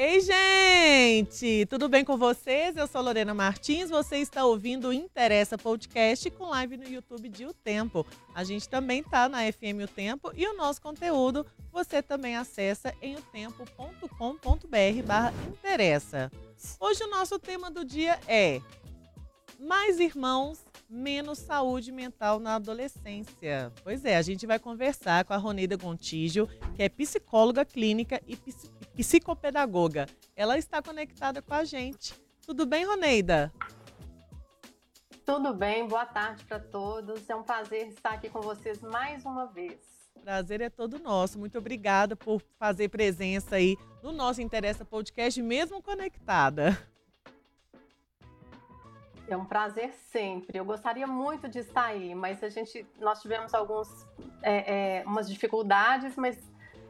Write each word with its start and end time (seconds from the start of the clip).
Ei, 0.00 0.20
gente! 0.20 1.66
Tudo 1.66 1.88
bem 1.88 2.04
com 2.04 2.16
vocês? 2.16 2.76
Eu 2.76 2.86
sou 2.86 3.02
Lorena 3.02 3.34
Martins. 3.34 3.90
Você 3.90 4.18
está 4.18 4.44
ouvindo 4.44 4.90
o 4.90 4.92
Interessa 4.92 5.58
Podcast 5.58 6.30
com 6.30 6.50
live 6.50 6.76
no 6.76 6.88
YouTube 6.88 7.28
de 7.28 7.44
O 7.44 7.52
Tempo. 7.52 8.06
A 8.32 8.44
gente 8.44 8.68
também 8.68 9.02
tá 9.02 9.28
na 9.28 9.40
FM 9.52 9.82
O 9.82 9.88
Tempo 9.88 10.30
e 10.36 10.46
o 10.46 10.56
nosso 10.56 10.80
conteúdo 10.80 11.44
você 11.72 12.00
também 12.00 12.36
acessa 12.36 12.94
em 13.02 13.16
otempo.com.br 13.16 15.02
barra 15.04 15.34
interessa. 15.48 16.30
Hoje 16.78 17.02
o 17.02 17.10
nosso 17.10 17.36
tema 17.36 17.68
do 17.68 17.84
dia 17.84 18.20
é 18.28 18.60
Mais 19.58 19.98
irmãos, 19.98 20.60
menos 20.88 21.38
saúde 21.38 21.90
mental 21.90 22.38
na 22.38 22.54
adolescência. 22.54 23.72
Pois 23.82 24.04
é, 24.04 24.16
a 24.16 24.22
gente 24.22 24.46
vai 24.46 24.60
conversar 24.60 25.24
com 25.24 25.32
a 25.32 25.38
Roneida 25.38 25.76
Gontijo, 25.76 26.48
que 26.76 26.84
é 26.84 26.88
psicóloga 26.88 27.64
clínica 27.64 28.22
e 28.28 28.36
psicopedagoga. 28.98 30.06
Ela 30.34 30.58
está 30.58 30.82
conectada 30.82 31.40
com 31.40 31.54
a 31.54 31.62
gente. 31.62 32.20
Tudo 32.44 32.66
bem, 32.66 32.84
Roneida? 32.84 33.52
Tudo 35.24 35.54
bem, 35.54 35.86
boa 35.86 36.04
tarde 36.04 36.44
para 36.44 36.58
todos. 36.58 37.30
É 37.30 37.36
um 37.36 37.44
prazer 37.44 37.86
estar 37.86 38.14
aqui 38.14 38.28
com 38.28 38.40
vocês 38.40 38.82
mais 38.82 39.24
uma 39.24 39.46
vez. 39.46 39.78
Prazer 40.24 40.60
é 40.60 40.68
todo 40.68 40.98
nosso. 40.98 41.38
Muito 41.38 41.56
obrigada 41.58 42.16
por 42.16 42.42
fazer 42.58 42.88
presença 42.88 43.54
aí 43.54 43.76
no 44.02 44.10
nosso 44.10 44.42
Interessa 44.42 44.84
Podcast, 44.84 45.40
mesmo 45.40 45.80
conectada. 45.80 46.76
É 49.28 49.36
um 49.36 49.44
prazer 49.44 49.92
sempre. 50.10 50.58
Eu 50.58 50.64
gostaria 50.64 51.06
muito 51.06 51.48
de 51.48 51.60
estar 51.60 51.84
aí, 51.84 52.16
mas 52.16 52.42
a 52.42 52.48
gente, 52.48 52.84
nós 52.98 53.22
tivemos 53.22 53.54
alguns, 53.54 53.88
é, 54.42 55.02
é, 55.02 55.04
dificuldades, 55.26 56.16
mas 56.16 56.36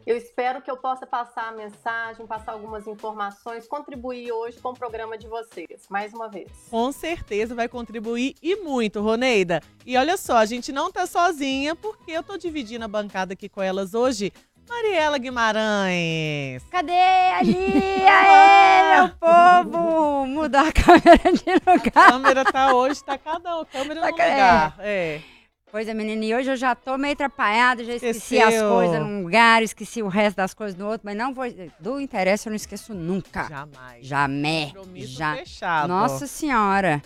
eu 0.09 0.17
espero 0.17 0.63
que 0.63 0.71
eu 0.71 0.77
possa 0.79 1.07
passar 1.07 1.49
a 1.49 1.53
mensagem, 1.53 2.27
passar 2.27 2.53
algumas 2.53 2.87
informações, 2.87 3.69
contribuir 3.69 4.33
hoje 4.33 4.59
com 4.59 4.71
o 4.71 4.75
programa 4.75 5.19
de 5.19 5.29
vocês, 5.29 5.87
mais 5.91 6.15
uma 6.15 6.31
vez. 6.31 6.49
Com 6.71 6.91
certeza 6.91 7.55
vai 7.55 7.69
contribuir 7.69 8.35
e 8.43 8.57
muito, 8.57 9.03
Roneida. 9.03 9.61
E 9.85 9.99
olha 9.99 10.17
só, 10.17 10.39
a 10.39 10.47
gente 10.47 10.73
não 10.73 10.91
tá 10.91 11.07
sozinha, 11.07 11.77
porque 11.77 12.11
eu 12.11 12.23
tô 12.23 12.39
dividindo 12.39 12.87
a 12.87 12.89
bancada 12.89 13.35
aqui 13.35 13.51
com 13.51 13.61
elas 13.61 13.93
hoje. 13.93 14.33
Mariela 14.67 15.19
Guimarães. 15.19 16.63
Cadê 16.71 16.93
ali? 16.93 18.01
Aê, 18.09 18.97
meu 18.97 19.11
povo! 19.11 20.27
Mudar 20.27 20.69
a 20.69 20.73
câmera 20.73 21.33
de 21.35 21.53
lugar. 21.53 22.09
A 22.09 22.13
câmera 22.13 22.45
tá 22.47 22.75
hoje, 22.75 23.05
tá 23.05 23.19
cada 23.19 23.63
câmera 23.67 24.01
tá 24.01 24.07
no 24.07 24.13
lugar. 24.13 24.75
É. 24.79 25.17
é. 25.17 25.38
Pois 25.71 25.87
é, 25.87 25.93
menina, 25.93 26.25
e 26.25 26.35
hoje 26.35 26.51
eu 26.51 26.57
já 26.57 26.75
tô 26.75 26.97
meio 26.97 27.13
atrapalhada, 27.13 27.85
já 27.85 27.95
esqueci 27.95 28.37
Esqueceu. 28.37 28.69
as 28.69 28.73
coisas 28.73 29.01
num 29.01 29.23
lugar, 29.23 29.63
esqueci 29.63 30.03
o 30.03 30.09
resto 30.09 30.37
das 30.37 30.55
coisas 30.55 30.79
no 30.79 30.87
outro, 30.87 31.03
mas 31.05 31.17
não 31.17 31.35
vou. 31.35 31.45
Do 31.79 32.01
interesse 32.01 32.49
eu 32.49 32.51
não 32.51 32.57
esqueço 32.57 32.95
nunca. 32.95 33.47
Jamais. 33.49 34.07
Jamais. 34.07 34.73
Já. 34.97 35.37
Fechado. 35.37 35.89
Nossa 35.89 36.27
Senhora. 36.27 37.03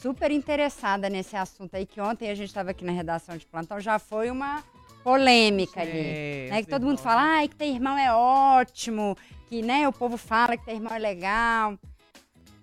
Super 0.00 0.30
interessada 0.30 1.10
nesse 1.10 1.36
assunto 1.36 1.74
aí, 1.74 1.84
que 1.84 2.00
ontem 2.00 2.30
a 2.30 2.34
gente 2.34 2.48
estava 2.48 2.70
aqui 2.70 2.84
na 2.84 2.92
redação 2.92 3.36
de 3.36 3.44
plantão, 3.44 3.78
já 3.80 3.98
foi 3.98 4.30
uma 4.30 4.62
polêmica 5.04 5.80
ali. 5.80 6.48
Né? 6.50 6.62
Que 6.62 6.68
todo 6.68 6.86
mundo 6.86 6.98
fala, 6.98 7.22
ai, 7.22 7.48
que 7.48 7.56
ter 7.56 7.66
irmão 7.66 7.98
é 7.98 8.12
ótimo, 8.12 9.16
que 9.48 9.62
né, 9.62 9.86
o 9.86 9.92
povo 9.92 10.16
fala 10.16 10.56
que 10.56 10.64
ter 10.64 10.74
irmão 10.74 10.94
é 10.94 10.98
legal. 10.98 11.78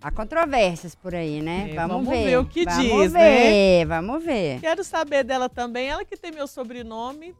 Há 0.03 0.11
controvérsias 0.11 0.93
por 0.93 1.15
aí, 1.15 1.41
né? 1.41 1.69
É, 1.71 1.75
vamos, 1.75 2.05
vamos 2.05 2.09
ver. 2.09 2.25
ver. 2.25 2.37
o 2.37 2.45
que 2.45 2.65
vamos 2.65 2.83
diz, 2.83 3.13
ver, 3.13 3.85
né? 3.85 3.85
Vamos 3.85 4.21
ver. 4.21 4.59
Quero 4.59 4.83
saber 4.83 5.23
dela 5.23 5.47
também. 5.47 5.87
Ela 5.87 6.03
que 6.03 6.17
tem 6.17 6.29
meu 6.29 6.45
sobrenome. 6.45 7.33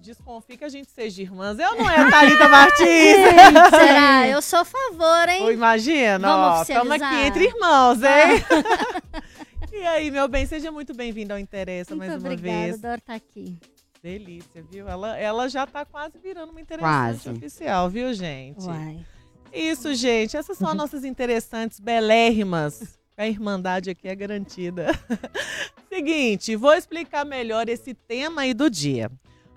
Desconfia 0.00 0.56
que 0.56 0.64
a 0.64 0.68
gente 0.68 0.90
seja 0.90 1.22
irmãs. 1.22 1.58
Eu 1.60 1.76
não 1.76 1.88
é 1.88 2.10
Thalita 2.10 2.48
Martins. 2.50 3.16
será? 3.70 4.26
Eu 4.26 4.42
sou 4.42 4.60
a 4.60 4.64
favor, 4.64 5.28
hein? 5.28 5.52
imagina, 5.52 6.18
Vamos 6.18 6.58
ó. 6.58 6.62
Estamos 6.62 6.90
aqui 6.92 7.26
entre 7.26 7.44
irmãos, 7.44 7.98
hein? 8.02 8.44
e 9.72 9.86
aí, 9.86 10.10
meu 10.10 10.26
bem, 10.26 10.44
seja 10.44 10.72
muito 10.72 10.94
bem-vindo 10.94 11.32
ao 11.32 11.38
Interessa 11.38 11.94
muito 11.94 12.08
mais 12.10 12.22
uma 12.22 12.32
obrigada, 12.32 12.58
vez. 12.58 12.74
Adoro 12.74 12.98
estar 12.98 13.14
aqui. 13.14 13.58
Delícia, 14.02 14.64
viu? 14.68 14.88
Ela, 14.88 15.16
ela 15.18 15.48
já 15.48 15.66
tá 15.66 15.84
quase 15.84 16.18
virando 16.18 16.50
uma 16.50 16.60
interessante 16.60 17.22
quase. 17.22 17.30
oficial, 17.30 17.88
viu, 17.88 18.12
gente? 18.14 18.64
Uai. 18.64 19.04
Isso, 19.52 19.94
gente. 19.94 20.36
Essas 20.36 20.58
são 20.58 20.68
as 20.68 20.76
nossas 20.76 21.04
interessantes, 21.04 21.80
belérrimas. 21.80 22.98
A 23.16 23.26
irmandade 23.26 23.90
aqui 23.90 24.06
é 24.06 24.14
garantida. 24.14 24.86
Seguinte, 25.88 26.54
vou 26.54 26.72
explicar 26.72 27.24
melhor 27.24 27.68
esse 27.68 27.92
tema 27.92 28.42
aí 28.42 28.54
do 28.54 28.70
dia. 28.70 29.10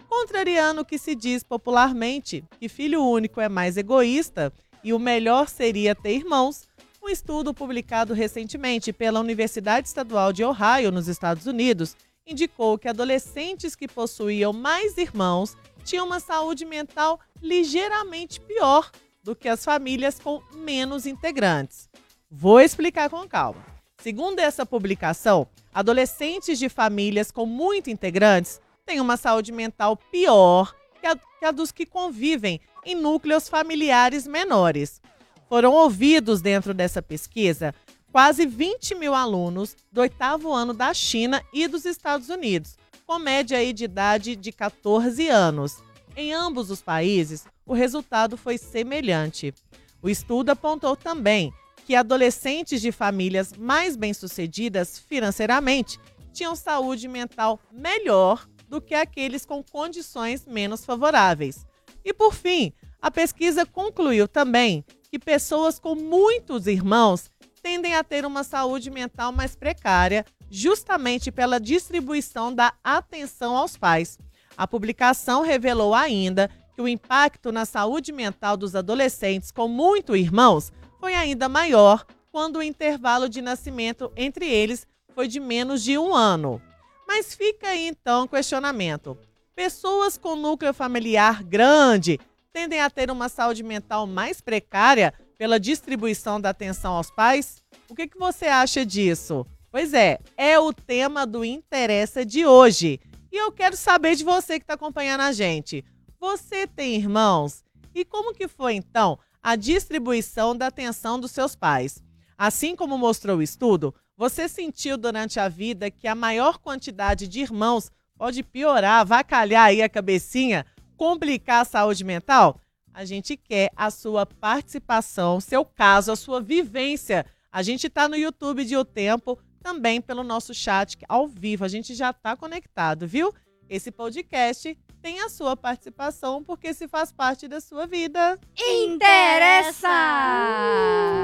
Contrariando 0.10 0.82
o 0.82 0.86
que 0.86 0.98
se 0.98 1.14
diz 1.14 1.44
popularmente, 1.44 2.44
que 2.60 2.68
filho 2.68 3.04
único 3.04 3.40
é 3.40 3.48
mais 3.48 3.78
egoísta 3.78 4.52
e 4.84 4.94
o 4.94 5.00
melhor 5.00 5.48
seria 5.48 5.94
ter 5.94 6.16
irmãos, 6.16 6.68
um 7.04 7.08
estudo 7.08 7.54
publicado 7.54 8.14
recentemente 8.14 8.92
pela 8.92 9.20
Universidade 9.20 9.88
Estadual 9.88 10.34
de 10.34 10.44
Ohio, 10.44 10.92
nos 10.92 11.08
Estados 11.08 11.46
Unidos, 11.46 11.96
indicou 12.26 12.78
que 12.78 12.88
adolescentes 12.88 13.76
que 13.76 13.88
possuíam 13.88 14.52
mais 14.54 14.98
irmãos 14.98 15.56
tinham 15.84 16.06
uma 16.06 16.20
saúde 16.20 16.66
mental 16.66 17.20
ligeiramente 17.42 18.40
pior 18.40 18.92
do 19.24 19.36
que 19.36 19.48
as 19.48 19.64
famílias 19.64 20.20
com 20.20 20.42
menos 20.54 21.06
integrantes. 21.06 21.90
Vou 22.30 22.60
explicar 22.60 23.10
com 23.10 23.28
calma. 23.28 23.64
Segundo 24.02 24.40
essa 24.40 24.66
publicação, 24.66 25.48
adolescentes 25.74 26.58
de 26.58 26.70
famílias 26.70 27.32
com 27.32 27.46
muitos 27.46 27.92
integrantes 27.92 28.60
têm 28.86 29.00
uma 29.00 29.18
saúde 29.18 29.52
mental 29.52 29.96
pior 29.96 30.74
que 31.00 31.08
a, 31.08 31.16
que 31.16 31.46
a 31.46 31.52
dos 31.52 31.72
que 31.72 31.86
convivem 31.86 32.60
em 32.86 32.96
núcleos 32.96 33.48
familiares 33.48 34.26
menores. 34.26 35.02
Foram 35.48 35.74
ouvidos 35.74 36.42
dentro 36.42 36.74
dessa 36.74 37.02
pesquisa 37.02 37.76
quase 38.12 38.46
20 38.46 38.96
mil 38.96 39.14
alunos 39.14 39.76
do 39.92 40.02
oitavo 40.02 40.52
ano 40.52 40.74
da 40.74 40.94
China 40.94 41.42
e 41.54 41.68
dos 41.68 41.86
Estados 41.86 42.30
Unidos, 42.30 42.78
com 43.06 43.18
média 43.18 43.58
aí 43.58 43.72
de 43.72 43.86
idade 43.86 44.36
de 44.36 44.52
14 44.52 45.30
anos. 45.30 45.82
Em 46.16 46.34
ambos 46.34 46.70
os 46.70 46.82
países, 46.82 47.46
o 47.66 47.74
resultado 47.74 48.38
foi 48.38 48.58
semelhante. 48.58 49.54
O 50.02 50.10
estudo 50.10 50.50
apontou 50.50 50.96
também 50.96 51.54
que 51.86 51.96
adolescentes 51.96 52.82
de 52.82 52.92
famílias 52.92 53.54
mais 53.54 53.96
bem-sucedidas 53.96 55.00
financeiramente 55.00 56.00
tinham 56.32 56.56
saúde 56.56 57.08
mental 57.08 57.60
melhor 57.72 58.48
do 58.68 58.80
que 58.82 58.96
aqueles 58.96 59.46
com 59.46 59.62
condições 59.62 60.46
menos 60.46 60.86
favoráveis. 60.86 61.66
E 62.04 62.14
por 62.14 62.34
fim, 62.34 62.72
a 63.02 63.12
pesquisa 63.12 63.66
concluiu 63.66 64.28
também 64.28 64.86
que 65.10 65.20
pessoas 65.20 65.78
com 65.78 65.94
muitos 65.94 66.68
irmãos 66.68 67.30
tendem 67.62 67.96
a 67.96 68.04
ter 68.04 68.26
uma 68.26 68.44
saúde 68.44 68.90
mental 68.90 69.32
mais 69.32 69.56
precária, 69.56 70.26
justamente 70.50 71.32
pela 71.32 71.60
distribuição 71.60 72.54
da 72.54 72.74
atenção 72.84 73.56
aos 73.56 73.76
pais. 73.76 74.18
A 74.58 74.68
publicação 74.68 75.42
revelou 75.42 75.94
ainda 75.94 76.50
o 76.82 76.88
impacto 76.88 77.52
na 77.52 77.66
saúde 77.66 78.12
mental 78.12 78.58
dos 78.58 78.76
adolescentes 78.76 79.52
com 79.52 79.68
muito 79.68 80.16
irmãos 80.16 80.72
foi 81.00 81.16
ainda 81.16 81.48
maior 81.48 82.06
quando 82.32 82.58
o 82.58 82.64
intervalo 82.64 83.30
de 83.30 83.42
nascimento 83.42 84.12
entre 84.16 84.48
eles 84.48 84.88
foi 85.14 85.28
de 85.28 85.40
menos 85.40 85.84
de 85.84 85.98
um 85.98 86.14
ano. 86.14 86.62
Mas 87.08 87.34
fica 87.34 87.68
aí 87.68 87.88
então 87.88 88.24
o 88.24 88.28
questionamento: 88.28 89.18
pessoas 89.56 90.18
com 90.18 90.36
núcleo 90.36 90.74
familiar 90.74 91.44
grande 91.44 92.20
tendem 92.54 92.82
a 92.82 92.90
ter 92.90 93.10
uma 93.10 93.30
saúde 93.30 93.64
mental 93.64 94.06
mais 94.06 94.42
precária 94.42 95.14
pela 95.38 95.60
distribuição 95.60 96.40
da 96.40 96.50
atenção 96.50 96.94
aos 96.94 97.10
pais? 97.10 97.64
O 97.90 97.96
que, 97.96 98.08
que 98.08 98.18
você 98.18 98.46
acha 98.46 98.86
disso? 98.86 99.46
Pois 99.72 99.94
é, 99.94 100.20
é 100.38 100.60
o 100.60 100.74
tema 100.74 101.26
do 101.26 101.44
Interessa 101.44 102.26
de 102.26 102.46
hoje. 102.46 103.00
E 103.32 103.38
eu 103.38 103.52
quero 103.52 103.78
saber 103.78 104.16
de 104.16 104.24
você 104.24 104.60
que 104.60 104.64
está 104.64 104.74
acompanhando 104.74 105.22
a 105.22 105.32
gente. 105.32 105.86
Você 106.22 106.68
tem 106.68 106.94
irmãos? 106.94 107.64
E 107.96 108.06
como 108.06 108.32
que 108.32 108.48
foi 108.48 108.76
então 108.76 109.18
a 109.42 109.56
distribuição 109.56 110.56
da 110.56 110.68
atenção 110.68 111.20
dos 111.20 111.32
seus 111.32 111.56
pais? 111.56 112.00
Assim 112.38 112.76
como 112.76 112.96
mostrou 112.96 113.40
o 113.40 113.42
estudo, 113.42 113.92
você 114.16 114.48
sentiu 114.48 115.00
durante 115.00 115.40
a 115.40 115.50
vida 115.50 115.90
que 115.90 116.08
a 116.08 116.14
maior 116.14 116.60
quantidade 116.60 117.28
de 117.28 117.40
irmãos 117.40 117.90
pode 118.16 118.44
piorar, 118.44 119.02
avacalhar 119.02 119.66
aí 119.66 119.82
a 119.82 119.90
cabecinha, 119.90 120.64
complicar 120.96 121.62
a 121.64 121.66
saúde 121.66 122.04
mental? 122.04 122.62
A 122.94 123.04
gente 123.04 123.36
quer 123.36 123.72
a 123.76 123.90
sua 123.90 124.24
participação, 124.24 125.42
seu 125.42 125.66
caso, 125.66 126.12
a 126.12 126.16
sua 126.16 126.40
vivência. 126.40 127.26
A 127.52 127.64
gente 127.64 127.88
está 127.88 128.08
no 128.08 128.16
YouTube 128.16 128.64
de 128.64 128.78
O 128.78 128.86
Tempo, 128.86 129.40
também 129.60 130.00
pelo 130.00 130.24
nosso 130.24 130.54
chat 130.54 131.00
ao 131.10 131.28
vivo. 131.28 131.66
A 131.66 131.68
gente 131.68 131.96
já 131.96 132.12
está 132.12 132.38
conectado, 132.38 133.08
viu? 133.08 133.34
Esse 133.68 133.90
podcast 133.90 134.78
tem 135.02 135.20
a 135.20 135.30
sua 135.30 135.58
participação, 135.58 136.44
porque 136.44 136.74
se 136.74 136.88
faz 136.88 137.12
parte 137.12 137.48
da 137.48 137.60
sua 137.60 137.88
vida. 137.88 138.40
Interessa! 138.56 139.88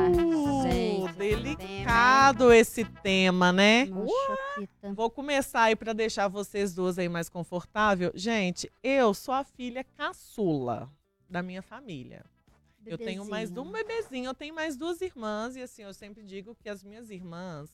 Uh, 0.10 0.64
Gente, 0.64 1.14
delicado 1.14 2.38
tema, 2.40 2.56
esse 2.56 2.84
tema, 2.84 3.54
né? 3.54 3.88
Vou 4.94 5.10
começar 5.10 5.64
aí 5.64 5.76
para 5.76 5.94
deixar 5.94 6.28
vocês 6.28 6.74
duas 6.74 6.98
aí 6.98 7.08
mais 7.08 7.30
confortável. 7.30 8.12
Gente, 8.16 8.72
eu 8.84 9.14
sou 9.14 9.34
a 9.34 9.44
filha 9.44 9.84
caçula 9.84 10.90
da 11.30 11.44
minha 11.44 11.62
família. 11.62 12.26
Bebezinho. 12.80 12.94
Eu 12.94 12.98
tenho 12.98 13.26
mais 13.30 13.52
um 13.52 13.72
bebezinho, 13.72 14.30
eu 14.30 14.34
tenho 14.34 14.56
mais 14.56 14.78
duas 14.78 15.02
irmãs 15.02 15.56
e 15.56 15.62
assim, 15.62 15.84
eu 15.84 15.94
sempre 15.94 16.24
digo 16.24 16.56
que 16.56 16.70
as 16.70 16.84
minhas 16.84 17.10
irmãs 17.12 17.70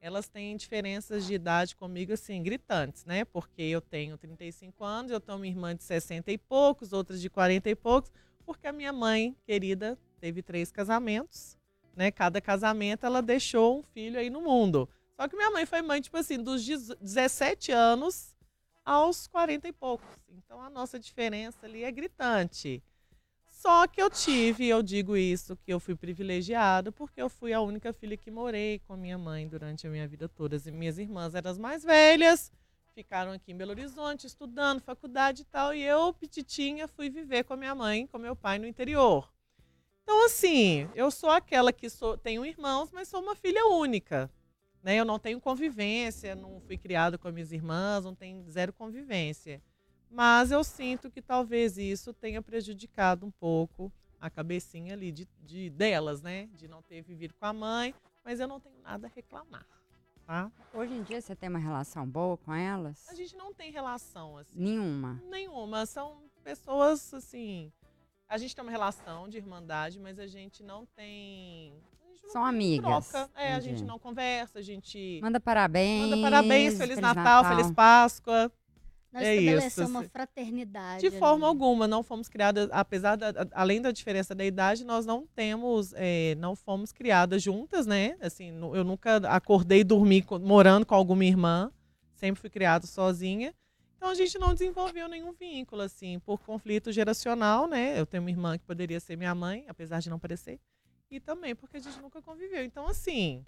elas 0.00 0.28
têm 0.28 0.56
diferenças 0.56 1.26
de 1.26 1.34
idade 1.34 1.74
comigo, 1.74 2.12
assim, 2.12 2.42
gritantes, 2.42 3.04
né? 3.04 3.24
Porque 3.24 3.62
eu 3.62 3.80
tenho 3.80 4.16
35 4.16 4.84
anos, 4.84 5.10
eu 5.10 5.20
tenho 5.20 5.36
uma 5.38 5.46
irmã 5.46 5.74
de 5.74 5.82
60 5.82 6.30
e 6.30 6.38
poucos, 6.38 6.92
outras 6.92 7.20
de 7.20 7.28
40 7.28 7.68
e 7.68 7.74
poucos, 7.74 8.12
porque 8.44 8.66
a 8.66 8.72
minha 8.72 8.92
mãe, 8.92 9.36
querida, 9.44 9.98
teve 10.20 10.42
três 10.42 10.70
casamentos, 10.70 11.56
né? 11.96 12.10
Cada 12.10 12.40
casamento 12.40 13.04
ela 13.04 13.20
deixou 13.20 13.80
um 13.80 13.82
filho 13.82 14.18
aí 14.18 14.30
no 14.30 14.40
mundo. 14.40 14.88
Só 15.16 15.26
que 15.26 15.36
minha 15.36 15.50
mãe 15.50 15.66
foi 15.66 15.82
mãe, 15.82 16.00
tipo 16.00 16.16
assim, 16.16 16.40
dos 16.40 16.64
17 16.64 17.72
anos 17.72 18.36
aos 18.84 19.26
40 19.26 19.68
e 19.68 19.72
poucos. 19.72 20.08
Então 20.28 20.62
a 20.62 20.70
nossa 20.70 20.98
diferença 20.98 21.58
ali 21.66 21.82
é 21.82 21.90
gritante. 21.90 22.82
Só 23.58 23.88
que 23.88 24.00
eu 24.00 24.08
tive, 24.08 24.68
eu 24.68 24.80
digo 24.84 25.16
isso, 25.16 25.56
que 25.56 25.72
eu 25.72 25.80
fui 25.80 25.96
privilegiado, 25.96 26.92
porque 26.92 27.20
eu 27.20 27.28
fui 27.28 27.52
a 27.52 27.60
única 27.60 27.92
filha 27.92 28.16
que 28.16 28.30
morei 28.30 28.78
com 28.86 28.96
minha 28.96 29.18
mãe 29.18 29.48
durante 29.48 29.84
a 29.84 29.90
minha 29.90 30.06
vida 30.06 30.28
toda. 30.28 30.56
E 30.64 30.70
minhas 30.70 30.96
irmãs 30.96 31.34
eram 31.34 31.50
as 31.50 31.58
mais 31.58 31.82
velhas, 31.82 32.52
ficaram 32.94 33.32
aqui 33.32 33.50
em 33.50 33.56
Belo 33.56 33.72
Horizonte 33.72 34.28
estudando, 34.28 34.80
faculdade 34.80 35.42
e 35.42 35.44
tal, 35.44 35.74
e 35.74 35.82
eu, 35.82 36.14
petitinha, 36.14 36.86
fui 36.86 37.10
viver 37.10 37.42
com 37.42 37.54
a 37.54 37.56
minha 37.56 37.74
mãe, 37.74 38.06
com 38.06 38.16
meu 38.16 38.36
pai 38.36 38.60
no 38.60 38.66
interior. 38.66 39.28
Então, 40.04 40.24
assim, 40.24 40.88
eu 40.94 41.10
sou 41.10 41.30
aquela 41.30 41.72
que 41.72 41.90
sou, 41.90 42.16
tenho 42.16 42.46
irmãos, 42.46 42.92
mas 42.92 43.08
sou 43.08 43.20
uma 43.20 43.34
filha 43.34 43.66
única. 43.66 44.30
Né? 44.84 44.94
Eu 44.94 45.04
não 45.04 45.18
tenho 45.18 45.40
convivência, 45.40 46.36
não 46.36 46.60
fui 46.60 46.78
criada 46.78 47.18
com 47.18 47.28
minhas 47.32 47.50
irmãs, 47.50 48.04
não 48.04 48.14
tenho 48.14 48.48
zero 48.48 48.72
convivência. 48.72 49.60
Mas 50.10 50.50
eu 50.50 50.64
sinto 50.64 51.10
que 51.10 51.20
talvez 51.20 51.76
isso 51.78 52.12
tenha 52.12 52.40
prejudicado 52.40 53.26
um 53.26 53.30
pouco 53.30 53.92
a 54.20 54.28
cabecinha 54.28 54.94
ali 54.94 55.12
de, 55.12 55.28
de 55.42 55.70
delas, 55.70 56.22
né? 56.22 56.48
De 56.54 56.66
não 56.66 56.82
ter 56.82 57.02
vivido 57.02 57.34
com 57.34 57.46
a 57.46 57.52
mãe, 57.52 57.94
mas 58.24 58.40
eu 58.40 58.48
não 58.48 58.58
tenho 58.58 58.78
nada 58.82 59.06
a 59.06 59.10
reclamar. 59.10 59.66
Tá? 60.26 60.52
Hoje 60.74 60.92
em 60.92 61.02
dia 61.02 61.20
você 61.20 61.34
tem 61.34 61.48
uma 61.48 61.58
relação 61.58 62.06
boa 62.06 62.36
com 62.36 62.52
elas? 62.52 63.08
A 63.08 63.14
gente 63.14 63.34
não 63.34 63.54
tem 63.54 63.72
relação 63.72 64.36
assim. 64.36 64.50
Nenhuma. 64.54 65.22
Nenhuma. 65.30 65.86
São 65.86 66.18
pessoas 66.44 67.14
assim. 67.14 67.72
A 68.28 68.36
gente 68.36 68.54
tem 68.54 68.62
uma 68.62 68.70
relação 68.70 69.26
de 69.26 69.38
irmandade, 69.38 69.98
mas 69.98 70.18
a 70.18 70.26
gente 70.26 70.62
não 70.62 70.84
tem. 70.84 71.72
Gente 72.10 72.24
não 72.24 72.30
São 72.30 72.42
tem 72.42 72.50
amigas. 72.50 73.08
Troca. 73.08 73.30
É, 73.34 73.54
a 73.54 73.60
gente 73.60 73.82
não 73.82 73.98
conversa, 73.98 74.58
a 74.58 74.62
gente. 74.62 75.18
Manda 75.22 75.40
parabéns. 75.40 76.10
Manda 76.10 76.20
parabéns, 76.20 76.74
Feliz, 76.74 76.78
Feliz 76.78 76.98
Natal, 76.98 77.24
Natal, 77.24 77.56
Feliz 77.56 77.72
Páscoa. 77.72 78.52
Nós 79.12 79.22
é 79.22 79.36
estabelecemos 79.36 79.90
uma 79.90 80.04
fraternidade. 80.04 81.00
De 81.00 81.18
forma 81.18 81.46
alguma, 81.46 81.88
não 81.88 82.02
fomos 82.02 82.28
criadas, 82.28 82.68
apesar 82.70 83.16
da, 83.16 83.32
além 83.52 83.80
da 83.80 83.90
diferença 83.90 84.34
da 84.34 84.44
idade, 84.44 84.84
nós 84.84 85.06
não 85.06 85.26
temos, 85.26 85.94
é, 85.96 86.34
não 86.36 86.54
fomos 86.54 86.92
criadas 86.92 87.42
juntas, 87.42 87.86
né? 87.86 88.16
Assim, 88.20 88.48
eu 88.74 88.84
nunca 88.84 89.16
acordei 89.28 89.80
e 89.80 89.84
dormi 89.84 90.24
morando 90.42 90.84
com 90.84 90.94
alguma 90.94 91.24
irmã, 91.24 91.72
sempre 92.14 92.40
fui 92.40 92.50
criada 92.50 92.86
sozinha. 92.86 93.54
Então 93.96 94.10
a 94.10 94.14
gente 94.14 94.38
não 94.38 94.52
desenvolveu 94.52 95.08
nenhum 95.08 95.32
vínculo, 95.32 95.82
assim, 95.82 96.20
por 96.20 96.38
conflito 96.40 96.92
geracional, 96.92 97.66
né? 97.66 97.98
Eu 97.98 98.06
tenho 98.06 98.22
uma 98.22 98.30
irmã 98.30 98.58
que 98.58 98.64
poderia 98.64 99.00
ser 99.00 99.16
minha 99.16 99.34
mãe, 99.34 99.64
apesar 99.68 100.00
de 100.00 100.10
não 100.10 100.18
parecer, 100.18 100.60
e 101.10 101.18
também 101.18 101.54
porque 101.54 101.78
a 101.78 101.80
gente 101.80 101.98
nunca 102.00 102.20
conviveu. 102.20 102.62
Então, 102.62 102.86
assim, 102.86 103.44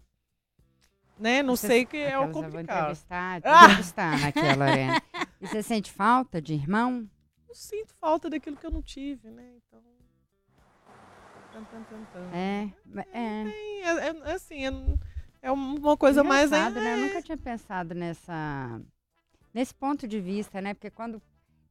né? 1.20 1.43
Não 1.43 1.55
você, 1.55 1.67
sei 1.67 1.87
que 1.87 1.96
é 1.96 2.19
o 2.19 2.31
complicado. 2.31 2.55
Eu 2.55 2.61
entrevistar, 2.62 3.40
ah! 3.44 3.64
entrevistar 3.67 4.25
aqui, 4.26 4.40
Lorena. 4.40 5.02
E 5.40 5.46
você 5.46 5.62
sente 5.62 5.93
falta 5.93 6.40
de 6.40 6.55
irmão? 6.55 7.08
Eu 7.49 7.55
sinto 7.55 7.93
falta 7.94 8.31
daquilo 8.31 8.56
que 8.56 8.67
eu 8.67 8.70
não 8.70 8.82
tive, 8.82 9.28
né? 9.28 9.52
Então. 9.56 9.81
É, 12.32 12.69
é. 13.12 13.44
É, 13.82 14.08
é, 14.08 14.17
é 14.25 14.32
assim, 14.32 14.67
é, 14.67 14.70
é 15.43 15.52
uma 15.52 15.96
coisa 15.96 16.25
mais. 16.25 16.50
É, 16.52 16.70
né? 16.70 16.94
Eu 16.94 17.06
nunca 17.06 17.22
tinha 17.22 17.37
pensado 17.37 17.94
nessa, 17.94 18.81
nesse 19.52 19.75
ponto 19.75 20.06
de 20.06 20.20
vista, 20.20 20.61
né? 20.61 20.75
Porque 20.75 20.90
quando 20.90 21.20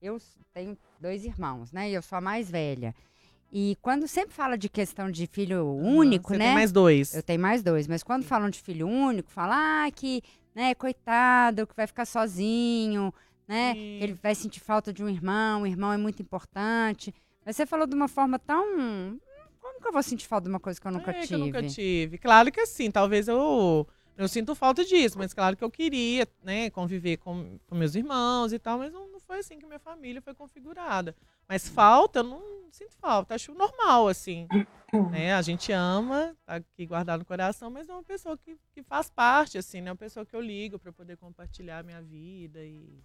eu 0.02 0.18
tenho 0.54 0.78
dois 1.00 1.26
irmãos, 1.26 1.72
né? 1.72 1.90
E 1.90 1.94
eu 1.94 2.02
sou 2.02 2.18
a 2.18 2.22
mais 2.22 2.50
velha. 2.52 2.94
E 3.52 3.78
quando 3.82 4.08
sempre 4.08 4.34
fala 4.34 4.58
de 4.58 4.70
questão 4.70 5.10
de 5.10 5.26
filho 5.28 5.66
único, 5.66 6.30
Você 6.30 6.38
né? 6.38 6.46
Tem 6.46 6.54
mais 6.54 6.72
dois. 6.72 7.14
Eu 7.14 7.24
tenho 7.24 7.40
mais 7.40 7.64
dois, 7.64 7.88
mas 7.88 8.04
quando 8.04 8.24
falam 8.24 8.50
de 8.50 8.60
filho 8.62 8.88
único, 8.88 9.32
fala 9.32 9.56
ah, 9.86 9.92
que, 9.92 10.22
né, 10.54 10.76
coitado, 10.76 11.66
que 11.66 11.76
vai 11.76 11.88
ficar 11.88 12.06
sozinho, 12.06 13.14
né? 13.48 13.76
Ele 13.76 14.14
vai 14.14 14.36
sentir 14.36 14.60
falta 14.60 14.94
de 14.94 15.04
um 15.04 15.10
irmão, 15.10 15.64
o 15.64 15.68
irmão 15.68 15.92
é 15.92 15.98
muito 15.98 16.22
importante. 16.22 17.14
Mas 17.44 17.56
você 17.56 17.66
falou 17.66 17.88
de 17.88 17.96
uma 17.96 18.08
forma 18.08 18.38
tão. 18.38 19.20
Como 19.60 19.82
que 19.82 19.88
eu 19.88 19.92
vou 19.92 20.04
sentir 20.04 20.28
falta 20.28 20.44
de 20.44 20.50
uma 20.50 20.60
coisa 20.60 20.80
que 20.80 20.88
eu 20.88 20.92
nunca 20.92 21.10
é, 21.10 21.22
tive? 21.22 21.28
Que 21.28 21.34
eu 21.34 21.40
nunca 21.40 21.64
tive. 21.64 22.18
Claro 22.20 22.52
que 22.52 22.66
sim, 22.68 22.92
talvez 22.92 23.28
eu. 23.28 23.88
Eu 24.16 24.28
sinto 24.28 24.54
falta 24.54 24.84
disso, 24.84 25.18
mas 25.18 25.34
claro 25.34 25.56
que 25.56 25.64
eu 25.64 25.72
queria, 25.72 26.28
né, 26.44 26.70
conviver 26.72 27.16
com, 27.18 27.58
com 27.66 27.74
meus 27.74 27.96
irmãos 27.96 28.52
e 28.52 28.60
tal, 28.60 28.78
mas 28.78 28.92
não 28.92 29.19
foi 29.30 29.38
assim 29.38 29.60
que 29.60 29.66
minha 29.68 29.78
família 29.78 30.24
foi 30.24 30.34
configurada. 30.34 31.16
Mas 31.48 31.70
falta, 31.70 32.20
eu 32.20 32.24
não 32.24 32.72
sinto 32.72 32.96
falta. 32.98 33.36
Acho 33.36 33.54
normal, 33.54 34.08
assim. 34.08 34.48
Né? 35.12 35.36
A 35.36 35.42
gente 35.44 35.72
ama, 35.72 36.36
tá 36.48 36.56
aqui 36.56 36.84
guardado 36.88 37.20
no 37.20 37.26
coração, 37.26 37.70
mas 37.70 37.88
é 37.88 37.94
uma 37.94 38.02
pessoa 38.02 38.36
que, 38.36 38.58
que 38.72 38.82
faz 38.82 39.08
parte, 39.08 39.56
assim, 39.56 39.82
né? 39.82 39.90
É 39.90 39.92
uma 39.92 39.96
pessoa 39.96 40.26
que 40.26 40.36
eu 40.36 40.42
ligo 40.42 40.80
para 40.80 40.92
poder 40.92 41.16
compartilhar 41.16 41.78
a 41.78 41.84
minha 41.84 42.02
vida 42.02 42.66
e, 42.66 43.00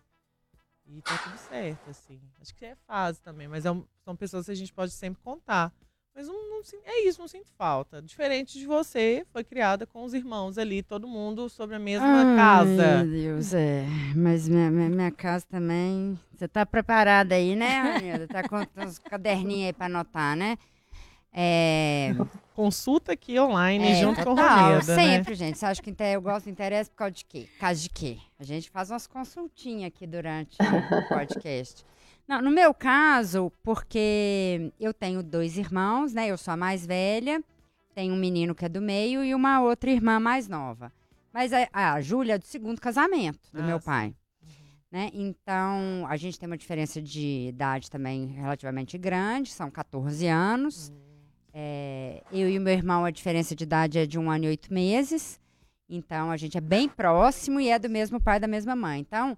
e 0.87 1.03
tá 1.03 1.19
tudo 1.19 1.37
certo, 1.37 1.91
assim. 1.91 2.19
Acho 2.41 2.55
que 2.55 2.65
é 2.65 2.75
fase 2.87 3.21
também, 3.21 3.49
mas 3.49 3.67
é 3.67 3.71
um, 3.71 3.87
são 4.03 4.17
pessoas 4.17 4.47
que 4.47 4.53
a 4.53 4.55
gente 4.55 4.73
pode 4.73 4.93
sempre 4.93 5.23
contar. 5.23 5.75
Mas 6.15 6.29
não, 6.29 6.49
não, 6.49 6.61
é 6.85 7.09
isso, 7.09 7.21
não 7.21 7.27
sinto 7.27 7.51
falta. 7.59 8.01
Diferente 8.01 8.57
de 8.57 8.67
você, 8.67 9.27
foi 9.33 9.43
criada 9.43 9.85
com 9.85 10.05
os 10.05 10.15
irmãos 10.15 10.57
ali, 10.59 10.81
todo 10.81 11.09
mundo 11.09 11.49
sobre 11.49 11.75
a 11.75 11.79
mesma 11.79 12.07
Ai, 12.07 12.37
casa. 12.37 13.05
Meu 13.05 13.11
Deus, 13.11 13.53
é. 13.53 13.85
Mas 14.15 14.49
minha, 14.49 14.71
minha, 14.71 14.89
minha 14.89 15.11
casa 15.11 15.45
também. 15.51 16.17
Você 16.33 16.47
tá 16.47 16.65
preparada 16.65 17.35
aí, 17.35 17.57
né, 17.57 17.97
Anilda? 17.97 18.29
Tá 18.29 18.49
com 18.49 18.57
uns 18.81 18.99
caderninhos 19.01 19.67
aí 19.67 19.73
pra 19.73 19.87
anotar, 19.87 20.37
né? 20.37 20.57
É... 21.33 22.15
Consulta 22.55 23.11
aqui 23.11 23.37
online 23.41 23.89
é, 23.89 23.95
junto 23.97 24.23
total, 24.23 24.37
com 24.37 24.41
o 24.41 24.69
Romeda? 24.69 24.95
Sempre, 24.95 25.31
né? 25.31 25.37
gente. 25.37 25.59
Você 25.59 25.67
acha 25.67 25.83
que 25.83 25.93
eu 26.15 26.23
gosto 26.23 26.45
do 26.45 26.51
interesse 26.51 26.89
por 26.89 26.99
causa 26.99 27.13
de 27.13 27.25
quê? 27.25 27.49
Por 27.55 27.59
causa 27.59 27.81
de 27.81 27.91
quê? 27.91 28.19
A 28.39 28.45
gente 28.45 28.71
faz 28.71 28.91
umas 28.91 29.09
consultinhas 29.09 29.89
aqui 29.89 30.07
durante 30.07 30.57
o 30.63 31.09
podcast. 31.09 31.85
Não, 32.27 32.41
no 32.41 32.51
meu 32.51 32.73
caso, 32.73 33.53
porque 33.63 34.73
eu 34.81 34.95
tenho 34.95 35.23
dois 35.23 35.59
irmãos, 35.59 36.15
né? 36.15 36.29
Eu 36.29 36.39
sou 36.39 36.53
a 36.55 36.57
mais 36.57 36.87
velha, 36.87 37.43
tenho 37.95 38.15
um 38.15 38.19
menino 38.19 38.55
que 38.55 38.65
é 38.65 38.69
do 38.69 38.81
meio 38.81 39.23
e 39.23 39.35
uma 39.35 39.61
outra 39.61 39.91
irmã 39.91 40.19
mais 40.19 40.49
nova. 40.49 40.93
Mas 41.33 41.53
a, 41.53 41.69
a 41.73 42.01
Júlia 42.01 42.35
é 42.35 42.39
do 42.39 42.47
segundo 42.47 42.81
casamento 42.81 43.51
do 43.53 43.61
ah, 43.61 43.65
meu 43.65 43.81
pai. 43.81 44.15
Uhum. 44.43 44.55
Né? 44.91 45.11
Então, 45.13 46.07
a 46.09 46.17
gente 46.17 46.39
tem 46.39 46.47
uma 46.47 46.57
diferença 46.57 47.03
de 47.03 47.49
idade 47.49 47.91
também 47.91 48.27
relativamente 48.27 48.97
grande, 48.97 49.51
são 49.51 49.71
14 49.71 50.27
anos. 50.27 50.89
Uhum. 50.89 51.05
É, 51.53 52.23
eu 52.33 52.49
e 52.49 52.59
o 52.59 52.61
meu 52.61 52.73
irmão, 52.73 53.05
a 53.05 53.11
diferença 53.11 53.55
de 53.55 53.65
idade 53.65 53.99
é 53.99 54.07
de 54.07 54.19
um 54.19 54.31
ano 54.31 54.45
e 54.45 54.49
oito 54.49 54.73
meses. 54.73 55.41
Então, 55.89 56.31
a 56.31 56.37
gente 56.37 56.57
é 56.57 56.61
bem 56.61 56.89
próximo 56.89 57.61
e 57.61 57.69
é 57.69 57.79
do 57.79 57.91
mesmo 57.91 58.21
pai 58.21 58.41
da 58.41 58.49
mesma 58.49 58.75
mãe. 58.75 59.01
Então, 59.01 59.37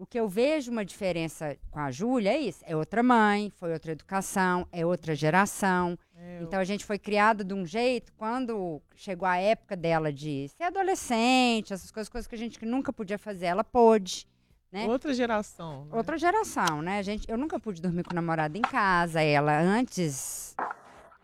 o 0.00 0.06
que 0.06 0.18
eu 0.18 0.26
vejo 0.26 0.72
uma 0.72 0.82
diferença 0.82 1.58
com 1.70 1.78
a 1.78 1.90
Júlia 1.90 2.30
é 2.30 2.38
isso. 2.38 2.64
É 2.66 2.74
outra 2.74 3.02
mãe, 3.02 3.52
foi 3.56 3.70
outra 3.70 3.92
educação, 3.92 4.66
é 4.72 4.84
outra 4.84 5.14
geração. 5.14 5.98
Eu... 6.16 6.44
Então 6.44 6.58
a 6.58 6.64
gente 6.64 6.86
foi 6.86 6.98
criada 6.98 7.44
de 7.44 7.52
um 7.52 7.66
jeito, 7.66 8.10
quando 8.16 8.80
chegou 8.96 9.28
a 9.28 9.36
época 9.36 9.76
dela 9.76 10.10
de 10.10 10.48
ser 10.56 10.62
adolescente, 10.64 11.74
essas 11.74 11.90
coisas, 11.90 12.08
coisas 12.08 12.26
que 12.26 12.34
a 12.34 12.38
gente 12.38 12.64
nunca 12.64 12.90
podia 12.90 13.18
fazer, 13.18 13.46
ela 13.46 13.62
pôde. 13.62 14.26
Né? 14.72 14.86
Outra 14.86 15.12
geração. 15.12 15.84
Né? 15.84 15.90
Outra 15.92 16.16
geração, 16.16 16.80
né? 16.80 16.98
A 16.98 17.02
gente, 17.02 17.30
eu 17.30 17.36
nunca 17.36 17.60
pude 17.60 17.82
dormir 17.82 18.02
com 18.02 18.12
o 18.12 18.16
namorado 18.16 18.56
em 18.56 18.62
casa. 18.62 19.20
Ela 19.20 19.60
antes 19.60 20.56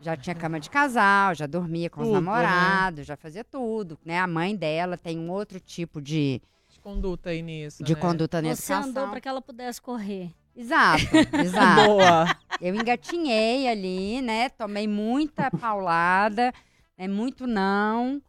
já 0.00 0.14
tinha 0.16 0.34
cama 0.34 0.60
de 0.60 0.68
casal, 0.68 1.34
já 1.34 1.46
dormia 1.46 1.88
com 1.88 2.02
tudo, 2.02 2.08
os 2.08 2.14
né? 2.14 2.20
namorados, 2.20 2.98
né? 2.98 3.04
já 3.04 3.16
fazia 3.16 3.42
tudo. 3.42 3.98
Né? 4.04 4.18
A 4.18 4.26
mãe 4.26 4.54
dela 4.54 4.98
tem 4.98 5.18
um 5.18 5.30
outro 5.30 5.58
tipo 5.58 6.02
de 6.02 6.42
conduta 6.86 7.30
aí 7.30 7.42
nisso. 7.42 7.82
De 7.82 7.94
né? 7.96 8.00
conduta 8.00 8.40
nessa 8.40 8.62
Você 8.62 8.72
andou 8.72 9.08
para 9.08 9.20
que 9.20 9.26
ela 9.26 9.42
pudesse 9.42 9.82
correr. 9.82 10.30
Exato, 10.54 11.02
exato. 11.44 11.84
Boa. 11.84 12.38
Eu 12.60 12.76
engatinhei 12.76 13.66
ali, 13.66 14.22
né? 14.22 14.48
Tomei 14.50 14.86
muita 14.86 15.50
paulada, 15.50 16.54
né? 16.96 17.08
muito 17.08 17.44
não. 17.44 18.22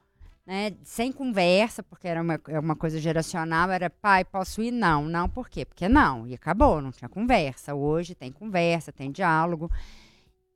né, 0.43 0.73
sem 0.83 1.11
conversa, 1.11 1.83
porque 1.83 2.07
era 2.07 2.19
uma, 2.19 2.41
é 2.47 2.59
uma 2.59 2.75
coisa 2.75 2.99
geracional, 2.99 3.69
era 3.69 3.91
pai, 3.91 4.25
posso 4.25 4.59
ir? 4.63 4.71
Não, 4.71 5.05
não, 5.05 5.29
por 5.29 5.49
quê? 5.49 5.63
Porque 5.63 5.87
não, 5.87 6.25
e 6.25 6.33
acabou, 6.33 6.81
não 6.81 6.91
tinha 6.91 7.07
conversa. 7.07 7.75
Hoje 7.75 8.15
tem 8.15 8.31
conversa, 8.31 8.91
tem 8.91 9.11
diálogo. 9.11 9.69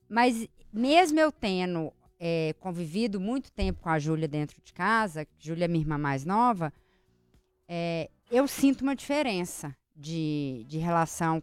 Mas 0.09 0.47
mesmo 0.73 1.19
eu 1.19 1.31
tendo 1.31 1.93
é, 2.19 2.55
convivido 2.59 3.19
muito 3.19 3.51
tempo 3.51 3.79
com 3.79 3.89
a 3.89 3.99
Júlia 3.99 4.27
dentro 4.27 4.59
de 4.63 4.73
casa, 4.73 5.27
Júlia 5.37 5.65
é 5.65 5.67
minha 5.67 5.83
irmã 5.83 5.99
mais 5.99 6.25
nova, 6.25 6.73
é, 7.73 8.09
eu 8.29 8.49
sinto 8.49 8.81
uma 8.81 8.93
diferença 8.93 9.73
de, 9.95 10.65
de 10.67 10.77
relação 10.77 11.41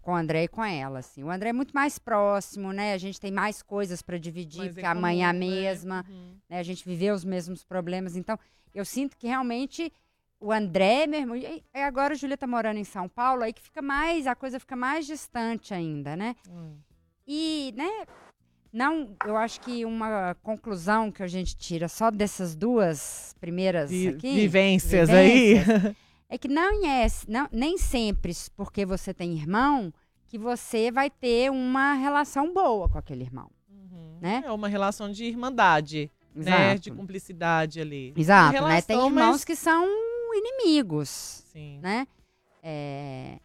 com 0.00 0.12
o 0.12 0.14
André 0.14 0.44
e 0.44 0.48
com 0.48 0.64
ela, 0.64 1.00
assim. 1.00 1.24
O 1.24 1.30
André 1.30 1.48
é 1.48 1.52
muito 1.52 1.72
mais 1.74 1.98
próximo, 1.98 2.72
né? 2.72 2.94
A 2.94 2.98
gente 2.98 3.20
tem 3.20 3.32
mais 3.32 3.60
coisas 3.60 4.00
para 4.00 4.16
dividir, 4.16 4.60
Mas 4.60 4.74
porque 4.74 4.86
a 4.86 4.94
mãe 4.94 5.24
é 5.24 5.26
a 5.26 5.32
né? 5.32 5.40
mesma, 5.40 6.02
né? 6.02 6.08
Uhum. 6.08 6.36
né? 6.48 6.58
A 6.60 6.62
gente 6.62 6.84
viveu 6.84 7.12
os 7.16 7.24
mesmos 7.24 7.64
problemas. 7.64 8.14
Então, 8.14 8.38
eu 8.72 8.84
sinto 8.84 9.16
que 9.16 9.26
realmente 9.26 9.92
o 10.38 10.52
André, 10.52 11.08
meu 11.08 11.20
irmão, 11.20 11.36
e 11.36 11.64
agora 11.74 12.14
a 12.14 12.16
Júlia 12.16 12.38
tá 12.38 12.46
morando 12.46 12.78
em 12.78 12.84
São 12.84 13.08
Paulo, 13.08 13.42
aí 13.42 13.52
que 13.52 13.60
fica 13.60 13.82
mais, 13.82 14.28
a 14.28 14.36
coisa 14.36 14.60
fica 14.60 14.76
mais 14.76 15.04
distante 15.04 15.74
ainda, 15.74 16.14
né? 16.16 16.36
Hum. 16.48 16.76
E, 17.26 17.74
né, 17.76 18.06
não, 18.72 19.16
eu 19.26 19.36
acho 19.36 19.60
que 19.60 19.84
uma 19.84 20.34
conclusão 20.42 21.10
que 21.10 21.22
a 21.22 21.26
gente 21.26 21.56
tira 21.56 21.88
só 21.88 22.10
dessas 22.10 22.54
duas 22.54 23.34
primeiras 23.40 23.90
Vi, 23.90 24.08
aqui, 24.08 24.34
vivências, 24.34 25.08
vivências 25.08 25.86
aí 25.86 25.96
é 26.28 26.38
que 26.38 26.46
não 26.46 26.84
é 26.86 27.06
não, 27.26 27.48
nem 27.50 27.76
sempre 27.76 28.32
porque 28.56 28.86
você 28.86 29.12
tem 29.12 29.34
irmão 29.34 29.92
que 30.28 30.38
você 30.38 30.92
vai 30.92 31.10
ter 31.10 31.50
uma 31.50 31.94
relação 31.94 32.54
boa 32.54 32.88
com 32.88 32.96
aquele 32.96 33.24
irmão. 33.24 33.50
Uhum. 33.68 34.18
Né? 34.20 34.44
É 34.46 34.52
uma 34.52 34.68
relação 34.68 35.10
de 35.10 35.24
irmandade, 35.24 36.08
né? 36.32 36.78
De 36.78 36.92
cumplicidade 36.92 37.80
ali. 37.80 38.14
Exato, 38.16 38.52
relação, 38.52 38.68
né? 38.76 38.82
Tem 38.82 38.96
irmãos 38.96 39.32
mas... 39.32 39.44
que 39.44 39.56
são 39.56 39.84
inimigos, 40.32 41.42
Sim. 41.52 41.80
né? 41.82 42.06
É... 42.62 43.40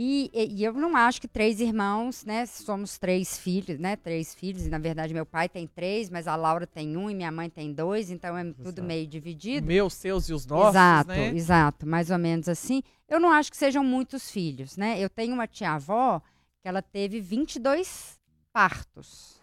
E, 0.00 0.30
e, 0.32 0.62
eu 0.62 0.72
não 0.74 0.96
acho 0.96 1.20
que 1.20 1.26
três 1.26 1.58
irmãos, 1.58 2.24
né? 2.24 2.46
Somos 2.46 3.00
três 3.00 3.36
filhos, 3.36 3.80
né? 3.80 3.96
Três 3.96 4.32
filhos, 4.32 4.64
e 4.64 4.70
na 4.70 4.78
verdade 4.78 5.12
meu 5.12 5.26
pai 5.26 5.48
tem 5.48 5.66
três, 5.66 6.08
mas 6.08 6.28
a 6.28 6.36
Laura 6.36 6.68
tem 6.68 6.96
um 6.96 7.10
e 7.10 7.16
minha 7.16 7.32
mãe 7.32 7.50
tem 7.50 7.72
dois, 7.72 8.08
então 8.08 8.38
é 8.38 8.42
exato. 8.42 8.62
tudo 8.62 8.80
meio 8.84 9.08
dividido. 9.08 9.66
Meus, 9.66 9.94
seus 9.94 10.28
e 10.28 10.32
os 10.32 10.46
nossos, 10.46 10.68
exato, 10.68 11.08
né? 11.10 11.34
Exato, 11.34 11.84
mais 11.84 12.12
ou 12.12 12.18
menos 12.18 12.48
assim. 12.48 12.80
Eu 13.08 13.18
não 13.18 13.32
acho 13.32 13.50
que 13.50 13.56
sejam 13.56 13.82
muitos 13.82 14.30
filhos, 14.30 14.76
né? 14.76 15.00
Eu 15.00 15.10
tenho 15.10 15.34
uma 15.34 15.48
tia-avó 15.48 16.22
que 16.62 16.68
ela 16.68 16.80
teve 16.80 17.20
22 17.20 18.20
partos, 18.52 19.42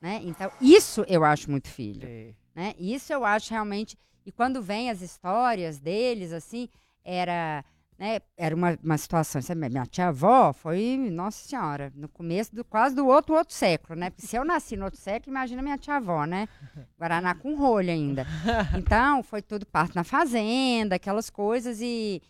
né? 0.00 0.20
Então, 0.24 0.50
isso 0.60 1.04
eu 1.06 1.24
acho 1.24 1.48
muito 1.48 1.68
filho, 1.68 2.08
é. 2.08 2.34
né? 2.52 2.74
Isso 2.80 3.12
eu 3.12 3.24
acho 3.24 3.52
realmente... 3.52 3.96
E 4.26 4.32
quando 4.32 4.60
vem 4.60 4.90
as 4.90 5.02
histórias 5.02 5.78
deles, 5.78 6.32
assim, 6.32 6.68
era 7.04 7.64
né, 8.04 8.20
era 8.36 8.54
uma, 8.54 8.78
uma 8.84 8.98
situação, 8.98 9.40
sabe, 9.40 9.66
minha 9.66 9.86
tia-avó 9.86 10.52
foi, 10.52 10.98
nossa 11.10 11.48
senhora, 11.48 11.90
no 11.96 12.06
começo 12.06 12.54
do 12.54 12.62
quase 12.62 12.94
do 12.94 13.06
outro 13.06 13.34
outro 13.34 13.54
século, 13.54 13.98
né? 13.98 14.10
Porque 14.10 14.26
se 14.26 14.36
eu 14.36 14.44
nasci 14.44 14.76
no 14.76 14.84
outro 14.84 15.00
século, 15.00 15.32
imagina 15.32 15.62
minha 15.62 15.78
tia-avó, 15.78 16.26
né? 16.26 16.46
Guaraná 16.98 17.34
com 17.34 17.54
rolho 17.54 17.90
ainda. 17.90 18.26
Então, 18.76 19.22
foi 19.22 19.40
tudo 19.40 19.64
parte 19.64 19.96
na 19.96 20.04
fazenda, 20.04 20.96
aquelas 20.96 21.30
coisas 21.30 21.80
e 21.80 22.20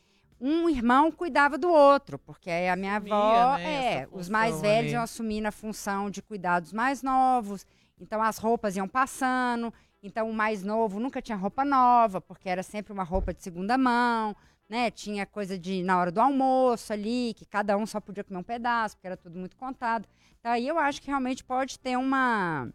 um 0.40 0.68
irmão 0.68 1.10
cuidava 1.10 1.58
do 1.58 1.68
outro, 1.68 2.20
porque 2.20 2.50
a 2.50 2.76
minha 2.76 2.96
avó, 2.96 3.56
né, 3.56 4.02
é, 4.02 4.08
os 4.12 4.28
mais 4.28 4.60
velhos 4.60 4.84
ali. 4.84 4.92
iam 4.92 5.02
assumindo 5.02 5.48
a 5.48 5.52
função 5.52 6.08
de 6.08 6.22
cuidar 6.22 6.60
dos 6.60 6.72
mais 6.72 7.02
novos. 7.02 7.66
Então 8.00 8.22
as 8.22 8.38
roupas 8.38 8.76
iam 8.76 8.86
passando, 8.86 9.74
então 10.00 10.30
o 10.30 10.32
mais 10.32 10.62
novo 10.62 11.00
nunca 11.00 11.20
tinha 11.20 11.36
roupa 11.36 11.64
nova, 11.64 12.20
porque 12.20 12.48
era 12.48 12.62
sempre 12.62 12.92
uma 12.92 13.02
roupa 13.02 13.34
de 13.34 13.42
segunda 13.42 13.76
mão 13.76 14.36
né? 14.68 14.90
Tinha 14.90 15.26
coisa 15.26 15.58
de 15.58 15.82
na 15.82 15.98
hora 15.98 16.10
do 16.10 16.20
almoço 16.20 16.92
ali, 16.92 17.34
que 17.34 17.44
cada 17.44 17.76
um 17.76 17.86
só 17.86 18.00
podia 18.00 18.24
comer 18.24 18.38
um 18.38 18.42
pedaço, 18.42 18.96
porque 18.96 19.06
era 19.06 19.16
tudo 19.16 19.38
muito 19.38 19.56
contado. 19.56 20.08
Então 20.40 20.52
aí 20.52 20.66
eu 20.66 20.78
acho 20.78 21.00
que 21.00 21.08
realmente 21.08 21.44
pode 21.44 21.78
ter 21.78 21.96
uma 21.96 22.68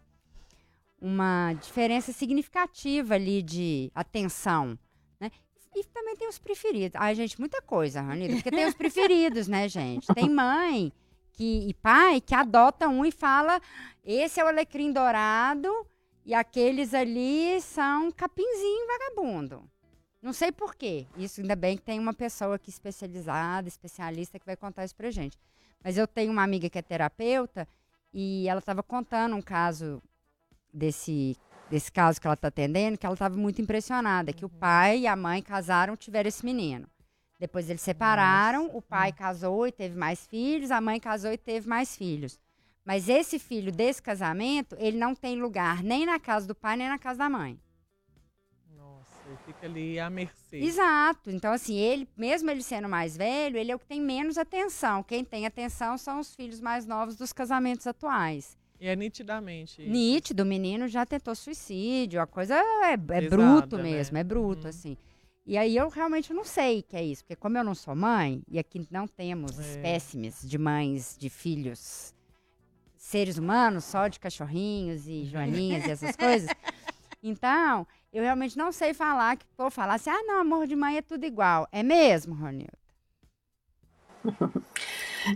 uma 1.00 1.54
diferença 1.54 2.12
significativa 2.12 3.14
ali 3.14 3.42
de 3.42 3.90
atenção, 3.94 4.78
né? 5.18 5.30
E 5.74 5.84
também 5.84 6.16
tem 6.16 6.28
os 6.28 6.38
preferidos. 6.38 7.00
Ai, 7.00 7.14
gente, 7.14 7.38
muita 7.38 7.62
coisa, 7.62 8.02
Ranida, 8.02 8.34
porque 8.34 8.50
tem 8.50 8.66
os 8.66 8.74
preferidos, 8.74 9.48
né, 9.48 9.68
gente? 9.68 10.06
Tem 10.12 10.28
mãe 10.28 10.92
que, 11.32 11.68
e 11.68 11.74
pai 11.74 12.20
que 12.20 12.34
adota 12.34 12.88
um 12.88 13.04
e 13.04 13.10
fala: 13.10 13.60
esse 14.04 14.40
é 14.40 14.44
o 14.44 14.48
alecrim 14.48 14.92
dourado 14.92 15.86
e 16.24 16.34
aqueles 16.34 16.92
ali 16.92 17.60
são 17.60 18.10
capinzinho 18.10 18.86
vagabundo. 18.86 19.64
Não 20.22 20.32
sei 20.32 20.52
porquê. 20.52 21.06
Isso 21.16 21.40
ainda 21.40 21.56
bem 21.56 21.76
que 21.76 21.82
tem 21.82 21.98
uma 21.98 22.12
pessoa 22.12 22.56
aqui 22.56 22.70
especializada, 22.70 23.68
especialista, 23.68 24.38
que 24.38 24.46
vai 24.46 24.56
contar 24.56 24.84
isso 24.84 24.94
pra 24.94 25.10
gente. 25.10 25.38
Mas 25.82 25.96
eu 25.96 26.06
tenho 26.06 26.30
uma 26.30 26.42
amiga 26.42 26.68
que 26.68 26.78
é 26.78 26.82
terapeuta 26.82 27.66
e 28.12 28.46
ela 28.48 28.58
estava 28.58 28.82
contando 28.82 29.34
um 29.34 29.40
caso 29.40 30.02
desse, 30.72 31.36
desse 31.70 31.90
caso 31.90 32.20
que 32.20 32.26
ela 32.26 32.34
está 32.34 32.48
atendendo, 32.48 32.98
que 32.98 33.06
ela 33.06 33.14
estava 33.14 33.36
muito 33.36 33.62
impressionada, 33.62 34.32
que 34.32 34.44
o 34.44 34.50
uhum. 34.52 34.58
pai 34.58 34.98
e 35.00 35.06
a 35.06 35.16
mãe 35.16 35.42
casaram, 35.42 35.96
tiveram 35.96 36.28
esse 36.28 36.44
menino. 36.44 36.86
Depois 37.38 37.70
eles 37.70 37.80
separaram, 37.80 38.64
Nossa. 38.64 38.76
o 38.76 38.82
pai 38.82 39.12
casou 39.12 39.66
e 39.66 39.72
teve 39.72 39.96
mais 39.96 40.26
filhos, 40.26 40.70
a 40.70 40.80
mãe 40.80 41.00
casou 41.00 41.32
e 41.32 41.38
teve 41.38 41.66
mais 41.66 41.96
filhos. 41.96 42.38
Mas 42.84 43.08
esse 43.08 43.38
filho 43.38 43.72
desse 43.72 44.02
casamento, 44.02 44.76
ele 44.78 44.98
não 44.98 45.14
tem 45.14 45.40
lugar 45.40 45.82
nem 45.82 46.04
na 46.04 46.20
casa 46.20 46.46
do 46.46 46.54
pai, 46.54 46.76
nem 46.76 46.88
na 46.88 46.98
casa 46.98 47.20
da 47.20 47.30
mãe. 47.30 47.58
Ele 49.60 49.66
fica 49.66 49.66
ali 49.66 50.00
à 50.00 50.10
mercê. 50.10 50.56
Exato. 50.56 51.30
Então, 51.30 51.52
assim, 51.52 51.76
ele, 51.76 52.08
mesmo 52.16 52.50
ele 52.50 52.62
sendo 52.62 52.88
mais 52.88 53.16
velho, 53.16 53.56
ele 53.56 53.70
é 53.70 53.74
o 53.74 53.78
que 53.78 53.86
tem 53.86 54.00
menos 54.00 54.38
atenção. 54.38 55.02
Quem 55.02 55.24
tem 55.24 55.46
atenção 55.46 55.98
são 55.98 56.20
os 56.20 56.34
filhos 56.34 56.60
mais 56.60 56.86
novos 56.86 57.16
dos 57.16 57.32
casamentos 57.32 57.86
atuais. 57.86 58.58
E 58.80 58.88
é 58.88 58.96
nitidamente. 58.96 59.82
Isso. 59.82 59.90
Nítido, 59.90 60.42
o 60.42 60.46
menino 60.46 60.88
já 60.88 61.04
tentou 61.04 61.34
suicídio, 61.34 62.20
a 62.20 62.26
coisa 62.26 62.54
é, 62.54 62.92
é 62.92 62.96
Pesada, 62.96 63.28
bruto 63.28 63.76
né? 63.76 63.82
mesmo, 63.82 64.16
é 64.16 64.24
bruto, 64.24 64.62
uhum. 64.64 64.70
assim. 64.70 64.96
E 65.46 65.58
aí 65.58 65.76
eu 65.76 65.88
realmente 65.88 66.32
não 66.32 66.44
sei 66.44 66.80
o 66.80 66.82
que 66.82 66.96
é 66.96 67.04
isso, 67.04 67.22
porque 67.22 67.36
como 67.36 67.58
eu 67.58 67.64
não 67.64 67.74
sou 67.74 67.94
mãe, 67.94 68.42
e 68.48 68.58
aqui 68.58 68.86
não 68.90 69.06
temos 69.06 69.58
é. 69.58 69.62
espécimes 69.62 70.48
de 70.48 70.56
mães, 70.56 71.16
de 71.18 71.28
filhos, 71.28 72.14
seres 72.96 73.36
humanos, 73.36 73.84
só 73.84 74.08
de 74.08 74.18
cachorrinhos 74.18 75.06
e 75.06 75.24
joaninhas 75.24 75.84
e 75.86 75.90
essas 75.90 76.16
coisas. 76.16 76.48
Então, 77.22 77.86
eu 78.12 78.22
realmente 78.22 78.58
não 78.58 78.72
sei 78.72 78.92
falar, 78.92 79.36
que 79.36 79.46
vou 79.56 79.70
falar 79.70 79.94
assim, 79.94 80.10
ah, 80.10 80.22
não, 80.24 80.40
amor 80.40 80.66
de 80.66 80.74
mãe 80.74 80.96
é 80.96 81.02
tudo 81.02 81.24
igual. 81.24 81.68
É 81.70 81.82
mesmo, 81.82 82.34
Ronildo? 82.34 82.78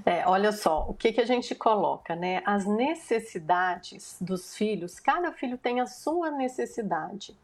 É, 0.07 0.27
olha 0.27 0.51
só, 0.51 0.87
o 0.89 0.95
que, 0.95 1.13
que 1.13 1.21
a 1.21 1.27
gente 1.27 1.55
coloca, 1.55 2.17
né? 2.17 2.43
As 2.47 2.65
necessidades 2.65 4.17
dos 4.19 4.57
filhos, 4.57 4.99
cada 4.99 5.31
filho 5.31 5.59
tem 5.59 5.79
a 5.79 5.87
sua 5.87 6.31
necessidade. 6.31 7.37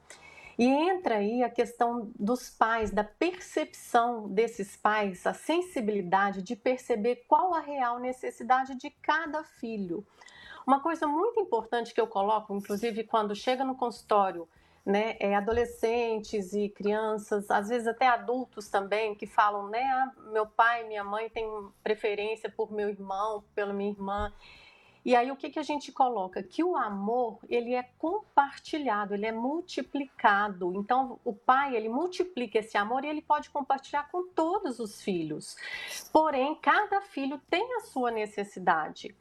E 0.58 0.66
entra 0.66 1.16
aí 1.16 1.42
a 1.42 1.50
questão 1.50 2.10
dos 2.18 2.48
pais, 2.48 2.90
da 2.90 3.04
percepção 3.04 4.26
desses 4.28 4.74
pais, 4.74 5.26
a 5.26 5.34
sensibilidade 5.34 6.42
de 6.42 6.56
perceber 6.56 7.24
qual 7.28 7.54
a 7.54 7.60
real 7.60 7.98
necessidade 7.98 8.74
de 8.74 8.88
cada 8.88 9.44
filho. 9.44 10.02
Uma 10.66 10.80
coisa 10.80 11.06
muito 11.06 11.40
importante 11.40 11.92
que 11.92 12.00
eu 12.00 12.06
coloco, 12.06 12.54
inclusive 12.54 13.04
quando 13.04 13.34
chega 13.34 13.64
no 13.64 13.74
consultório 13.74 14.48
né, 14.90 15.16
é, 15.20 15.34
adolescentes 15.34 16.52
e 16.52 16.68
crianças, 16.68 17.50
às 17.50 17.68
vezes 17.68 17.86
até 17.86 18.06
adultos 18.08 18.68
também, 18.68 19.14
que 19.14 19.26
falam, 19.26 19.68
né, 19.68 19.82
ah, 19.82 20.12
meu 20.32 20.46
pai, 20.46 20.84
minha 20.84 21.04
mãe 21.04 21.30
tem 21.30 21.48
preferência 21.82 22.50
por 22.50 22.72
meu 22.72 22.88
irmão, 22.88 23.44
pela 23.54 23.72
minha 23.72 23.90
irmã. 23.90 24.32
E 25.02 25.16
aí 25.16 25.30
o 25.30 25.36
que, 25.36 25.48
que 25.48 25.58
a 25.58 25.62
gente 25.62 25.90
coloca? 25.92 26.42
Que 26.42 26.62
o 26.62 26.76
amor, 26.76 27.38
ele 27.48 27.72
é 27.74 27.82
compartilhado, 27.98 29.14
ele 29.14 29.24
é 29.24 29.32
multiplicado. 29.32 30.74
Então 30.74 31.18
o 31.24 31.32
pai, 31.32 31.74
ele 31.74 31.88
multiplica 31.88 32.58
esse 32.58 32.76
amor 32.76 33.04
e 33.04 33.08
ele 33.08 33.22
pode 33.22 33.48
compartilhar 33.48 34.10
com 34.10 34.28
todos 34.28 34.78
os 34.78 35.00
filhos. 35.00 35.56
Porém, 36.12 36.54
cada 36.56 37.00
filho 37.00 37.40
tem 37.48 37.76
a 37.76 37.80
sua 37.80 38.10
necessidade. 38.10 39.14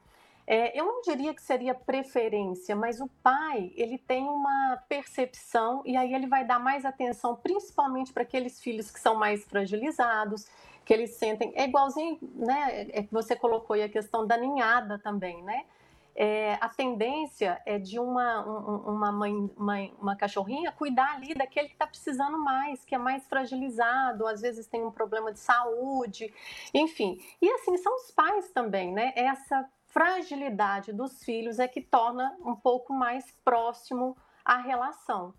É, 0.51 0.77
eu 0.77 0.84
não 0.84 1.01
diria 1.03 1.32
que 1.32 1.44
seria 1.44 1.75
preferência, 1.75 2.75
mas 2.75 3.00
o 3.00 3.08
pai 3.22 3.72
ele 3.75 4.00
tem 4.00 4.27
uma 4.27 4.84
percepção 4.89 5.84
e 5.86 5.96
aí 5.96 6.12
ele 6.12 6.25
vai 6.25 6.44
dar 6.44 6.58
mais 6.58 6.86
atenção, 6.86 7.36
principalmente 7.36 8.12
para 8.12 8.24
aqueles 8.24 8.60
filhos 8.60 8.89
que 8.89 9.00
são 9.00 9.13
mais 9.13 9.46
fragilizados, 9.46 10.48
que 10.84 10.91
eles 10.91 11.12
sentem. 11.12 11.53
É 11.56 11.65
igualzinho, 11.65 12.18
né? 12.34 12.88
É 12.91 13.03
que 13.03 13.13
você 13.13 13.36
colocou 13.36 13.75
aí 13.75 13.84
a 13.84 13.89
questão 13.89 14.25
da 14.25 14.36
ninhada 14.38 14.98
também, 14.98 15.44
né? 15.44 15.65
É, 16.15 16.58
a 16.60 16.68
tendência 16.68 17.62
é 17.63 17.77
de 17.77 18.00
uma, 18.00 18.44
um, 18.44 18.96
uma 18.96 19.12
mãe, 19.12 19.51
mãe, 19.56 19.94
uma 20.01 20.15
cachorrinha 20.15 20.72
cuidar 20.72 21.13
ali 21.13 21.36
daquele 21.36 21.68
que 21.68 21.75
está 21.75 21.86
precisando 21.86 22.39
mais, 22.39 22.84
que 22.84 22.96
é 22.96 22.98
mais 22.98 23.27
fragilizado, 23.27 24.25
às 24.25 24.41
vezes 24.41 24.65
tem 24.65 24.84
um 24.84 24.89
problema 24.91 25.32
de 25.32 25.39
saúde, 25.39 26.34
enfim. 26.74 27.22
E 27.39 27.48
assim, 27.51 27.77
são 27.77 27.96
os 27.96 28.10
pais 28.10 28.50
também, 28.50 28.91
né? 28.91 29.13
Essa 29.15 29.70
fragilidade 29.89 30.93
dos 30.93 31.24
filhos 31.24 31.60
é 31.60 31.67
que 31.67 31.81
torna 31.81 32.36
um 32.43 32.55
pouco 32.55 32.93
mais 32.93 33.31
próximo 33.43 34.15
a 34.43 34.58
relação. 34.58 35.34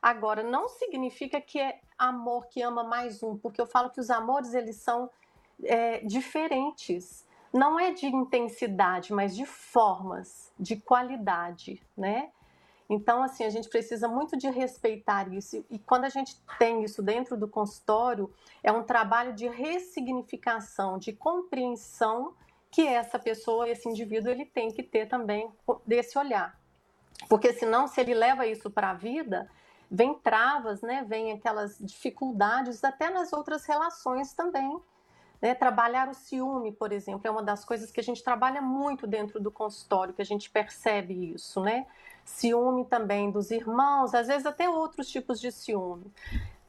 Agora, 0.00 0.42
não 0.42 0.68
significa 0.68 1.40
que 1.40 1.60
é 1.60 1.80
amor 1.96 2.46
que 2.46 2.60
ama 2.60 2.82
mais 2.82 3.22
um, 3.22 3.36
porque 3.36 3.60
eu 3.60 3.66
falo 3.66 3.90
que 3.90 4.00
os 4.00 4.10
amores 4.10 4.52
eles 4.52 4.76
são 4.76 5.08
é, 5.62 6.00
diferentes. 6.00 7.24
Não 7.52 7.78
é 7.78 7.92
de 7.92 8.06
intensidade, 8.06 9.12
mas 9.12 9.36
de 9.36 9.46
formas, 9.46 10.52
de 10.58 10.76
qualidade, 10.76 11.80
né? 11.96 12.30
Então, 12.88 13.22
assim, 13.22 13.44
a 13.44 13.50
gente 13.50 13.68
precisa 13.68 14.08
muito 14.08 14.36
de 14.36 14.50
respeitar 14.50 15.32
isso. 15.32 15.64
E 15.70 15.78
quando 15.78 16.04
a 16.04 16.08
gente 16.08 16.38
tem 16.58 16.82
isso 16.82 17.02
dentro 17.02 17.36
do 17.36 17.46
consultório, 17.46 18.30
é 18.62 18.72
um 18.72 18.82
trabalho 18.82 19.32
de 19.32 19.48
ressignificação, 19.48 20.98
de 20.98 21.12
compreensão 21.12 22.34
que 22.72 22.86
essa 22.86 23.18
pessoa, 23.18 23.68
esse 23.68 23.86
indivíduo, 23.86 24.30
ele 24.30 24.46
tem 24.46 24.72
que 24.72 24.82
ter 24.82 25.06
também 25.06 25.52
desse 25.86 26.18
olhar. 26.18 26.58
Porque 27.28 27.52
senão, 27.52 27.86
se 27.86 28.00
ele 28.00 28.14
leva 28.14 28.46
isso 28.46 28.70
para 28.70 28.90
a 28.90 28.94
vida, 28.94 29.48
vem 29.90 30.14
travas, 30.14 30.80
né? 30.80 31.04
Vem 31.06 31.32
aquelas 31.32 31.78
dificuldades 31.78 32.82
até 32.82 33.10
nas 33.10 33.30
outras 33.30 33.66
relações 33.66 34.32
também. 34.32 34.80
Né? 35.40 35.54
Trabalhar 35.54 36.08
o 36.08 36.14
ciúme, 36.14 36.72
por 36.72 36.92
exemplo, 36.92 37.28
é 37.28 37.30
uma 37.30 37.42
das 37.42 37.62
coisas 37.62 37.90
que 37.90 38.00
a 38.00 38.02
gente 38.02 38.24
trabalha 38.24 38.62
muito 38.62 39.06
dentro 39.06 39.38
do 39.38 39.50
consultório, 39.50 40.14
que 40.14 40.22
a 40.22 40.24
gente 40.24 40.48
percebe 40.48 41.34
isso, 41.34 41.60
né? 41.60 41.86
Ciúme 42.24 42.86
também 42.86 43.30
dos 43.30 43.50
irmãos, 43.50 44.14
às 44.14 44.28
vezes 44.28 44.46
até 44.46 44.66
outros 44.66 45.08
tipos 45.08 45.38
de 45.38 45.52
ciúme. 45.52 46.10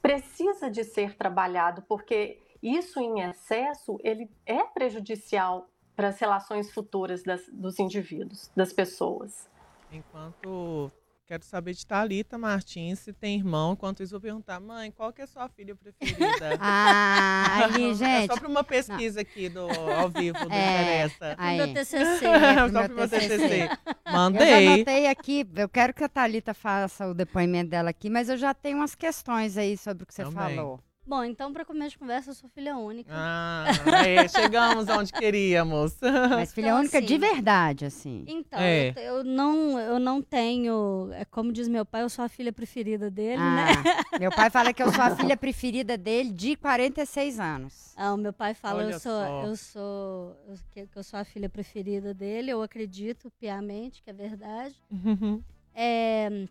Precisa 0.01 0.69
de 0.69 0.83
ser 0.83 1.15
trabalhado, 1.15 1.81
porque 1.83 2.41
isso 2.61 2.99
em 2.99 3.21
excesso, 3.21 3.97
ele 4.03 4.29
é 4.45 4.63
prejudicial 4.63 5.69
para 5.95 6.09
as 6.09 6.19
relações 6.19 6.71
futuras 6.71 7.23
das, 7.23 7.41
dos 7.51 7.79
indivíduos, 7.79 8.51
das 8.55 8.73
pessoas. 8.73 9.49
Enquanto 9.91 10.91
quero 11.33 11.43
saber 11.45 11.73
de 11.73 11.85
Thalita 11.85 12.37
Martins 12.37 12.99
se 12.99 13.11
tem 13.11 13.37
irmão. 13.37 13.73
Enquanto 13.73 14.03
isso, 14.03 14.11
vou 14.11 14.21
perguntar, 14.21 14.59
mãe, 14.59 14.91
qual 14.91 15.11
que 15.11 15.21
é 15.21 15.23
a 15.23 15.27
sua 15.27 15.49
filha 15.49 15.75
preferida? 15.75 16.57
ah, 16.59 17.63
ali, 17.63 17.93
gente. 17.95 18.25
É 18.25 18.27
só 18.27 18.35
para 18.35 18.47
uma 18.47 18.63
pesquisa 18.63 19.15
não. 19.15 19.21
aqui 19.21 19.49
do 19.49 19.61
ao 19.61 20.09
vivo 20.09 20.37
do 20.45 20.51
é, 20.51 21.03
Interessa. 21.03 21.35
Aí. 21.37 21.57
Meu 21.57 21.73
TCC. 21.73 22.25
É, 22.25 22.69
só 22.69 22.69
para 22.69 22.87
meu 22.89 23.09
TCC. 23.09 23.27
TCC. 23.29 23.69
Mandei. 24.11 24.41
Eu 24.41 24.47
já 24.47 24.73
anotei 24.73 25.07
aqui, 25.07 25.47
eu 25.55 25.69
quero 25.69 25.93
que 25.93 26.03
a 26.03 26.09
Thalita 26.09 26.53
faça 26.53 27.07
o 27.07 27.13
depoimento 27.13 27.71
dela 27.71 27.89
aqui, 27.89 28.09
mas 28.09 28.29
eu 28.29 28.37
já 28.37 28.53
tenho 28.53 28.77
umas 28.77 28.93
questões 28.93 29.57
aí 29.57 29.75
sobre 29.75 30.03
o 30.03 30.05
que 30.05 30.13
você 30.13 30.23
Também. 30.23 30.55
falou. 30.55 30.79
Bom, 31.05 31.23
então, 31.23 31.51
para 31.51 31.65
começo 31.65 31.91
de 31.91 31.97
conversa, 31.97 32.29
eu 32.29 32.33
sou 32.33 32.49
filha 32.49 32.77
única. 32.77 33.11
Ah, 33.13 33.65
aí, 33.93 34.27
chegamos 34.29 34.87
onde 34.87 35.11
queríamos. 35.11 35.97
Mas 36.29 36.53
filha 36.53 36.67
então, 36.67 36.79
única 36.79 36.97
assim, 36.97 37.07
de 37.07 37.17
verdade, 37.17 37.85
assim. 37.85 38.23
Então, 38.25 38.59
é. 38.59 38.93
eu, 38.95 39.17
eu, 39.17 39.23
não, 39.23 39.77
eu 39.77 39.99
não 39.99 40.21
tenho. 40.21 41.09
É 41.13 41.25
como 41.25 41.51
diz 41.51 41.67
meu 41.67 41.85
pai, 41.85 42.03
eu 42.03 42.09
sou 42.09 42.23
a 42.23 42.29
filha 42.29 42.53
preferida 42.53 43.11
dele, 43.11 43.41
ah, 43.41 43.55
né? 43.55 43.73
Meu 44.19 44.31
pai 44.31 44.49
fala 44.49 44.71
que 44.71 44.81
eu 44.81 44.91
sou 44.91 45.03
a 45.03 45.15
filha 45.15 45.35
preferida 45.35 45.97
dele 45.97 46.31
de 46.31 46.55
46 46.55 47.39
anos. 47.39 47.93
Ah, 47.97 48.13
o 48.13 48.17
meu 48.17 48.31
pai 48.31 48.53
fala 48.53 48.83
eu 48.83 48.99
sou, 48.99 49.45
eu 49.45 49.55
sou 49.55 50.37
eu, 50.47 50.55
que, 50.71 50.87
que 50.87 50.97
eu 50.97 51.03
sou 51.03 51.19
a 51.19 51.25
filha 51.25 51.49
preferida 51.49 52.13
dele, 52.13 52.51
eu 52.51 52.61
acredito 52.61 53.31
piamente 53.39 54.01
que 54.03 54.09
é 54.09 54.13
verdade. 54.13 54.75
Uhum. 54.91 55.41
É 55.73 56.47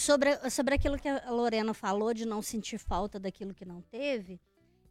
Sobre, 0.00 0.50
sobre 0.50 0.74
aquilo 0.74 0.98
que 0.98 1.06
a 1.06 1.30
Lorena 1.30 1.74
falou 1.74 2.14
de 2.14 2.24
não 2.24 2.40
sentir 2.40 2.78
falta 2.78 3.20
daquilo 3.20 3.52
que 3.52 3.66
não 3.66 3.82
teve, 3.82 4.40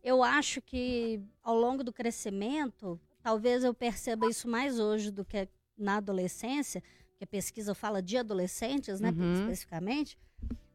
eu 0.03 0.21
acho 0.21 0.61
que 0.61 1.19
ao 1.41 1.55
longo 1.55 1.83
do 1.83 1.91
crescimento, 1.91 3.01
talvez 3.19 3.63
eu 3.63 3.73
perceba 3.73 4.27
isso 4.29 4.47
mais 4.47 4.79
hoje 4.79 5.09
do 5.09 5.25
que 5.25 5.49
na 5.75 5.97
adolescência, 5.97 6.83
que 7.17 7.23
a 7.23 7.27
pesquisa 7.27 7.73
fala 7.73 8.03
de 8.03 8.19
adolescentes, 8.19 8.99
né, 8.99 9.09
uhum. 9.09 9.33
especificamente. 9.33 10.15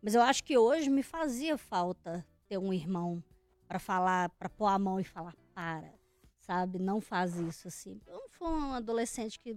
Mas 0.03 0.17
eu 0.17 0.21
acho 0.23 0.43
que 0.43 0.59
hoje 0.59 0.91
me 0.91 1.05
fazia 1.05 1.57
falta 1.57 2.27
ter 2.49 2.59
um 2.59 2.73
irmão 2.73 3.23
para 3.69 3.79
falar, 3.79 4.31
para 4.31 4.49
pôr 4.49 4.67
a 4.67 4.79
mão 4.81 4.99
e 4.99 5.05
falar 5.05 5.37
para, 5.55 5.95
sabe? 6.41 6.81
Não 6.81 7.01
faz 7.01 7.37
isso 7.37 7.69
assim. 7.69 8.01
Eu 8.05 8.15
não 8.15 8.29
fui 8.29 8.49
um 8.49 8.73
adolescente 8.73 9.39
que 9.39 9.57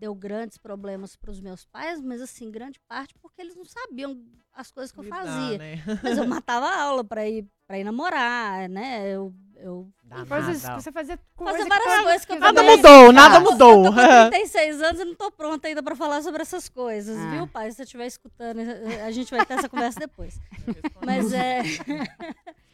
deu 0.00 0.14
grandes 0.14 0.56
problemas 0.56 1.14
para 1.14 1.30
os 1.30 1.40
meus 1.40 1.66
pais, 1.66 2.00
mas 2.00 2.22
assim, 2.22 2.50
grande 2.50 2.80
parte 2.88 3.14
porque 3.20 3.42
eles 3.42 3.54
não 3.54 3.66
sabiam 3.66 4.18
as 4.54 4.70
coisas 4.70 4.90
que 4.90 4.98
eu 4.98 5.04
fazia. 5.04 5.58
Né? 5.58 5.74
Mas 6.02 6.18
eu 6.18 6.26
matava 6.26 6.68
aula 6.74 7.04
para 7.04 7.28
ir 7.28 7.46
para 7.66 7.78
ir 7.78 7.84
namorar, 7.84 8.68
né? 8.68 9.06
Eu 9.06 9.32
eu 9.56 9.88
coisas 10.26 10.62
você 10.62 10.90
fazia 10.90 11.18
coisa 11.36 11.58
fazer 11.58 11.68
várias 11.68 11.94
que 11.94 12.02
coisas 12.02 12.24
que 12.24 12.32
eu 12.32 12.40
Nada 12.40 12.62
mudou, 12.62 13.12
nada 13.12 13.40
mudou. 13.40 13.86
Eu 13.86 13.92
tô 13.92 14.30
36 14.30 14.80
anos 14.82 15.00
e 15.00 15.04
não 15.04 15.14
tô 15.14 15.30
pronta 15.30 15.68
ainda 15.68 15.82
para 15.82 15.94
falar 15.94 16.22
sobre 16.22 16.42
essas 16.42 16.68
coisas, 16.68 17.16
ah. 17.16 17.30
viu, 17.30 17.46
pai? 17.46 17.70
Se 17.70 17.76
você 17.76 17.82
estiver 17.84 18.06
escutando, 18.06 18.58
a 19.06 19.10
gente 19.10 19.30
vai 19.30 19.44
ter 19.44 19.54
essa 19.54 19.68
conversa 19.68 20.00
depois. 20.00 20.40
Mas 21.04 21.32
é 21.32 21.62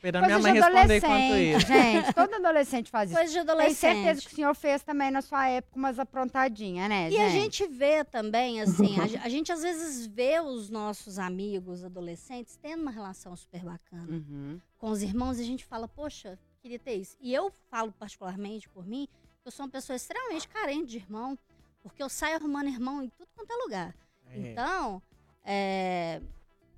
Esperando 0.07 0.27
minha 0.27 0.39
mãe 0.39 0.53
responder 0.53 1.01
quanto 1.01 1.37
isso. 1.37 1.67
Gente, 1.67 2.15
todo 2.15 2.35
adolescente 2.35 2.91
faz 2.91 3.11
isso. 3.11 3.19
Coisa 3.19 3.33
de 3.33 3.39
adolescente. 3.41 3.81
Tenho 3.81 4.05
certeza 4.05 4.21
que 4.21 4.33
o 4.33 4.37
senhor 4.37 4.55
fez 4.55 4.83
também 4.85 5.11
na 5.11 5.21
sua 5.21 5.49
época 5.49 5.77
umas 5.77 5.99
aprontadinhas, 5.99 6.89
né, 6.89 7.09
E 7.09 7.11
gente? 7.11 7.23
a 7.23 7.29
gente 7.29 7.67
vê 7.67 8.05
também, 8.05 8.61
assim, 8.61 8.97
a, 9.01 9.25
a, 9.25 9.29
gente 9.29 9.51
às 9.51 9.63
vezes 9.63 10.07
vê 10.07 10.39
os 10.41 10.71
nossos 10.71 11.19
amigos 11.19 11.85
adolescentes 11.85 12.57
tendo 12.57 12.83
uma 12.83 12.93
relação 12.93 13.35
super 13.35 13.65
bacana 13.65 14.07
uhum. 14.09 14.61
com 14.79 14.91
os 14.91 15.03
irmãos 15.03 15.39
e 15.39 15.43
a 15.43 15.47
gente 15.47 15.65
fala, 15.65 15.89
poxa, 15.89 16.39
queria 16.63 16.79
ter 16.79 16.95
isso. 16.95 17.17
E 17.21 17.35
eu 17.35 17.53
falo 17.69 17.91
particularmente 17.91 18.69
por 18.69 18.87
mim, 18.87 19.09
eu 19.45 19.51
sou 19.51 19.67
uma 19.67 19.73
pessoa 19.73 19.97
extremamente 19.97 20.47
carente 20.47 20.87
de 20.87 20.99
irmão, 20.99 21.37
porque 21.83 22.01
eu 22.01 22.09
saio 22.09 22.37
arrumando 22.37 22.69
irmão 22.69 23.03
em 23.03 23.09
tudo 23.09 23.29
quanto 23.35 23.51
é 23.51 23.57
lugar. 23.57 23.97
É. 24.31 24.39
Então, 24.39 25.03
é, 25.45 26.21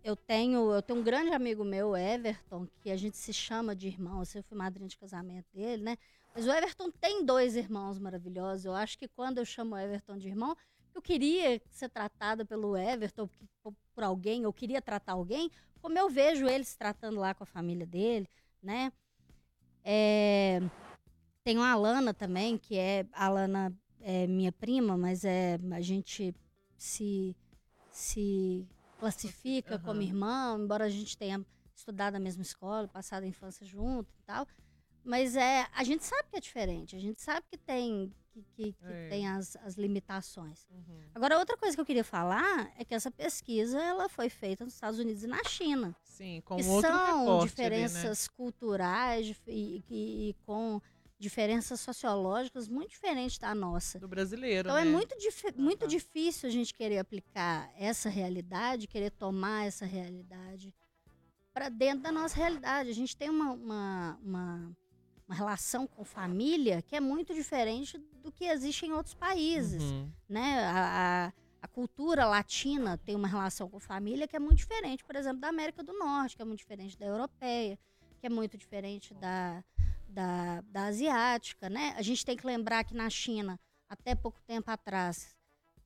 eu 0.02 0.16
tenho, 0.16 0.72
eu 0.72 0.82
tenho 0.82 1.00
um 1.00 1.02
grande 1.02 1.32
amigo 1.32 1.64
meu, 1.64 1.96
Everton, 1.96 2.66
que 2.80 2.90
a 2.90 2.96
gente 2.96 3.16
se 3.16 3.32
chama 3.32 3.74
de 3.74 3.88
irmão. 3.88 4.22
Eu 4.34 4.42
fui 4.42 4.56
madrinha 4.56 4.88
de 4.88 4.96
casamento 4.96 5.46
dele, 5.52 5.82
né? 5.82 5.98
Mas 6.34 6.46
o 6.46 6.52
Everton 6.52 6.90
tem 6.90 7.24
dois 7.24 7.56
irmãos 7.56 7.98
maravilhosos. 7.98 8.64
Eu 8.64 8.74
acho 8.74 8.98
que 8.98 9.08
quando 9.08 9.38
eu 9.38 9.44
chamo 9.44 9.74
o 9.74 9.78
Everton 9.78 10.16
de 10.16 10.28
irmão, 10.28 10.56
eu 10.94 11.02
queria 11.02 11.60
ser 11.70 11.88
tratada 11.88 12.44
pelo 12.44 12.76
Everton 12.76 13.28
por, 13.62 14.02
alguém, 14.02 14.42
eu 14.44 14.52
queria 14.52 14.80
tratar 14.80 15.12
alguém, 15.12 15.50
como 15.80 15.98
eu 15.98 16.08
vejo 16.08 16.46
ele 16.46 16.64
se 16.64 16.76
tratando 16.76 17.18
lá 17.18 17.34
com 17.34 17.42
a 17.42 17.46
família 17.46 17.86
dele, 17.86 18.28
né? 18.62 18.92
É, 19.84 20.60
tem 21.42 21.58
a 21.58 21.72
Alana 21.72 22.14
também, 22.14 22.56
que 22.56 22.76
é 22.76 23.06
a 23.12 23.26
Alana 23.26 23.72
é 24.00 24.26
minha 24.26 24.52
prima, 24.52 24.96
mas 24.96 25.24
é 25.24 25.58
a 25.72 25.80
gente 25.80 26.34
se 26.76 27.34
se 27.90 28.66
classifica 28.98 29.76
uhum. 29.76 29.82
como 29.82 30.02
irmão, 30.02 30.60
embora 30.60 30.84
a 30.84 30.90
gente 30.90 31.16
tenha 31.16 31.44
estudado 31.74 32.14
na 32.14 32.20
mesma 32.20 32.42
escola, 32.42 32.88
passado 32.88 33.22
a 33.22 33.26
infância 33.26 33.64
junto 33.64 34.12
e 34.12 34.22
tal. 34.26 34.46
Mas 35.04 35.36
é, 35.36 35.66
a 35.74 35.84
gente 35.84 36.04
sabe 36.04 36.28
que 36.30 36.36
é 36.36 36.40
diferente, 36.40 36.94
a 36.94 36.98
gente 36.98 37.20
sabe 37.20 37.46
que 37.50 37.56
tem, 37.56 38.12
que, 38.30 38.42
que, 38.54 38.72
que 38.72 38.86
é. 38.86 39.08
tem 39.08 39.28
as, 39.28 39.56
as 39.56 39.74
limitações. 39.74 40.66
Uhum. 40.70 41.00
Agora, 41.14 41.38
outra 41.38 41.56
coisa 41.56 41.74
que 41.74 41.80
eu 41.80 41.86
queria 41.86 42.04
falar 42.04 42.70
é 42.76 42.84
que 42.84 42.94
essa 42.94 43.10
pesquisa 43.10 43.80
ela 43.80 44.08
foi 44.08 44.28
feita 44.28 44.64
nos 44.64 44.74
Estados 44.74 44.98
Unidos 44.98 45.22
e 45.22 45.26
na 45.26 45.42
China. 45.44 45.96
Sim, 46.02 46.42
com 46.44 46.56
que 46.56 46.64
outro 46.64 46.90
são 46.90 47.38
diferenças 47.38 48.04
ali, 48.04 48.10
né? 48.10 48.36
culturais 48.36 49.40
e, 49.46 49.84
e, 49.88 50.28
e 50.30 50.36
com 50.44 50.82
diferenças 51.18 51.80
sociológicas 51.80 52.68
muito 52.68 52.90
diferentes 52.90 53.38
da 53.38 53.54
nossa. 53.54 53.98
Do 53.98 54.06
brasileiro. 54.06 54.68
Então 54.68 54.78
é 54.78 54.84
né? 54.84 54.90
é 54.90 54.92
muito, 54.92 55.16
muito 55.56 55.82
uhum. 55.82 55.88
difícil 55.88 56.48
a 56.48 56.52
gente 56.52 56.72
querer 56.72 56.98
aplicar 56.98 57.70
essa 57.76 58.08
realidade, 58.08 58.86
querer 58.86 59.10
tomar 59.10 59.66
essa 59.66 59.84
realidade 59.84 60.72
para 61.52 61.68
dentro 61.68 62.02
da 62.02 62.12
nossa 62.12 62.36
realidade. 62.36 62.90
A 62.90 62.94
gente 62.94 63.16
tem 63.16 63.28
uma, 63.28 63.52
uma, 63.52 64.18
uma, 64.22 64.76
uma, 65.26 65.34
relação 65.34 65.88
com 65.88 66.04
família 66.04 66.80
que 66.82 66.94
é 66.94 67.00
muito 67.00 67.34
diferente 67.34 67.98
do 68.22 68.30
que 68.30 68.44
existe 68.44 68.86
em 68.86 68.92
outros 68.92 69.14
países. 69.14 69.82
Uhum. 69.82 70.12
Né? 70.28 70.64
A, 70.66 71.26
a, 71.26 71.32
a 71.62 71.68
cultura 71.68 72.26
latina 72.26 72.96
tem 72.96 73.16
uma 73.16 73.26
relação 73.26 73.68
com 73.68 73.80
família 73.80 74.28
que 74.28 74.36
é 74.36 74.38
muito 74.38 74.58
diferente, 74.58 75.04
por 75.04 75.16
exemplo, 75.16 75.40
da 75.40 75.48
América 75.48 75.82
do 75.82 75.92
Norte, 75.94 76.36
que 76.36 76.42
é 76.42 76.44
muito 76.44 76.60
diferente 76.60 76.96
da 76.96 77.06
europeia, 77.06 77.76
que 78.20 78.26
é 78.26 78.30
muito 78.30 78.56
diferente 78.56 79.12
da, 79.14 79.64
da, 80.08 80.62
da 80.70 80.86
asiática, 80.86 81.68
né? 81.68 81.94
A 81.96 82.02
gente 82.02 82.24
tem 82.24 82.36
que 82.36 82.46
lembrar 82.46 82.84
que 82.84 82.94
na 82.94 83.08
China, 83.10 83.58
até 83.88 84.14
pouco 84.14 84.40
tempo 84.46 84.70
atrás, 84.70 85.34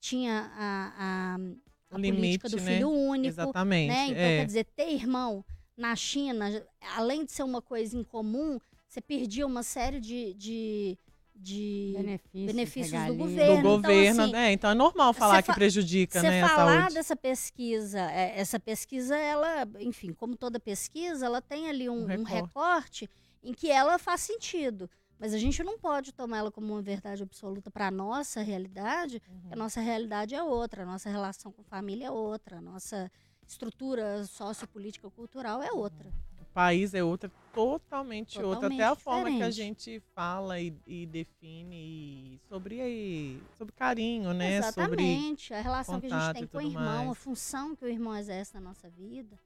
tinha 0.01 0.51
a, 0.57 0.93
a, 0.99 1.97
a 1.97 1.99
política 1.99 2.49
do 2.49 2.57
né? 2.57 2.75
filho 2.75 2.91
único. 2.91 3.29
Exatamente. 3.29 3.89
Né? 3.89 4.05
Então, 4.07 4.23
é. 4.23 4.39
quer 4.39 4.47
dizer, 4.47 4.65
ter 4.65 4.93
irmão 4.93 5.45
na 5.77 5.97
China, 5.97 6.65
além 6.97 7.25
de 7.25 7.33
ser 7.33 7.43
uma 7.43 7.63
coisa 7.63 7.97
incomum, 7.97 8.61
você 8.89 9.01
perdia 9.01 9.47
uma 9.47 9.63
série 9.63 10.01
de, 10.01 10.35
de, 10.35 10.99
de 11.35 11.95
benefícios, 11.97 12.47
benefícios 12.47 13.07
do 13.07 13.15
governo. 13.15 13.55
Do 13.55 13.59
então, 13.59 13.63
governo, 13.63 14.23
assim, 14.25 14.33
né? 14.33 14.53
Então 14.53 14.71
é 14.71 14.75
normal 14.75 15.15
falar 15.15 15.43
que 15.43 15.53
prejudica, 15.55 16.23
né, 16.23 16.43
a 16.43 16.49
falar 16.49 16.81
saúde. 16.81 16.95
dessa 16.95 17.17
pesquisa, 17.17 18.01
é, 18.11 18.39
essa 18.39 18.61
pesquisa, 18.61 19.17
ela, 19.17 19.67
enfim, 19.81 20.13
como 20.13 20.37
toda 20.37 20.61
pesquisa, 20.61 21.25
ela 21.27 21.41
tem 21.41 21.69
ali 21.69 21.89
um, 21.89 22.03
um 22.03 22.07
recorte, 22.07 22.31
um 22.31 22.35
recorte 22.35 23.11
em 23.43 23.53
que 23.53 23.71
ela 23.71 23.99
faz 23.99 24.21
sentido. 24.21 24.89
Mas 25.19 25.33
a 25.33 25.39
gente 25.39 25.63
não 25.63 25.79
pode 25.79 26.13
tomar 26.13 26.39
ela 26.39 26.51
como 26.51 26.73
uma 26.73 26.83
verdade 26.83 27.23
absoluta 27.23 27.71
para 27.71 27.87
a 27.87 27.91
nossa 27.93 28.43
realidade, 28.43 29.23
uhum. 29.29 29.53
a 29.53 29.57
nossa 29.57 29.81
realidade 29.81 30.35
é 30.35 30.43
outra, 30.43 30.83
a 30.83 30.87
nossa 30.87 31.09
relação 31.09 31.53
com 31.53 31.63
família 31.63 32.07
é 32.07 32.11
outra, 32.11 32.59
a 32.59 32.61
nossa 32.61 33.09
estrutura 33.47 34.25
sociopolítica 34.25 35.09
cultural 35.11 35.63
é 35.63 35.71
outra. 35.71 36.13
O 36.41 36.45
país 36.53 36.93
é 36.93 37.05
outra, 37.05 37.31
totalmente, 37.55 38.35
totalmente 38.35 38.43
outra. 38.43 38.67
Até 38.67 38.85
a 38.85 38.95
diferente. 38.95 39.03
forma 39.05 39.31
que 39.31 39.43
a 39.45 39.51
gente 39.51 40.03
fala 40.13 40.61
e, 40.61 40.77
e 40.87 41.07
define 41.07 42.41
sobre, 42.49 43.41
sobre 43.57 43.73
carinho, 43.75 44.35
né? 44.35 44.57
Exatamente. 44.57 45.45
Sobre 45.45 45.61
a 45.61 45.63
relação 45.63 46.01
que 46.01 46.07
a 46.07 46.19
gente 46.19 46.35
tem 46.35 46.47
com 46.49 46.59
o 46.59 46.61
irmão, 46.61 47.07
mais. 47.07 47.11
a 47.11 47.15
função 47.15 47.77
que 47.77 47.85
o 47.85 47.89
irmão 47.89 48.17
exerce 48.17 48.55
na 48.55 48.61
nossa 48.61 48.91
vida, 48.91 49.39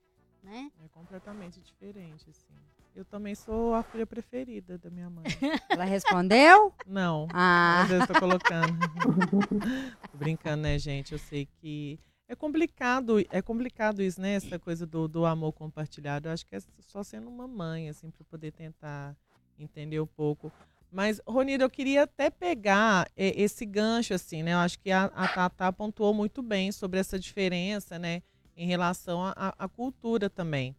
né? 0.43 0.73
É 0.83 0.89
completamente 0.89 1.61
diferente, 1.61 2.31
assim. 2.31 2.55
Eu 2.97 3.05
também 3.05 3.35
sou 3.35 3.75
a 3.75 3.83
filha 3.83 4.07
preferida 4.07 4.79
da 4.79 4.89
minha 4.89 5.11
mãe. 5.11 5.25
Ela 5.69 5.85
respondeu? 5.85 6.73
Não. 6.87 7.29
Ah. 7.31 7.81
Mas 7.83 7.91
eu 7.91 8.01
estou 8.01 8.19
colocando. 8.19 8.73
tô 10.11 10.17
brincando, 10.17 10.63
né, 10.63 10.79
gente? 10.79 11.13
Eu 11.13 11.19
sei 11.19 11.47
que 11.61 12.01
é 12.27 12.35
complicado, 12.35 13.23
é 13.31 13.43
complicado 13.43 14.01
isso, 14.01 14.19
né? 14.19 14.33
Essa 14.33 14.59
coisa 14.59 14.87
do, 14.87 15.07
do 15.07 15.27
amor 15.27 15.53
compartilhado. 15.53 16.27
Eu 16.27 16.33
acho 16.33 16.47
que 16.47 16.57
é 16.57 16.59
só 16.81 17.03
sendo 17.03 17.29
uma 17.29 17.47
mãe, 17.47 17.91
assim, 17.91 18.11
para 18.11 18.25
poder 18.25 18.53
tentar 18.53 19.15
entender 19.59 20.01
um 20.01 20.07
pouco. 20.07 20.51
Mas, 20.91 21.21
Ronida, 21.29 21.65
eu 21.65 21.71
queria 21.71 22.05
até 22.05 22.31
pegar 22.31 23.07
é, 23.15 23.39
esse 23.39 23.67
gancho, 23.67 24.15
assim, 24.15 24.43
né? 24.43 24.55
Eu 24.55 24.59
acho 24.59 24.79
que 24.79 24.91
a, 24.91 25.05
a 25.05 25.29
Tata 25.29 25.71
pontuou 25.71 26.15
muito 26.15 26.43
bem 26.43 26.73
sobre 26.73 26.99
essa 26.99 27.19
diferença, 27.19 27.99
né? 27.99 28.23
Em 28.57 28.67
relação 28.67 29.21
à 29.23 29.69
cultura 29.69 30.31
também. 30.31 30.75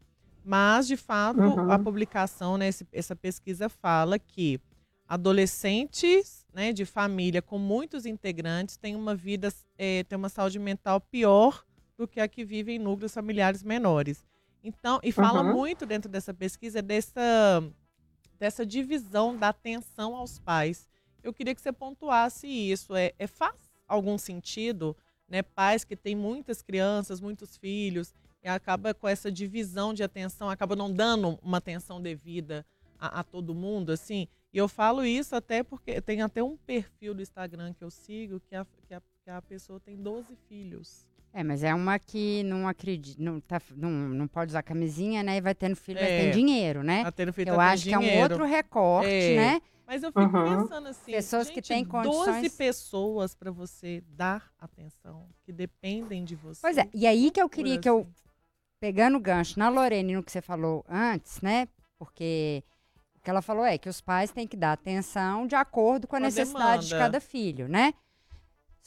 Mas, 0.48 0.88
de 0.88 0.96
fato, 0.96 1.42
uhum. 1.42 1.70
a 1.70 1.78
publicação, 1.78 2.58
né, 2.58 2.70
esse, 2.70 2.88
essa 2.94 3.14
pesquisa 3.14 3.68
fala 3.68 4.18
que 4.18 4.62
adolescentes 5.06 6.46
né, 6.54 6.72
de 6.72 6.86
família 6.86 7.42
com 7.42 7.60
muitos 7.60 8.06
integrantes 8.06 8.78
têm 8.78 8.96
uma 8.96 9.14
vida, 9.14 9.54
é, 9.78 10.06
têm 10.06 10.18
uma 10.18 10.30
saúde 10.30 10.58
mental 10.58 11.02
pior 11.02 11.66
do 11.98 12.08
que 12.08 12.22
a 12.22 12.30
que 12.30 12.46
vive 12.46 12.72
em 12.72 12.80
núcleos 12.80 13.14
familiares 13.14 13.62
menores. 13.62 14.24
Então, 14.64 15.02
e 15.04 15.12
fala 15.12 15.44
uhum. 15.44 15.54
muito 15.54 15.86
dentro 15.86 16.10
dessa 16.10 16.34
pesquisa 16.34 16.82
dessa, 16.82 17.62
dessa 18.40 18.66
divisão 18.66 19.36
da 19.36 19.50
atenção 19.50 20.16
aos 20.16 20.40
pais. 20.40 20.88
Eu 21.22 21.34
queria 21.34 21.54
que 21.54 21.60
você 21.60 21.74
pontuasse 21.74 22.48
isso. 22.48 22.96
É, 22.96 23.12
é 23.20 23.28
faz 23.28 23.70
algum 23.86 24.18
sentido, 24.18 24.96
né? 25.28 25.42
Pais 25.42 25.84
que 25.84 25.98
têm 25.98 26.16
muitas 26.16 26.62
crianças, 26.62 27.20
muitos 27.20 27.58
filhos, 27.58 28.16
e 28.44 28.48
acaba 28.48 28.94
com 28.94 29.08
essa 29.08 29.32
divisão 29.32 29.94
de 29.94 30.04
atenção, 30.04 30.50
acaba 30.50 30.76
não 30.76 30.92
dando 30.92 31.40
uma 31.42 31.58
atenção 31.58 32.02
devida 32.02 32.66
a, 33.00 33.20
a 33.20 33.24
todo 33.24 33.56
mundo, 33.56 33.92
assim. 33.92 34.28
E 34.54 34.58
eu 34.58 34.68
falo 34.68 35.06
isso 35.06 35.36
até 35.36 35.64
porque 35.64 36.02
tem 36.02 36.22
até 36.22 36.42
um 36.44 36.58
perfil 36.58 37.14
do 37.14 37.22
Instagram 37.22 37.74
que 37.74 37.84
eu 37.84 37.90
sigo 37.90 38.40
que 38.40 38.56
a, 38.56 38.66
que 38.88 38.94
a, 38.94 39.02
que 39.24 39.30
a 39.30 39.42
pessoa 39.42 39.80
tem 39.80 39.98
12 39.98 40.36
filhos. 40.48 41.06
É, 41.34 41.44
mas 41.44 41.64
é 41.64 41.74
uma 41.74 42.00
que 42.00 42.42
não 42.44 42.68
acredita, 42.68 43.22
não, 43.22 43.40
tá, 43.40 43.62
não, 43.76 43.92
não 43.92 44.28
pode 44.28 44.52
usar 44.52 44.64
camisinha, 44.64 45.22
né? 45.22 45.38
E 45.38 45.42
vai 45.42 45.54
tendo 45.54 45.76
filho, 45.76 46.00
é, 46.00 46.02
vai 46.02 46.22
tendo 46.22 46.34
dinheiro, 46.34 46.82
né? 46.82 47.04
Tá 47.04 47.12
tendo 47.12 47.34
filho, 47.34 47.52
eu 47.52 47.56
tá 47.56 47.72
acho 47.72 47.84
que 47.84 47.94
é 47.94 48.00
um 48.00 48.22
outro 48.22 48.46
recorte, 48.46 49.10
é. 49.10 49.36
né? 49.36 49.62
Mas 49.86 50.04
eu 50.04 50.12
fico 50.12 50.38
uhum. 50.38 50.64
pensando 50.64 50.88
assim, 50.88 51.12
pessoas 51.12 51.48
gente, 51.48 51.56
que 51.56 51.62
têm 51.62 51.86
condições 51.86 52.42
12 52.42 52.50
pessoas 52.58 53.36
para 53.36 53.52
você 53.52 54.04
dar 54.10 54.52
atenção, 54.60 55.30
que 55.44 55.54
dependem 55.54 56.26
de 56.26 56.36
você. 56.36 56.60
Pois 56.62 56.78
é, 56.78 56.90
e 56.94 57.08
aí 57.08 57.32
que 57.32 57.42
eu 57.42 57.48
queria 57.48 57.74
assim. 57.74 57.82
que 57.82 57.90
eu 57.90 58.08
pegando 58.80 59.18
o 59.18 59.22
gancho 59.22 59.60
na 59.60 59.70
Lorene 59.70 60.16
no 60.16 60.24
que 60.24 60.32
você 60.32 60.42
falou 60.42 60.86
antes, 60.88 61.42
né? 61.42 61.68
Porque 61.98 62.64
o 63.16 63.20
que 63.22 63.30
ela 63.30 63.42
falou 63.42 63.66
é 63.66 63.78
que 63.78 63.90
os 63.90 64.02
pais 64.02 64.32
têm 64.32 64.48
que 64.48 64.58
dar 64.58 64.74
atenção 64.74 65.48
de 65.48 65.56
acordo 65.56 66.08
com 66.08 66.16
a, 66.16 66.20
necessidade 66.20 66.88
demanda. 66.88 66.88
de 66.88 66.96
cada 66.96 67.20
filho, 67.20 67.68
né? 67.68 67.94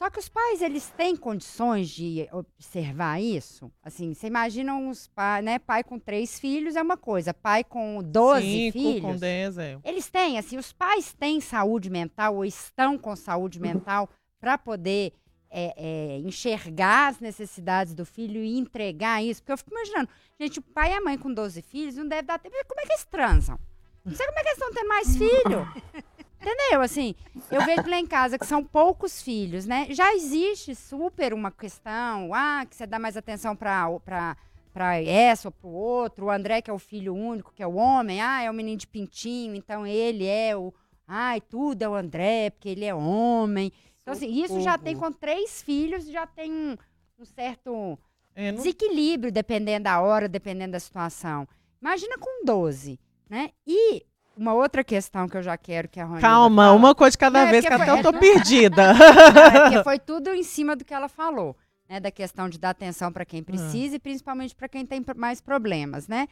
Só 0.00 0.08
que 0.08 0.18
os 0.18 0.30
pais, 0.30 0.62
eles 0.62 0.88
têm 0.96 1.14
condições 1.14 1.90
de 1.90 2.26
observar 2.32 3.20
isso? 3.20 3.70
Assim, 3.82 4.14
você 4.14 4.28
imagina 4.28 4.74
uns 4.74 5.08
pais, 5.08 5.44
né? 5.44 5.58
Pai 5.58 5.84
com 5.84 5.98
três 5.98 6.40
filhos 6.40 6.74
é 6.74 6.80
uma 6.80 6.96
coisa, 6.96 7.34
pai 7.34 7.62
com 7.62 8.02
12 8.02 8.40
Cinco, 8.40 8.78
filhos. 8.78 9.02
com 9.02 9.16
10, 9.16 9.58
é. 9.58 9.78
Eles 9.84 10.08
têm, 10.08 10.38
assim, 10.38 10.56
os 10.56 10.72
pais 10.72 11.12
têm 11.12 11.38
saúde 11.38 11.90
mental 11.90 12.36
ou 12.36 12.46
estão 12.46 12.96
com 12.96 13.14
saúde 13.14 13.60
mental 13.60 14.08
para 14.40 14.56
poder 14.56 15.12
é, 15.50 15.74
é, 15.76 16.18
enxergar 16.18 17.08
as 17.08 17.20
necessidades 17.20 17.94
do 17.94 18.04
filho 18.04 18.42
e 18.42 18.58
entregar 18.58 19.22
isso. 19.22 19.42
Porque 19.42 19.52
eu 19.52 19.58
fico 19.58 19.72
imaginando, 19.72 20.08
gente, 20.38 20.58
o 20.58 20.62
pai 20.62 20.92
e 20.92 20.94
a 20.94 21.00
mãe 21.00 21.18
com 21.18 21.32
12 21.32 21.60
filhos 21.62 21.96
não 21.96 22.06
deve 22.06 22.22
dar 22.22 22.38
tempo. 22.38 22.54
Como 22.68 22.80
é 22.80 22.86
que 22.86 22.92
eles 22.92 23.04
transam? 23.04 23.58
Não 24.04 24.14
sei 24.14 24.26
como 24.26 24.38
é 24.38 24.42
que 24.42 24.48
eles 24.48 24.58
estão 24.58 24.72
tendo 24.72 24.88
mais 24.88 25.16
filho. 25.16 25.68
Entendeu? 26.40 26.80
Assim, 26.80 27.14
eu 27.50 27.62
vejo 27.66 27.82
lá 27.86 27.98
em 27.98 28.06
casa 28.06 28.38
que 28.38 28.46
são 28.46 28.64
poucos 28.64 29.20
filhos, 29.20 29.66
né? 29.66 29.88
Já 29.90 30.14
existe 30.14 30.74
super 30.74 31.34
uma 31.34 31.50
questão, 31.50 32.32
ah, 32.32 32.64
que 32.64 32.74
você 32.74 32.86
dá 32.86 32.98
mais 32.98 33.14
atenção 33.14 33.54
para 33.54 34.36
para 34.72 35.02
essa 35.02 35.48
ou 35.48 35.52
para 35.52 35.68
o 35.68 35.72
outro. 35.72 36.26
O 36.26 36.30
André, 36.30 36.62
que 36.62 36.70
é 36.70 36.72
o 36.72 36.78
filho 36.78 37.14
único, 37.14 37.52
que 37.52 37.62
é 37.62 37.66
o 37.66 37.74
homem, 37.74 38.20
ah, 38.20 38.42
é 38.42 38.50
o 38.50 38.54
menino 38.54 38.78
de 38.78 38.86
pintinho, 38.86 39.54
então 39.54 39.86
ele 39.86 40.26
é 40.26 40.56
o. 40.56 40.72
Ai, 41.06 41.40
tudo 41.40 41.82
é 41.82 41.88
o 41.88 41.94
André, 41.94 42.50
porque 42.50 42.68
ele 42.68 42.84
é 42.84 42.94
homem. 42.94 43.72
Então, 44.10 44.28
assim, 44.28 44.42
isso 44.42 44.60
já 44.60 44.76
tem 44.76 44.96
com 44.96 45.12
três 45.12 45.62
filhos, 45.62 46.06
já 46.06 46.26
tem 46.26 46.50
um, 46.52 46.76
um 47.18 47.24
certo 47.24 47.98
é, 48.34 48.50
não... 48.50 48.58
desequilíbrio, 48.58 49.32
dependendo 49.32 49.84
da 49.84 50.00
hora, 50.00 50.28
dependendo 50.28 50.72
da 50.72 50.80
situação. 50.80 51.46
Imagina 51.80 52.18
com 52.18 52.44
12, 52.44 52.98
né? 53.28 53.50
E 53.66 54.04
uma 54.36 54.54
outra 54.54 54.82
questão 54.82 55.28
que 55.28 55.36
eu 55.36 55.42
já 55.42 55.56
quero 55.56 55.88
que 55.88 56.00
a 56.00 56.04
Rony. 56.04 56.20
Calma, 56.20 56.64
fala, 56.64 56.76
uma 56.76 56.94
coisa 56.94 57.12
de 57.12 57.18
cada 57.18 57.40
é 57.40 57.50
vez, 57.50 57.64
que 57.64 57.76
foi... 57.76 57.82
até 57.82 57.98
eu 57.98 58.02
tô 58.02 58.12
perdida. 58.18 58.92
É, 58.92 59.60
porque 59.62 59.82
foi 59.84 59.98
tudo 59.98 60.30
em 60.30 60.42
cima 60.42 60.74
do 60.74 60.84
que 60.84 60.94
ela 60.94 61.08
falou, 61.08 61.56
né? 61.88 62.00
Da 62.00 62.10
questão 62.10 62.48
de 62.48 62.58
dar 62.58 62.70
atenção 62.70 63.12
para 63.12 63.24
quem 63.24 63.42
precisa 63.42 63.90
uhum. 63.90 63.96
e 63.96 63.98
principalmente 63.98 64.54
para 64.54 64.68
quem 64.68 64.84
tem 64.84 65.04
mais 65.16 65.40
problemas, 65.40 66.08
né? 66.08 66.26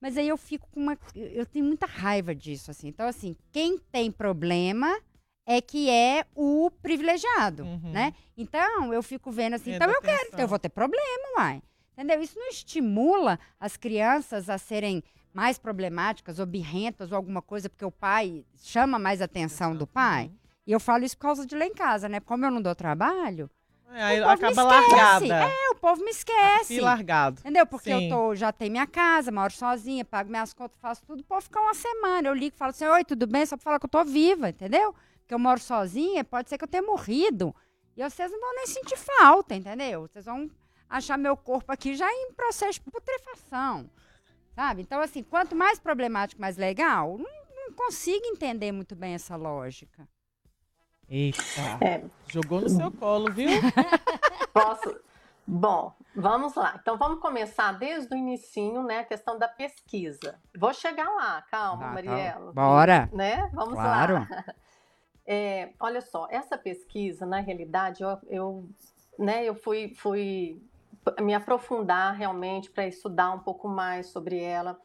Mas 0.00 0.16
aí 0.16 0.28
eu 0.28 0.36
fico 0.36 0.68
com 0.70 0.80
uma. 0.80 0.98
Eu 1.14 1.46
tenho 1.46 1.64
muita 1.64 1.86
raiva 1.86 2.34
disso, 2.34 2.70
assim. 2.70 2.88
Então, 2.88 3.06
assim, 3.06 3.34
quem 3.50 3.78
tem 3.78 4.10
problema 4.10 4.94
é 5.46 5.60
que 5.60 5.88
é 5.88 6.26
o 6.34 6.70
privilegiado, 6.82 7.62
uhum. 7.62 7.92
né? 7.92 8.12
Então, 8.36 8.92
eu 8.92 9.02
fico 9.02 9.30
vendo 9.30 9.54
assim, 9.54 9.72
é 9.72 9.76
então 9.76 9.88
eu 9.88 10.02
quero, 10.02 10.26
então 10.26 10.40
eu 10.40 10.48
vou 10.48 10.58
ter 10.58 10.68
problema, 10.68 11.38
uai. 11.38 11.62
Entendeu? 11.92 12.20
Isso 12.20 12.38
não 12.38 12.48
estimula 12.48 13.38
as 13.58 13.76
crianças 13.76 14.50
a 14.50 14.58
serem 14.58 15.02
mais 15.32 15.56
problemáticas 15.56 16.38
ou 16.38 16.44
birrentas 16.44 17.12
ou 17.12 17.16
alguma 17.16 17.40
coisa, 17.40 17.70
porque 17.70 17.84
o 17.84 17.90
pai 17.90 18.44
chama 18.56 18.98
mais 18.98 19.22
atenção 19.22 19.74
do 19.74 19.86
pai. 19.86 20.30
E 20.66 20.72
eu 20.72 20.80
falo 20.80 21.04
isso 21.04 21.16
por 21.16 21.22
causa 21.22 21.46
de 21.46 21.54
lá 21.54 21.64
em 21.64 21.72
casa, 21.72 22.08
né? 22.08 22.20
Como 22.20 22.44
eu 22.44 22.50
não 22.50 22.60
dou 22.60 22.74
trabalho, 22.74 23.48
é, 23.92 24.02
aí 24.02 24.22
acaba 24.22 24.62
largada. 24.62 25.26
É, 25.26 25.70
o 25.70 25.76
povo 25.76 26.04
me 26.04 26.10
esquece. 26.10 26.74
E 26.74 26.80
largado. 26.80 27.40
Entendeu? 27.40 27.64
Porque 27.66 27.90
Sim. 27.90 28.10
eu 28.10 28.10
tô, 28.10 28.34
já 28.34 28.52
tenho 28.52 28.72
minha 28.72 28.86
casa, 28.86 29.30
moro 29.30 29.52
sozinha, 29.52 30.04
pago 30.04 30.28
minhas 30.28 30.52
contas, 30.52 30.76
faço 30.80 31.02
tudo. 31.06 31.20
O 31.20 31.24
povo 31.24 31.40
fica 31.40 31.60
uma 31.60 31.74
semana. 31.74 32.28
Eu 32.28 32.34
ligo 32.34 32.54
e 32.54 32.58
falo 32.58 32.70
assim: 32.70 32.84
Oi, 32.84 33.04
tudo 33.04 33.26
bem? 33.26 33.46
Só 33.46 33.56
pra 33.56 33.64
falar 33.64 33.78
que 33.78 33.86
eu 33.86 33.90
tô 33.90 34.04
viva, 34.04 34.48
entendeu? 34.48 34.94
Que 35.26 35.34
eu 35.34 35.38
moro 35.38 35.60
sozinha, 35.60 36.24
pode 36.24 36.48
ser 36.48 36.58
que 36.58 36.64
eu 36.64 36.68
tenha 36.68 36.82
morrido. 36.82 37.54
E 37.96 38.02
vocês 38.02 38.30
não 38.30 38.40
vão 38.40 38.54
nem 38.54 38.66
sentir 38.66 38.96
falta, 38.96 39.54
entendeu? 39.54 40.02
Vocês 40.02 40.24
vão 40.24 40.50
achar 40.88 41.16
meu 41.16 41.36
corpo 41.36 41.72
aqui 41.72 41.94
já 41.94 42.10
em 42.10 42.32
processo 42.32 42.74
de 42.74 42.90
putrefação. 42.90 43.90
Sabe? 44.54 44.82
Então, 44.82 45.00
assim, 45.00 45.22
quanto 45.22 45.54
mais 45.54 45.78
problemático, 45.78 46.40
mais 46.40 46.56
legal, 46.56 47.18
não, 47.18 47.30
não 47.54 47.72
consigo 47.72 48.24
entender 48.26 48.72
muito 48.72 48.94
bem 48.94 49.14
essa 49.14 49.36
lógica. 49.36 50.08
Eita. 51.08 51.40
É. 51.80 52.04
Jogou 52.28 52.60
no 52.60 52.68
seu 52.68 52.90
colo, 52.90 53.32
viu? 53.32 53.48
Posso? 54.52 54.98
Bom, 55.46 55.94
vamos 56.14 56.54
lá. 56.56 56.76
Então 56.80 56.98
vamos 56.98 57.20
começar 57.20 57.72
desde 57.72 58.12
o 58.12 58.18
inicinho, 58.18 58.82
né? 58.82 59.00
A 59.00 59.04
questão 59.04 59.38
da 59.38 59.46
pesquisa. 59.46 60.40
Vou 60.58 60.74
chegar 60.74 61.08
lá, 61.08 61.42
calma, 61.42 61.86
ah, 61.86 61.92
Mariela. 61.92 62.46
Tá. 62.46 62.52
Bora. 62.52 63.08
Né? 63.12 63.48
Vamos 63.54 63.74
claro. 63.74 64.14
lá. 64.14 64.44
É, 65.26 65.70
olha 65.80 66.00
só, 66.00 66.28
essa 66.30 66.56
pesquisa, 66.56 67.26
na 67.26 67.40
realidade, 67.40 68.02
eu, 68.02 68.18
eu, 68.28 68.68
né, 69.18 69.44
eu 69.44 69.54
fui, 69.54 69.92
fui 69.96 70.62
me 71.20 71.34
aprofundar 71.34 72.14
realmente 72.14 72.70
para 72.70 72.86
estudar 72.86 73.32
um 73.32 73.40
pouco 73.40 73.68
mais 73.68 74.06
sobre 74.06 74.40
ela. 74.40 74.78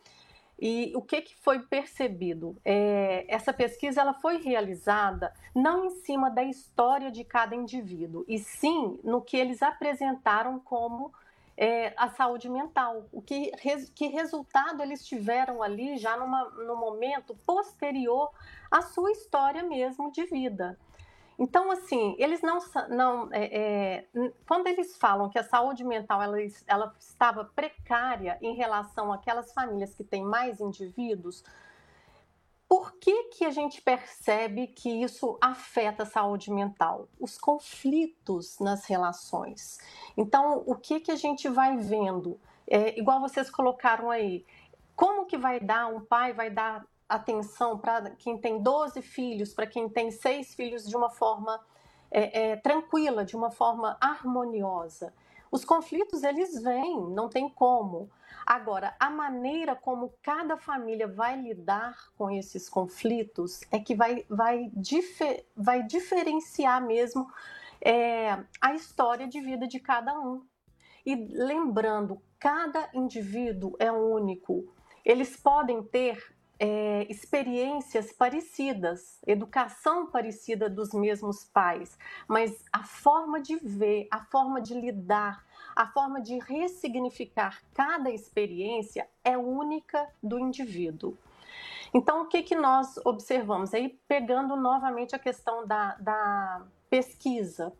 E 0.59 0.93
o 0.95 1.01
que, 1.01 1.21
que 1.21 1.35
foi 1.37 1.59
percebido? 1.59 2.55
É, 2.63 3.25
essa 3.27 3.51
pesquisa 3.51 4.01
ela 4.01 4.13
foi 4.13 4.37
realizada 4.37 5.33
não 5.55 5.85
em 5.85 5.89
cima 5.89 6.29
da 6.29 6.43
história 6.43 7.11
de 7.11 7.23
cada 7.23 7.55
indivíduo, 7.55 8.23
e 8.27 8.37
sim 8.37 8.99
no 9.03 9.21
que 9.21 9.37
eles 9.37 9.63
apresentaram 9.63 10.59
como 10.59 11.11
é, 11.61 11.93
a 11.95 12.09
saúde 12.09 12.49
mental. 12.49 13.05
O 13.11 13.21
que, 13.21 13.51
que 13.93 14.07
resultado 14.07 14.81
eles 14.81 15.05
tiveram 15.05 15.61
ali 15.61 15.95
já 15.95 16.17
numa, 16.17 16.49
no 16.49 16.75
momento 16.75 17.35
posterior 17.45 18.31
à 18.71 18.81
sua 18.81 19.11
história 19.11 19.61
mesmo 19.61 20.11
de 20.11 20.25
vida. 20.25 20.75
Então, 21.37 21.69
assim, 21.69 22.15
eles 22.17 22.41
não. 22.41 22.57
não 22.89 23.29
é, 23.31 24.05
é, 24.15 24.31
quando 24.47 24.65
eles 24.65 24.97
falam 24.97 25.29
que 25.29 25.37
a 25.37 25.43
saúde 25.43 25.83
mental 25.83 26.19
ela, 26.19 26.37
ela 26.65 26.95
estava 26.99 27.45
precária 27.45 28.39
em 28.41 28.55
relação 28.55 29.13
àquelas 29.13 29.53
famílias 29.53 29.93
que 29.93 30.03
têm 30.03 30.23
mais 30.23 30.59
indivíduos, 30.59 31.43
por 32.71 32.93
que, 32.93 33.25
que 33.25 33.43
a 33.43 33.49
gente 33.49 33.81
percebe 33.81 34.65
que 34.65 35.03
isso 35.03 35.37
afeta 35.41 36.03
a 36.03 36.05
saúde 36.05 36.49
mental? 36.49 37.09
Os 37.19 37.37
conflitos 37.37 38.59
nas 38.59 38.85
relações. 38.85 39.77
Então, 40.15 40.63
o 40.65 40.73
que, 40.75 41.01
que 41.01 41.11
a 41.11 41.17
gente 41.17 41.49
vai 41.49 41.75
vendo? 41.75 42.39
É, 42.65 42.97
igual 42.97 43.19
vocês 43.19 43.49
colocaram 43.49 44.09
aí, 44.09 44.45
como 44.95 45.25
que 45.25 45.37
vai 45.37 45.59
dar, 45.59 45.87
um 45.87 45.99
pai 45.99 46.31
vai 46.31 46.49
dar 46.49 46.87
atenção 47.09 47.77
para 47.77 48.11
quem 48.11 48.37
tem 48.37 48.63
12 48.63 49.01
filhos, 49.01 49.53
para 49.53 49.67
quem 49.67 49.89
tem 49.89 50.09
seis 50.09 50.55
filhos 50.55 50.87
de 50.87 50.95
uma 50.95 51.09
forma 51.09 51.59
é, 52.09 52.51
é, 52.51 52.55
tranquila, 52.55 53.25
de 53.25 53.35
uma 53.35 53.51
forma 53.51 53.97
harmoniosa? 53.99 55.13
Os 55.51 55.65
conflitos, 55.65 56.23
eles 56.23 56.61
vêm, 56.63 57.09
não 57.09 57.27
tem 57.27 57.49
como. 57.49 58.09
Agora, 58.45 58.95
a 58.97 59.09
maneira 59.09 59.75
como 59.75 60.13
cada 60.21 60.55
família 60.55 61.07
vai 61.07 61.39
lidar 61.39 61.95
com 62.17 62.31
esses 62.31 62.69
conflitos 62.69 63.59
é 63.69 63.77
que 63.77 63.93
vai, 63.93 64.25
vai, 64.29 64.71
difer, 64.73 65.45
vai 65.55 65.83
diferenciar 65.83 66.81
mesmo 66.81 67.27
é, 67.81 68.41
a 68.61 68.73
história 68.73 69.27
de 69.27 69.41
vida 69.41 69.67
de 69.67 69.79
cada 69.79 70.17
um. 70.17 70.45
E 71.05 71.15
lembrando, 71.15 72.21
cada 72.39 72.89
indivíduo 72.93 73.75
é 73.77 73.91
único. 73.91 74.73
Eles 75.03 75.35
podem 75.35 75.83
ter 75.83 76.33
é, 76.63 77.07
experiências 77.09 78.13
parecidas, 78.13 79.19
educação 79.25 80.05
parecida 80.05 80.69
dos 80.69 80.93
mesmos 80.93 81.43
pais, 81.43 81.97
mas 82.27 82.63
a 82.71 82.83
forma 82.83 83.41
de 83.41 83.55
ver, 83.55 84.07
a 84.11 84.19
forma 84.25 84.61
de 84.61 84.75
lidar, 84.75 85.43
a 85.75 85.87
forma 85.87 86.21
de 86.21 86.37
ressignificar 86.37 87.63
cada 87.73 88.11
experiência 88.11 89.09
é 89.23 89.35
única 89.35 90.07
do 90.21 90.37
indivíduo. 90.37 91.17
Então, 91.91 92.21
o 92.21 92.27
que, 92.27 92.43
que 92.43 92.55
nós 92.55 92.95
observamos? 93.03 93.73
Aí, 93.73 93.99
pegando 94.07 94.55
novamente 94.55 95.15
a 95.15 95.19
questão 95.19 95.65
da, 95.65 95.95
da 95.95 96.63
pesquisa, 96.91 97.73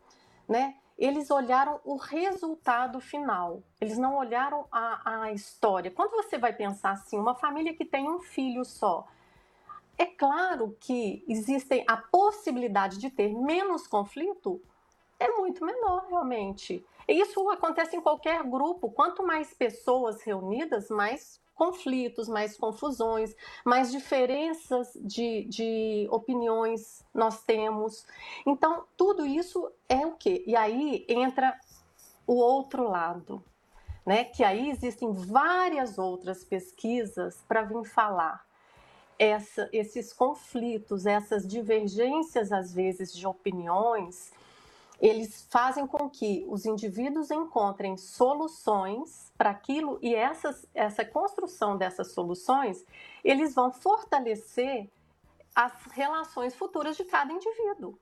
né? 0.48 0.74
Eles 0.98 1.30
olharam 1.30 1.80
o 1.84 1.96
resultado 1.96 3.00
final, 3.00 3.62
eles 3.80 3.98
não 3.98 4.16
olharam 4.16 4.66
a, 4.70 5.22
a 5.22 5.32
história. 5.32 5.90
Quando 5.90 6.12
você 6.12 6.38
vai 6.38 6.52
pensar 6.52 6.92
assim, 6.92 7.18
uma 7.18 7.34
família 7.34 7.74
que 7.74 7.84
tem 7.84 8.08
um 8.08 8.20
filho 8.20 8.64
só, 8.64 9.06
é 9.98 10.06
claro 10.06 10.76
que 10.80 11.24
existem 11.28 11.84
a 11.88 11.96
possibilidade 11.96 12.98
de 12.98 13.10
ter 13.10 13.34
menos 13.34 13.86
conflito, 13.86 14.62
é 15.18 15.28
muito 15.30 15.64
menor 15.64 16.06
realmente. 16.08 16.84
Isso 17.08 17.48
acontece 17.50 17.96
em 17.96 18.00
qualquer 18.00 18.42
grupo. 18.44 18.90
Quanto 18.90 19.22
mais 19.24 19.52
pessoas 19.52 20.22
reunidas, 20.22 20.88
mais 20.88 21.41
conflitos, 21.54 22.28
mais 22.28 22.56
confusões, 22.56 23.34
mais 23.64 23.90
diferenças 23.90 24.92
de, 25.00 25.44
de 25.44 26.08
opiniões 26.10 27.04
nós 27.14 27.42
temos. 27.44 28.06
Então, 28.46 28.84
tudo 28.96 29.24
isso 29.26 29.70
é 29.88 30.06
o 30.06 30.12
quê? 30.12 30.42
E 30.46 30.56
aí 30.56 31.04
entra 31.08 31.58
o 32.26 32.34
outro 32.34 32.88
lado, 32.88 33.42
né? 34.04 34.24
Que 34.24 34.42
aí 34.42 34.70
existem 34.70 35.12
várias 35.12 35.98
outras 35.98 36.44
pesquisas 36.44 37.42
para 37.46 37.62
vir 37.62 37.84
falar. 37.84 38.44
Essa, 39.18 39.68
esses 39.72 40.12
conflitos, 40.12 41.06
essas 41.06 41.46
divergências, 41.46 42.50
às 42.50 42.74
vezes, 42.74 43.14
de 43.14 43.26
opiniões, 43.26 44.32
eles 45.02 45.48
fazem 45.50 45.84
com 45.84 46.08
que 46.08 46.46
os 46.48 46.64
indivíduos 46.64 47.32
encontrem 47.32 47.96
soluções 47.96 49.32
para 49.36 49.50
aquilo 49.50 49.98
e 50.00 50.14
essas, 50.14 50.64
essa 50.72 51.04
construção 51.04 51.76
dessas 51.76 52.12
soluções, 52.12 52.86
eles 53.24 53.52
vão 53.52 53.72
fortalecer 53.72 54.88
as 55.52 55.72
relações 55.90 56.54
futuras 56.54 56.96
de 56.96 57.04
cada 57.04 57.32
indivíduo. 57.32 57.98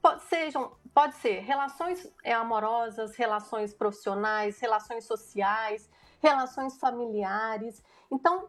Pode, 0.00 0.24
sejam, 0.24 0.72
pode 0.94 1.14
ser 1.16 1.40
relações 1.40 2.10
é, 2.24 2.32
amorosas, 2.32 3.14
relações 3.16 3.74
profissionais, 3.74 4.58
relações 4.58 5.04
sociais, 5.04 5.90
relações 6.22 6.78
familiares. 6.78 7.84
Então, 8.10 8.48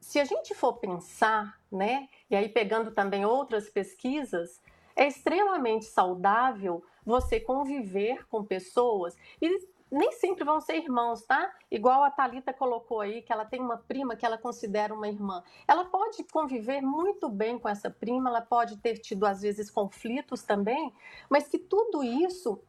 se 0.00 0.20
a 0.20 0.24
gente 0.24 0.54
for 0.54 0.74
pensar, 0.74 1.60
né, 1.70 2.08
e 2.30 2.36
aí 2.36 2.48
pegando 2.48 2.92
também 2.92 3.24
outras 3.24 3.68
pesquisas, 3.68 4.62
é 4.94 5.08
extremamente 5.08 5.86
saudável 5.86 6.84
você 7.04 7.40
conviver 7.40 8.26
com 8.28 8.44
pessoas 8.44 9.16
e 9.40 9.48
nem 9.92 10.10
sempre 10.12 10.42
vão 10.42 10.58
ser 10.58 10.76
irmãos, 10.76 11.22
tá? 11.22 11.54
Igual 11.70 12.02
a 12.02 12.10
Talita 12.10 12.50
colocou 12.50 13.02
aí 13.02 13.20
que 13.20 13.30
ela 13.30 13.44
tem 13.44 13.60
uma 13.60 13.76
prima 13.76 14.16
que 14.16 14.24
ela 14.24 14.38
considera 14.38 14.94
uma 14.94 15.06
irmã. 15.06 15.44
Ela 15.68 15.84
pode 15.84 16.24
conviver 16.24 16.80
muito 16.80 17.28
bem 17.28 17.58
com 17.58 17.68
essa 17.68 17.90
prima, 17.90 18.30
ela 18.30 18.40
pode 18.40 18.78
ter 18.78 18.94
tido 18.94 19.26
às 19.26 19.42
vezes 19.42 19.70
conflitos 19.70 20.42
também, 20.42 20.94
mas 21.28 21.46
que 21.46 21.58
tudo 21.58 22.02
isso 22.02 22.62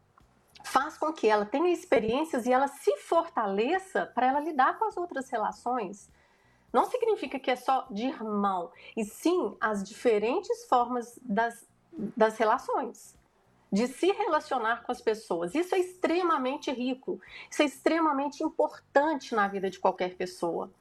faz 0.65 0.98
com 0.98 1.13
que 1.13 1.28
ela 1.28 1.46
tenha 1.46 1.72
experiências 1.72 2.46
e 2.46 2.52
ela 2.52 2.67
se 2.67 2.98
fortaleça 2.98 4.06
para 4.06 4.28
ela 4.28 4.41
lidar 4.41 4.78
com 4.78 4.86
as 4.86 4.98
outras 4.98 5.30
relações. 5.30 6.12
Não 6.74 6.86
significa 6.86 7.39
que 7.39 7.52
é 7.52 7.56
só 7.56 7.88
de 7.89 8.08
irmão, 8.08 8.69
e 8.98 9.06
sim 9.06 9.56
as 9.62 9.84
diferentes 9.84 10.65
formas 10.67 11.17
das, 11.24 11.69
das 12.17 12.38
relações 12.38 13.15
de 13.74 13.88
se 13.88 14.12
relacionar 14.12 14.84
com 14.84 14.92
as 14.92 15.02
pessoas. 15.02 15.56
Isso 15.56 15.74
é 15.74 15.80
extremamente 15.80 16.72
rico, 16.72 17.20
isso 17.50 17.64
é 17.64 17.66
extremamente 17.66 18.44
importante 18.44 19.34
na 19.34 19.48
vida 19.48 19.68
de 19.68 19.80
qualquer 19.80 20.16
pessoa. 20.16 20.72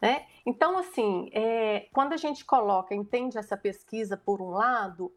Né? 0.00 0.26
Então, 0.46 0.78
assim, 0.78 1.30
é, 1.34 1.88
quando 1.92 2.14
a 2.14 2.16
gente 2.16 2.46
coloca, 2.46 2.94
entende 2.94 3.36
essa 3.36 3.58
pesquisa 3.58 4.16
por 4.16 4.40
um 4.40 4.52
lado, 4.52 5.12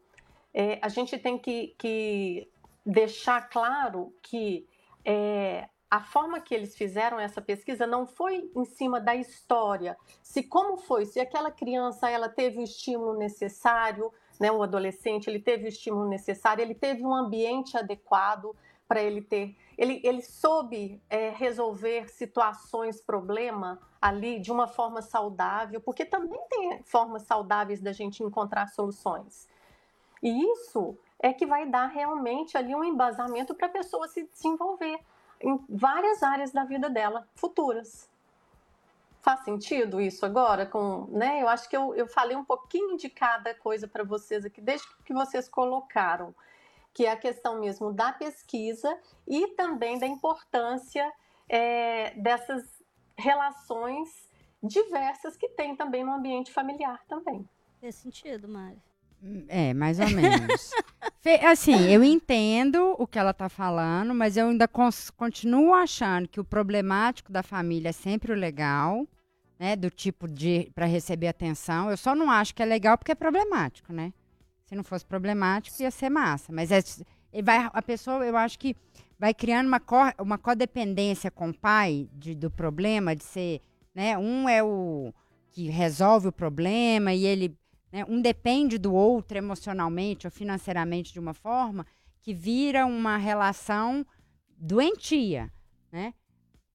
é, 0.52 0.78
a 0.82 0.88
gente 0.90 1.16
tem 1.16 1.38
que, 1.38 1.74
que 1.78 2.46
deixar 2.84 3.48
claro 3.48 4.14
que 4.20 4.68
é, 5.02 5.70
a 5.90 6.02
forma 6.02 6.40
que 6.40 6.54
eles 6.54 6.76
fizeram 6.76 7.18
essa 7.18 7.40
pesquisa 7.40 7.86
não 7.86 8.06
foi 8.06 8.50
em 8.54 8.64
cima 8.66 9.00
da 9.00 9.16
história, 9.16 9.96
se 10.22 10.42
como 10.42 10.76
foi, 10.76 11.06
se 11.06 11.18
aquela 11.18 11.50
criança 11.50 12.10
ela 12.10 12.28
teve 12.28 12.58
o 12.58 12.62
estímulo 12.62 13.16
necessário, 13.16 14.12
né, 14.38 14.50
o 14.50 14.62
adolescente, 14.62 15.28
ele 15.28 15.40
teve 15.40 15.64
o 15.64 15.68
estímulo 15.68 16.08
necessário, 16.08 16.62
ele 16.62 16.74
teve 16.74 17.04
um 17.04 17.14
ambiente 17.14 17.76
adequado 17.76 18.54
para 18.86 19.02
ele 19.02 19.20
ter. 19.20 19.56
Ele, 19.76 20.00
ele 20.04 20.22
soube 20.22 21.02
é, 21.10 21.30
resolver 21.30 22.08
situações, 22.08 23.00
problema 23.00 23.78
ali 24.00 24.38
de 24.38 24.52
uma 24.52 24.66
forma 24.66 25.02
saudável, 25.02 25.80
porque 25.80 26.04
também 26.04 26.40
tem 26.48 26.82
formas 26.84 27.22
saudáveis 27.22 27.80
da 27.80 27.92
gente 27.92 28.22
encontrar 28.22 28.68
soluções. 28.68 29.48
E 30.22 30.52
isso 30.52 30.96
é 31.18 31.32
que 31.32 31.46
vai 31.46 31.68
dar 31.68 31.86
realmente 31.86 32.56
ali 32.56 32.74
um 32.74 32.84
embasamento 32.84 33.54
para 33.54 33.66
a 33.66 33.70
pessoa 33.70 34.08
se 34.08 34.24
desenvolver 34.24 34.98
em 35.40 35.58
várias 35.68 36.22
áreas 36.22 36.52
da 36.52 36.64
vida 36.64 36.88
dela 36.88 37.28
futuras. 37.34 38.08
Faz 39.26 39.40
sentido 39.40 40.00
isso 40.00 40.24
agora? 40.24 40.64
Com, 40.64 41.08
né? 41.10 41.42
Eu 41.42 41.48
acho 41.48 41.68
que 41.68 41.76
eu, 41.76 41.92
eu 41.96 42.06
falei 42.06 42.36
um 42.36 42.44
pouquinho 42.44 42.96
de 42.96 43.10
cada 43.10 43.52
coisa 43.54 43.88
para 43.88 44.04
vocês 44.04 44.44
aqui, 44.44 44.60
desde 44.60 44.86
que 45.04 45.12
vocês 45.12 45.48
colocaram, 45.48 46.32
que 46.94 47.04
é 47.04 47.10
a 47.10 47.16
questão 47.16 47.58
mesmo 47.58 47.92
da 47.92 48.12
pesquisa 48.12 48.96
e 49.26 49.48
também 49.56 49.98
da 49.98 50.06
importância 50.06 51.12
é, 51.48 52.14
dessas 52.14 52.62
relações 53.18 54.30
diversas 54.62 55.36
que 55.36 55.48
tem 55.48 55.74
também 55.74 56.04
no 56.04 56.12
ambiente 56.12 56.52
familiar 56.52 57.02
também. 57.08 57.44
Faz 57.80 57.96
sentido, 57.96 58.46
Mari. 58.46 58.80
É, 59.48 59.74
mais 59.74 59.98
ou 59.98 60.08
menos. 60.08 60.70
assim, 61.50 61.90
eu 61.90 62.04
entendo 62.04 62.94
o 62.96 63.08
que 63.08 63.18
ela 63.18 63.32
está 63.32 63.48
falando, 63.48 64.14
mas 64.14 64.36
eu 64.36 64.50
ainda 64.50 64.68
continuo 65.16 65.74
achando 65.74 66.28
que 66.28 66.38
o 66.38 66.44
problemático 66.44 67.32
da 67.32 67.42
família 67.42 67.88
é 67.88 67.92
sempre 67.92 68.30
o 68.30 68.36
legal 68.36 69.04
né, 69.58 69.74
do 69.76 69.90
tipo 69.90 70.28
de 70.28 70.70
para 70.74 70.86
receber 70.86 71.28
atenção. 71.28 71.90
Eu 71.90 71.96
só 71.96 72.14
não 72.14 72.30
acho 72.30 72.54
que 72.54 72.62
é 72.62 72.66
legal 72.66 72.96
porque 72.98 73.12
é 73.12 73.14
problemático, 73.14 73.92
né? 73.92 74.12
Se 74.66 74.74
não 74.74 74.84
fosse 74.84 75.04
problemático 75.04 75.80
ia 75.80 75.90
ser 75.90 76.10
massa, 76.10 76.52
mas 76.52 76.70
é 76.70 76.82
vai 77.42 77.68
a 77.72 77.82
pessoa, 77.82 78.24
eu 78.24 78.36
acho 78.36 78.58
que 78.58 78.74
vai 79.18 79.32
criando 79.32 79.66
uma 79.66 79.80
co, 79.80 79.96
uma 80.18 80.38
codependência 80.38 81.30
com 81.30 81.50
o 81.50 81.54
pai 81.54 82.08
de, 82.12 82.34
do 82.34 82.50
problema 82.50 83.14
de 83.14 83.24
ser, 83.24 83.60
né? 83.94 84.16
Um 84.18 84.48
é 84.48 84.62
o 84.62 85.12
que 85.50 85.68
resolve 85.70 86.28
o 86.28 86.32
problema 86.32 87.14
e 87.14 87.24
ele, 87.24 87.56
né, 87.90 88.04
um 88.06 88.20
depende 88.20 88.76
do 88.76 88.92
outro 88.92 89.38
emocionalmente 89.38 90.26
ou 90.26 90.30
financeiramente 90.30 91.12
de 91.12 91.18
uma 91.18 91.32
forma 91.32 91.86
que 92.20 92.34
vira 92.34 92.84
uma 92.84 93.16
relação 93.16 94.04
doentia, 94.58 95.50
né? 95.90 96.12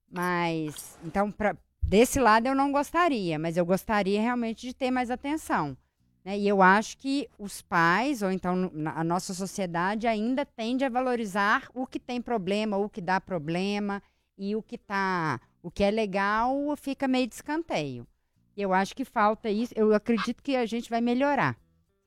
Mas 0.10 0.98
então 1.04 1.32
para 1.32 1.56
Desse 1.91 2.21
lado 2.21 2.47
eu 2.47 2.56
não 2.56 2.71
gostaria, 2.71 3.38
mas 3.38 3.58
eu 3.58 3.65
gostaria 3.65 4.21
realmente 4.21 4.65
de 4.65 4.73
ter 4.73 4.89
mais 4.89 5.12
atenção. 5.12 5.75
Né? 6.23 6.39
E 6.39 6.47
eu 6.47 6.62
acho 6.62 6.97
que 6.97 7.27
os 7.38 7.62
pais, 7.62 8.21
ou 8.21 8.32
então 8.32 8.71
a 8.95 9.04
nossa 9.04 9.34
sociedade, 9.34 10.08
ainda 10.08 10.45
tende 10.45 10.86
a 10.86 10.89
valorizar 10.89 11.67
o 11.73 11.86
que 11.86 11.99
tem 11.99 12.21
problema, 12.21 12.77
o 12.77 12.88
que 12.88 13.01
dá 13.01 13.19
problema, 13.19 14.01
e 14.38 14.56
o 14.56 14.63
que 14.63 14.77
tá, 14.77 15.41
o 15.62 15.69
que 15.69 15.84
é 15.84 15.91
legal 15.91 16.56
fica 16.77 17.10
meio 17.10 17.27
de 17.27 17.36
escanteio. 17.36 18.08
Eu 18.56 18.71
acho 18.71 18.95
que 18.95 19.04
falta 19.04 19.49
isso. 19.49 19.73
Eu 19.75 19.93
acredito 19.93 20.41
que 20.41 20.56
a 20.56 20.65
gente 20.65 20.89
vai 20.89 21.01
melhorar, 21.01 21.58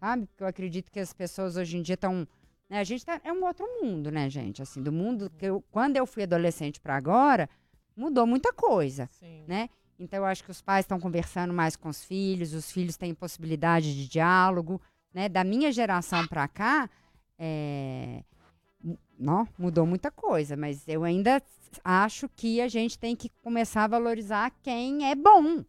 sabe? 0.01 0.25
Porque 0.25 0.45
eu 0.45 0.49
acredito 0.49 0.91
que 0.91 0.99
as 0.99 1.13
pessoas 1.13 1.59
hoje 1.59 1.77
em 1.77 1.83
dia 1.83 1.93
estão. 1.93 2.27
Né, 2.71 2.79
a 2.79 2.85
gente 2.85 3.05
tá, 3.05 3.21
é 3.23 3.31
um 3.31 3.45
outro 3.45 3.67
mundo, 3.83 4.11
né, 4.11 4.31
gente? 4.31 4.63
Assim, 4.63 4.83
do 4.83 4.91
mundo 4.91 5.31
que 5.37 5.45
eu, 5.45 5.63
quando 5.71 5.99
eu 5.99 6.07
fui 6.07 6.23
adolescente 6.23 6.81
para 6.81 6.97
agora, 6.97 7.51
mudou 7.97 8.27
muita 8.27 8.53
coisa, 8.53 9.09
Sim. 9.13 9.45
né? 9.47 9.69
Então 9.99 10.19
eu 10.19 10.25
acho 10.25 10.43
que 10.43 10.51
os 10.51 10.61
pais 10.61 10.85
estão 10.85 10.99
conversando 10.99 11.55
mais 11.55 11.77
com 11.77 11.89
os 11.89 12.05
filhos, 12.05 12.53
os 12.53 12.71
filhos 12.71 12.97
têm 12.97 13.15
possibilidade 13.15 13.95
de 13.95 14.09
diálogo, 14.09 14.81
né? 15.13 15.29
Da 15.29 15.45
minha 15.45 15.71
geração 15.71 16.27
para 16.27 16.49
cá, 16.49 16.91
é, 17.39 18.25
não, 19.19 19.49
mudou 19.59 19.87
muita 19.87 20.11
coisa, 20.11 20.57
mas 20.57 20.87
eu 20.89 21.05
ainda 21.05 21.43
acho 21.83 22.29
que 22.29 22.61
a 22.61 22.69
gente 22.69 22.99
tem 22.99 23.15
que 23.17 23.29
começar 23.43 23.85
a 23.85 23.89
valorizar 23.89 24.51
quem 24.63 25.11
é 25.11 25.15
bom. 25.15 25.65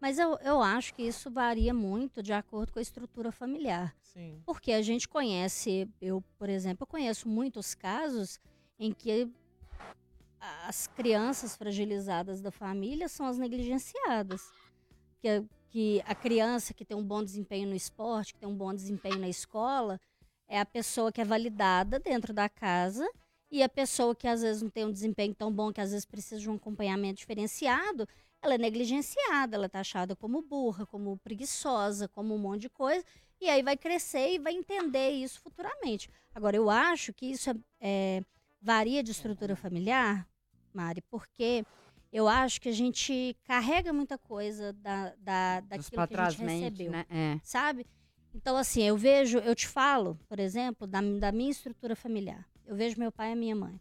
Mas 0.00 0.18
eu, 0.18 0.38
eu 0.42 0.62
acho 0.62 0.94
que 0.94 1.02
isso 1.02 1.30
varia 1.30 1.74
muito 1.74 2.22
de 2.22 2.32
acordo 2.32 2.72
com 2.72 2.78
a 2.78 2.82
estrutura 2.82 3.30
familiar. 3.30 3.94
Sim. 4.00 4.40
Porque 4.46 4.72
a 4.72 4.80
gente 4.80 5.06
conhece, 5.06 5.86
eu, 6.00 6.24
por 6.38 6.48
exemplo, 6.48 6.84
eu 6.84 6.86
conheço 6.86 7.28
muitos 7.28 7.74
casos 7.74 8.40
em 8.78 8.92
que 8.92 9.30
as 10.40 10.86
crianças 10.86 11.56
fragilizadas 11.56 12.40
da 12.40 12.50
família 12.50 13.08
são 13.08 13.26
as 13.26 13.38
negligenciadas. 13.38 14.50
Que, 15.20 15.44
que 15.68 16.02
a 16.06 16.14
criança 16.14 16.72
que 16.72 16.84
tem 16.84 16.96
um 16.96 17.04
bom 17.04 17.22
desempenho 17.22 17.68
no 17.68 17.74
esporte, 17.74 18.32
que 18.32 18.40
tem 18.40 18.48
um 18.48 18.56
bom 18.56 18.74
desempenho 18.74 19.18
na 19.18 19.28
escola, 19.28 20.00
é 20.48 20.58
a 20.58 20.66
pessoa 20.66 21.12
que 21.12 21.20
é 21.20 21.24
validada 21.24 21.98
dentro 21.98 22.32
da 22.32 22.48
casa 22.48 23.08
e 23.50 23.62
a 23.62 23.68
pessoa 23.68 24.14
que 24.14 24.28
às 24.28 24.42
vezes 24.42 24.62
não 24.62 24.70
tem 24.70 24.84
um 24.84 24.92
desempenho 24.92 25.34
tão 25.34 25.52
bom, 25.52 25.72
que 25.72 25.80
às 25.80 25.90
vezes 25.90 26.06
precisa 26.06 26.40
de 26.40 26.48
um 26.48 26.54
acompanhamento 26.54 27.18
diferenciado, 27.18 28.08
ela 28.42 28.54
é 28.54 28.58
negligenciada, 28.58 29.56
ela 29.56 29.66
é 29.66 29.68
taxada 29.68 30.16
como 30.16 30.40
burra, 30.40 30.86
como 30.86 31.18
preguiçosa, 31.18 32.08
como 32.08 32.34
um 32.34 32.38
monte 32.38 32.62
de 32.62 32.70
coisa, 32.70 33.04
e 33.40 33.48
aí 33.48 33.62
vai 33.62 33.76
crescer 33.76 34.34
e 34.34 34.38
vai 34.38 34.54
entender 34.54 35.10
isso 35.10 35.40
futuramente. 35.40 36.08
Agora, 36.34 36.56
eu 36.56 36.70
acho 36.70 37.12
que 37.12 37.26
isso 37.26 37.50
é, 37.50 37.54
é, 37.80 38.24
varia 38.60 39.02
de 39.02 39.10
estrutura 39.10 39.56
familiar, 39.56 40.26
Mari, 40.72 41.02
porque 41.10 41.64
eu 42.12 42.26
acho 42.26 42.60
que 42.60 42.68
a 42.68 42.72
gente 42.72 43.36
carrega 43.44 43.92
muita 43.92 44.18
coisa 44.18 44.72
da, 44.72 45.14
da, 45.18 45.60
daquilo 45.60 46.08
que 46.08 46.14
a 46.14 46.30
gente 46.30 46.42
recebeu, 46.42 46.90
né? 46.90 47.06
é. 47.08 47.40
sabe? 47.42 47.86
Então, 48.34 48.56
assim, 48.56 48.82
eu 48.82 48.96
vejo, 48.96 49.38
eu 49.38 49.54
te 49.54 49.66
falo, 49.66 50.18
por 50.28 50.38
exemplo, 50.38 50.86
da, 50.86 51.00
da 51.18 51.32
minha 51.32 51.50
estrutura 51.50 51.96
familiar. 51.96 52.46
Eu 52.64 52.76
vejo 52.76 52.98
meu 52.98 53.10
pai 53.10 53.32
e 53.32 53.36
minha 53.36 53.56
mãe. 53.56 53.80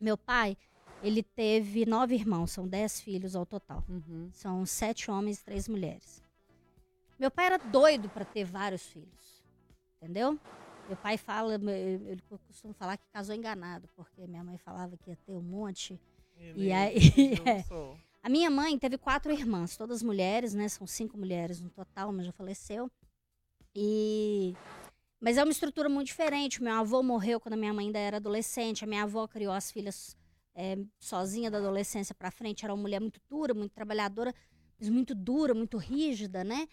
Meu 0.00 0.16
pai, 0.16 0.56
ele 1.02 1.22
teve 1.22 1.84
nove 1.84 2.14
irmãos, 2.14 2.50
são 2.50 2.66
dez 2.66 3.00
filhos 3.00 3.36
ao 3.36 3.44
total. 3.44 3.84
Uhum. 3.88 4.30
São 4.32 4.64
sete 4.64 5.10
homens 5.10 5.38
e 5.38 5.44
três 5.44 5.68
mulheres. 5.68 6.22
Meu 7.18 7.30
pai 7.30 7.46
era 7.46 7.58
doido 7.58 8.08
para 8.08 8.24
ter 8.24 8.44
vários 8.44 8.86
filhos, 8.86 9.42
entendeu? 9.96 10.38
Meu 10.88 10.96
pai 10.96 11.18
fala, 11.18 11.54
ele 11.54 12.22
costuma 12.48 12.72
falar 12.72 12.96
que 12.96 13.04
casou 13.12 13.34
enganado, 13.34 13.86
porque 13.94 14.26
minha 14.26 14.42
mãe 14.42 14.56
falava 14.56 14.96
que 14.96 15.10
ia 15.10 15.16
ter 15.16 15.36
um 15.36 15.42
monte. 15.42 16.00
Ele 16.36 16.64
e 16.66 16.72
aí, 16.72 16.96
é. 17.46 17.64
A 18.22 18.28
minha 18.28 18.50
mãe 18.50 18.78
teve 18.78 18.96
quatro 18.96 19.30
irmãs, 19.30 19.76
todas 19.76 20.02
mulheres, 20.02 20.54
né? 20.54 20.66
São 20.68 20.86
cinco 20.86 21.18
mulheres 21.18 21.60
no 21.60 21.68
total, 21.68 22.10
mas 22.10 22.26
já 22.26 22.32
faleceu. 22.32 22.90
E 23.74 24.56
mas 25.20 25.36
é 25.36 25.42
uma 25.42 25.52
estrutura 25.52 25.88
muito 25.88 26.06
diferente. 26.06 26.62
Meu 26.62 26.72
avô 26.74 27.02
morreu 27.02 27.40
quando 27.40 27.54
a 27.54 27.56
minha 27.56 27.72
mãe 27.74 27.86
ainda 27.86 27.98
era 27.98 28.16
adolescente. 28.18 28.84
A 28.84 28.86
minha 28.86 29.02
avó 29.02 29.26
criou 29.26 29.52
as 29.52 29.70
filhas 29.70 30.16
é, 30.54 30.78
sozinha 30.98 31.50
da 31.50 31.58
adolescência 31.58 32.14
para 32.14 32.30
frente. 32.30 32.64
Era 32.64 32.72
uma 32.72 32.80
mulher 32.80 33.00
muito 33.00 33.20
dura, 33.28 33.52
muito 33.52 33.72
trabalhadora, 33.72 34.34
mas 34.78 34.88
muito 34.88 35.14
dura, 35.14 35.54
muito 35.54 35.76
rígida, 35.76 36.44
né? 36.44 36.68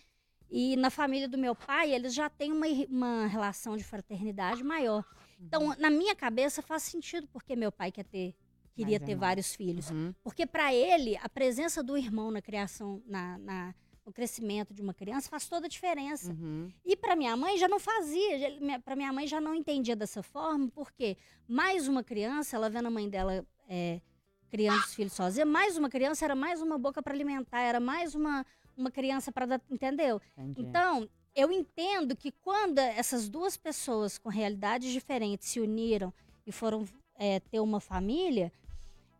E 0.49 0.75
na 0.75 0.89
família 0.89 1.27
do 1.27 1.37
meu 1.37 1.55
pai, 1.55 1.93
eles 1.93 2.13
já 2.13 2.29
têm 2.29 2.51
uma, 2.51 2.67
uma 2.89 3.27
relação 3.27 3.75
de 3.75 3.83
fraternidade 3.83 4.63
maior. 4.63 5.03
Então, 5.39 5.67
uhum. 5.67 5.75
na 5.77 5.89
minha 5.89 6.15
cabeça, 6.15 6.61
faz 6.61 6.83
sentido 6.83 7.27
porque 7.27 7.55
meu 7.55 7.71
pai 7.71 7.91
quer 7.91 8.05
ter, 8.05 8.35
queria 8.73 8.99
ter 8.99 9.15
vários 9.15 9.55
filhos. 9.55 9.89
Uhum. 9.89 10.13
Porque 10.23 10.45
para 10.45 10.73
ele, 10.73 11.17
a 11.17 11.27
presença 11.27 11.83
do 11.83 11.97
irmão 11.97 12.31
na 12.31 12.41
criação, 12.41 13.01
na, 13.05 13.37
na 13.37 13.75
no 14.05 14.13
crescimento 14.13 14.71
de 14.71 14.81
uma 14.81 14.93
criança 14.93 15.27
faz 15.27 15.49
toda 15.49 15.65
a 15.65 15.69
diferença. 15.69 16.31
Uhum. 16.31 16.69
E 16.85 16.95
para 16.95 17.15
minha 17.15 17.35
mãe 17.35 17.57
já 17.57 17.67
não 17.67 17.79
fazia, 17.79 18.37
para 18.83 18.95
minha 18.95 19.11
mãe 19.11 19.25
já 19.25 19.41
não 19.41 19.55
entendia 19.55 19.95
dessa 19.95 20.21
forma, 20.21 20.69
porque 20.69 21.17
mais 21.47 21.87
uma 21.87 22.03
criança, 22.03 22.55
ela 22.55 22.69
vendo 22.69 22.85
a 22.85 22.91
mãe 22.91 23.09
dela 23.09 23.43
é, 23.67 23.99
criando 24.47 24.79
os 24.79 24.93
filhos 24.93 25.13
sozinha, 25.13 25.45
mais 25.45 25.75
uma 25.75 25.89
criança 25.89 26.23
era 26.23 26.35
mais 26.35 26.61
uma 26.61 26.77
boca 26.77 27.01
para 27.01 27.13
alimentar, 27.13 27.61
era 27.61 27.79
mais 27.79 28.13
uma, 28.13 28.45
uma 28.77 28.91
criança 28.91 29.31
para 29.31 29.45
dar, 29.45 29.61
entendeu? 29.69 30.21
Entendi. 30.37 30.61
Então, 30.61 31.09
eu 31.35 31.51
entendo 31.51 32.15
que 32.15 32.31
quando 32.31 32.79
essas 32.79 33.27
duas 33.27 33.57
pessoas 33.57 34.17
com 34.17 34.29
realidades 34.29 34.91
diferentes 34.91 35.49
se 35.49 35.59
uniram 35.59 36.13
e 36.45 36.51
foram 36.51 36.85
é, 37.17 37.39
ter 37.39 37.59
uma 37.59 37.79
família, 37.79 38.51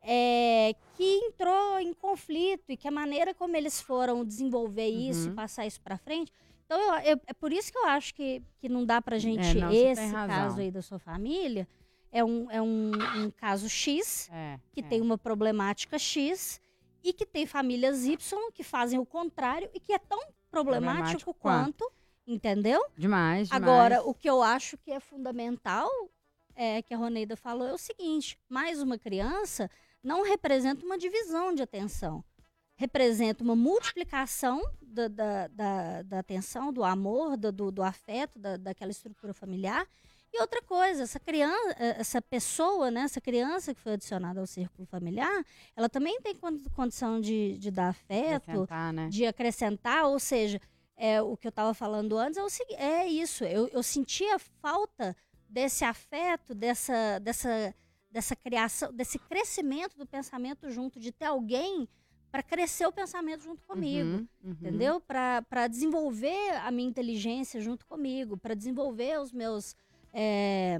é, 0.02 0.76
que 0.96 1.04
entrou 1.04 1.80
em 1.80 1.94
conflito 1.94 2.64
e 2.70 2.78
que 2.78 2.88
a 2.88 2.92
maneira 2.92 3.34
como 3.34 3.58
eles 3.58 3.82
foram 3.82 4.24
desenvolver 4.24 4.88
isso, 4.88 5.30
uhum. 5.30 5.36
passar 5.36 5.66
isso 5.66 5.82
para 5.82 5.98
frente. 5.98 6.32
Então, 6.66 6.80
eu, 6.80 7.14
eu, 7.14 7.22
é 7.28 7.34
por 7.34 7.52
isso 7.52 7.72
que 7.72 7.78
eu 7.78 7.86
acho 7.88 8.14
que, 8.14 8.42
que 8.60 8.70
não 8.70 8.86
dá 8.86 9.02
pra 9.02 9.18
gente, 9.18 9.58
é, 9.58 9.62
não, 9.62 9.72
esse 9.72 10.12
caso 10.12 10.60
aí 10.60 10.72
da 10.72 10.82
sua 10.82 11.00
família, 11.00 11.68
é 12.12 12.24
um, 12.24 12.50
é 12.50 12.62
um, 12.62 12.92
um 13.18 13.32
caso 13.32 13.68
X, 13.68 14.30
é, 14.32 14.60
que 14.72 14.80
é. 14.80 14.84
tem 14.84 15.02
uma 15.02 15.18
problemática 15.18 16.00
X, 16.00 16.62
e 17.06 17.14
que 17.14 17.26
tem 17.26 17.46
famílias 17.46 18.04
Y 18.04 18.52
que 18.52 18.64
fazem 18.64 18.98
o 18.98 19.06
contrário 19.06 19.70
e 19.74 19.80
que 19.80 19.94
é 19.94 20.00
tão 20.00 20.20
problemático, 20.50 21.30
problemático 21.30 21.34
quanto, 21.36 21.86
quanto, 21.86 21.94
entendeu? 22.26 22.84
Demais, 22.98 23.50
demais. 23.50 23.52
Agora, 23.52 24.02
o 24.04 24.14
que 24.14 24.28
eu 24.28 24.42
acho 24.42 24.76
que 24.78 24.92
é 24.92 25.00
fundamental, 25.00 25.88
é 26.56 26.82
que 26.82 26.94
a 26.94 26.98
Roneida 26.98 27.36
falou, 27.36 27.68
é 27.68 27.74
o 27.74 27.78
seguinte: 27.78 28.40
mais 28.50 28.82
uma 28.82 28.98
criança 28.98 29.70
não 30.02 30.24
representa 30.24 30.84
uma 30.84 30.98
divisão 30.98 31.54
de 31.54 31.62
atenção. 31.62 32.24
Representa 32.78 33.44
uma 33.44 33.56
multiplicação 33.56 34.62
da, 34.82 35.08
da, 35.08 35.48
da, 35.48 36.02
da 36.02 36.20
atenção, 36.20 36.74
do 36.74 36.84
amor, 36.84 37.38
do, 37.38 37.72
do 37.72 37.84
afeto, 37.84 38.38
da, 38.38 38.58
daquela 38.58 38.92
estrutura 38.92 39.34
familiar. 39.34 39.88
E 40.36 40.42
outra 40.42 40.62
coisa, 40.62 41.04
essa 41.04 41.20
criança, 41.20 41.76
eh, 41.80 41.96
essa 41.98 42.22
pessoa, 42.22 42.92
né, 42.92 43.02
essa 43.02 43.22
criança 43.22 43.74
que 43.74 43.80
foi 43.80 43.94
adicionada 43.94 44.42
ao 44.42 44.46
círculo 44.46 44.86
familiar, 44.86 45.46
ela 45.76 45.88
também 45.88 46.20
tem 46.20 46.36
condição 46.76 47.22
de, 47.22 47.58
de 47.58 47.72
dar 47.72 47.90
afeto, 47.90 48.68
né? 48.94 49.08
de 49.10 49.26
acrescentar, 49.26 50.06
ou 50.06 50.20
seja, 50.20 50.60
é, 50.98 51.22
o 51.22 51.38
que 51.38 51.48
eu 51.48 51.50
estava 51.50 51.74
falando 51.74 52.18
antes 52.18 52.38
é, 52.38 52.44
o, 52.44 52.48
é 52.76 53.08
isso. 53.08 53.46
Eu, 53.46 53.70
eu 53.70 53.82
sentia 53.82 54.38
falta 54.38 55.16
desse 55.48 55.86
afeto, 55.86 56.54
dessa, 56.54 57.20
dessa 57.20 57.74
dessa 58.16 58.34
criação, 58.34 58.94
desse 58.94 59.20
crescimento 59.20 59.98
do 59.98 60.06
pensamento 60.06 60.70
junto, 60.70 61.02
de 61.02 61.12
ter 61.12 61.26
alguém 61.26 61.86
para 62.32 62.42
crescer 62.42 62.86
o 62.86 62.92
pensamento 62.92 63.44
junto 63.44 63.62
comigo, 63.64 64.10
uhum, 64.10 64.28
uhum. 64.42 64.52
entendeu? 64.52 65.02
Para 65.02 65.68
desenvolver 65.68 66.52
a 66.64 66.72
minha 66.72 66.88
inteligência 66.88 67.60
junto 67.60 67.86
comigo, 67.86 68.38
para 68.38 68.54
desenvolver 68.54 69.20
os 69.20 69.34
meus, 69.34 69.76
é, 70.16 70.80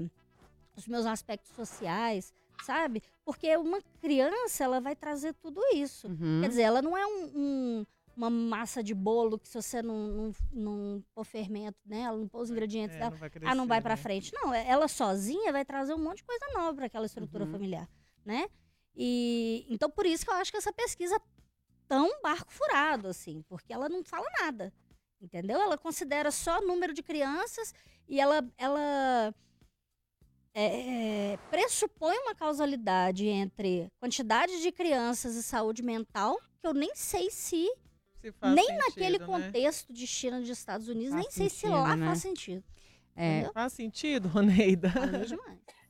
os 0.74 0.88
meus 0.88 1.04
aspectos 1.04 1.54
sociais, 1.54 2.32
sabe? 2.64 3.02
Porque 3.24 3.54
uma 3.56 3.80
criança, 4.00 4.64
ela 4.64 4.80
vai 4.80 4.96
trazer 4.96 5.34
tudo 5.34 5.60
isso. 5.74 6.08
Uhum. 6.08 6.40
Quer 6.40 6.48
dizer, 6.48 6.62
ela 6.62 6.80
não 6.80 6.96
é 6.96 7.06
um, 7.06 7.32
um 7.34 7.86
uma 8.16 8.30
massa 8.30 8.82
de 8.82 8.94
bolo 8.94 9.38
que 9.38 9.46
se 9.46 9.60
você 9.60 9.82
não, 9.82 10.08
não, 10.08 10.34
não 10.50 11.04
pôr 11.14 11.24
fermento 11.24 11.78
nela, 11.84 12.16
não 12.16 12.26
pôr 12.26 12.40
os 12.40 12.50
ingredientes 12.50 12.96
é, 12.96 13.00
dela, 13.00 13.10
não 13.10 13.18
crescer, 13.18 13.46
ah, 13.46 13.54
não 13.54 13.66
vai 13.66 13.80
para 13.80 13.94
né? 13.94 14.02
frente. 14.02 14.32
Não, 14.32 14.54
é, 14.54 14.66
ela 14.66 14.88
sozinha 14.88 15.52
vai 15.52 15.66
trazer 15.66 15.92
um 15.92 15.98
monte 15.98 16.18
de 16.18 16.24
coisa 16.24 16.46
nova 16.54 16.74
para 16.74 16.86
aquela 16.86 17.04
estrutura 17.04 17.44
uhum. 17.44 17.52
familiar, 17.52 17.86
né? 18.24 18.48
E 18.96 19.66
então 19.68 19.90
por 19.90 20.06
isso 20.06 20.24
que 20.24 20.30
eu 20.30 20.34
acho 20.36 20.50
que 20.50 20.56
essa 20.56 20.72
pesquisa 20.72 21.16
é 21.16 21.20
tão 21.86 22.10
barco 22.22 22.50
furado 22.50 23.08
assim, 23.08 23.42
porque 23.42 23.70
ela 23.70 23.88
não 23.88 24.02
fala 24.02 24.26
nada. 24.40 24.72
Entendeu? 25.20 25.60
Ela 25.60 25.76
considera 25.78 26.30
só 26.30 26.60
número 26.60 26.92
de 26.94 27.02
crianças 27.02 27.74
e 28.08 28.20
ela 28.20 28.46
ela 28.56 29.34
é, 30.54 31.38
pressupõe 31.50 32.16
uma 32.18 32.34
causalidade 32.34 33.26
entre 33.26 33.88
quantidade 34.00 34.62
de 34.62 34.72
crianças 34.72 35.34
e 35.34 35.42
saúde 35.42 35.82
mental, 35.82 36.36
que 36.60 36.66
eu 36.66 36.72
nem 36.72 36.94
sei 36.94 37.30
se 37.30 37.68
nem 38.42 38.66
sentido, 38.66 38.78
naquele 38.78 39.18
né? 39.18 39.26
contexto 39.26 39.92
de 39.92 40.06
China 40.06 40.40
dos 40.40 40.48
Estados 40.48 40.88
Unidos, 40.88 41.10
faz 41.10 41.22
nem 41.22 41.30
sei 41.30 41.48
se 41.48 41.68
lá 41.68 41.94
né? 41.94 42.06
faz 42.06 42.20
sentido. 42.20 42.64
É. 43.14 43.50
Faz 43.52 43.72
sentido, 43.72 44.28
Roneida? 44.28 44.92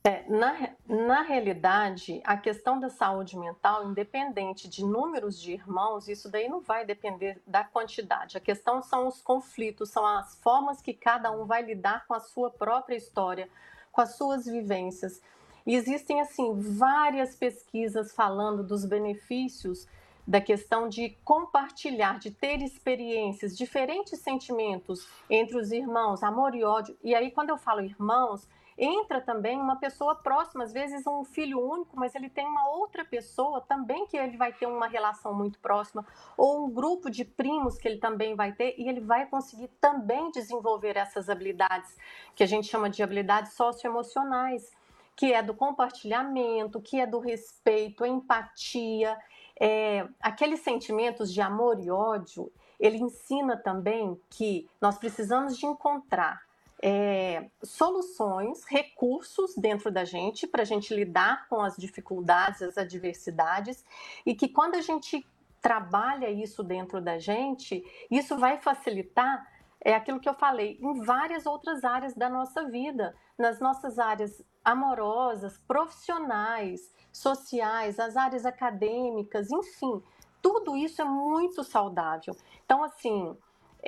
É, 0.07 0.23
na, 0.29 0.69
na 0.87 1.21
realidade, 1.21 2.21
a 2.23 2.37
questão 2.37 2.79
da 2.79 2.87
saúde 2.87 3.37
mental, 3.37 3.89
independente 3.89 4.69
de 4.69 4.85
números 4.85 5.37
de 5.37 5.51
irmãos, 5.51 6.07
isso 6.07 6.31
daí 6.31 6.47
não 6.47 6.61
vai 6.61 6.85
depender 6.85 7.41
da 7.45 7.65
quantidade. 7.65 8.37
A 8.37 8.39
questão 8.39 8.81
são 8.81 9.05
os 9.05 9.21
conflitos, 9.21 9.89
são 9.89 10.05
as 10.05 10.33
formas 10.35 10.81
que 10.81 10.93
cada 10.93 11.29
um 11.29 11.45
vai 11.45 11.61
lidar 11.61 12.07
com 12.07 12.13
a 12.13 12.21
sua 12.21 12.49
própria 12.49 12.95
história, 12.95 13.49
com 13.91 13.99
as 13.99 14.15
suas 14.15 14.45
vivências. 14.45 15.21
E 15.65 15.75
existem, 15.75 16.21
assim, 16.21 16.57
várias 16.57 17.35
pesquisas 17.35 18.13
falando 18.13 18.63
dos 18.63 18.85
benefícios 18.85 19.89
da 20.25 20.39
questão 20.39 20.87
de 20.87 21.17
compartilhar, 21.25 22.17
de 22.17 22.31
ter 22.31 22.61
experiências, 22.61 23.57
diferentes 23.57 24.21
sentimentos 24.21 25.05
entre 25.29 25.57
os 25.57 25.73
irmãos, 25.73 26.23
amor 26.23 26.55
e 26.55 26.63
ódio. 26.63 26.97
E 27.03 27.13
aí, 27.13 27.29
quando 27.29 27.49
eu 27.49 27.57
falo 27.57 27.81
irmãos, 27.81 28.47
entra 28.77 29.19
também 29.19 29.59
uma 29.59 29.77
pessoa 29.77 30.15
próxima, 30.15 30.63
às 30.63 30.71
vezes 30.71 31.05
um 31.07 31.23
filho 31.23 31.59
único, 31.59 31.97
mas 31.97 32.13
ele 32.13 32.29
tem 32.29 32.45
uma 32.45 32.69
outra 32.69 33.03
pessoa 33.03 33.61
também 33.61 34.05
que 34.05 34.15
ele 34.15 34.37
vai 34.37 34.53
ter 34.53 34.67
uma 34.67 34.87
relação 34.87 35.33
muito 35.33 35.57
próxima, 35.59 36.05
ou 36.37 36.65
um 36.65 36.69
grupo 36.69 37.09
de 37.09 37.25
primos 37.25 37.77
que 37.77 37.87
ele 37.87 37.97
também 37.97 38.35
vai 38.35 38.51
ter, 38.51 38.75
e 38.77 38.87
ele 38.87 39.01
vai 39.01 39.25
conseguir 39.25 39.69
também 39.81 40.29
desenvolver 40.31 40.95
essas 40.95 41.29
habilidades 41.29 41.97
que 42.35 42.43
a 42.43 42.47
gente 42.47 42.67
chama 42.67 42.89
de 42.89 43.01
habilidades 43.01 43.53
socioemocionais, 43.53 44.71
que 45.15 45.33
é 45.33 45.41
do 45.41 45.55
compartilhamento, 45.55 46.79
que 46.79 46.99
é 46.99 47.07
do 47.07 47.17
respeito, 47.17 48.05
empatia 48.05 49.17
é, 49.59 50.07
aqueles 50.21 50.59
sentimentos 50.59 51.33
de 51.33 51.41
amor 51.41 51.79
e 51.79 51.89
ódio, 51.89 52.51
ele 52.79 52.97
ensina 52.97 53.57
também 53.57 54.19
que 54.29 54.69
nós 54.79 54.97
precisamos 54.97 55.57
de 55.57 55.65
encontrar 55.65 56.46
é, 56.81 57.49
soluções, 57.63 58.63
recursos 58.65 59.55
dentro 59.55 59.91
da 59.91 60.05
gente 60.05 60.45
para 60.45 60.61
a 60.61 60.65
gente 60.65 60.93
lidar 60.93 61.47
com 61.47 61.61
as 61.61 61.75
dificuldades, 61.75 62.61
as 62.61 62.77
adversidades, 62.77 63.83
e 64.25 64.35
que 64.35 64.47
quando 64.47 64.75
a 64.75 64.81
gente 64.81 65.25
trabalha 65.61 66.29
isso 66.29 66.63
dentro 66.63 67.01
da 67.01 67.17
gente, 67.17 67.83
isso 68.11 68.37
vai 68.37 68.57
facilitar 68.57 69.45
é 69.81 69.93
aquilo 69.93 70.19
que 70.19 70.27
eu 70.27 70.33
falei, 70.33 70.77
em 70.81 71.01
várias 71.01 71.45
outras 71.45 71.83
áreas 71.83 72.13
da 72.13 72.29
nossa 72.29 72.63
vida, 72.65 73.15
nas 73.37 73.59
nossas 73.59 73.99
áreas 73.99 74.43
amorosas, 74.63 75.57
profissionais, 75.67 76.93
sociais, 77.13 77.99
as 77.99 78.17
áreas 78.17 78.45
acadêmicas, 78.45 79.49
enfim, 79.51 80.01
tudo 80.41 80.75
isso 80.75 81.01
é 81.01 81.05
muito 81.05 81.63
saudável. 81.63 82.35
Então, 82.65 82.83
assim, 82.83 83.37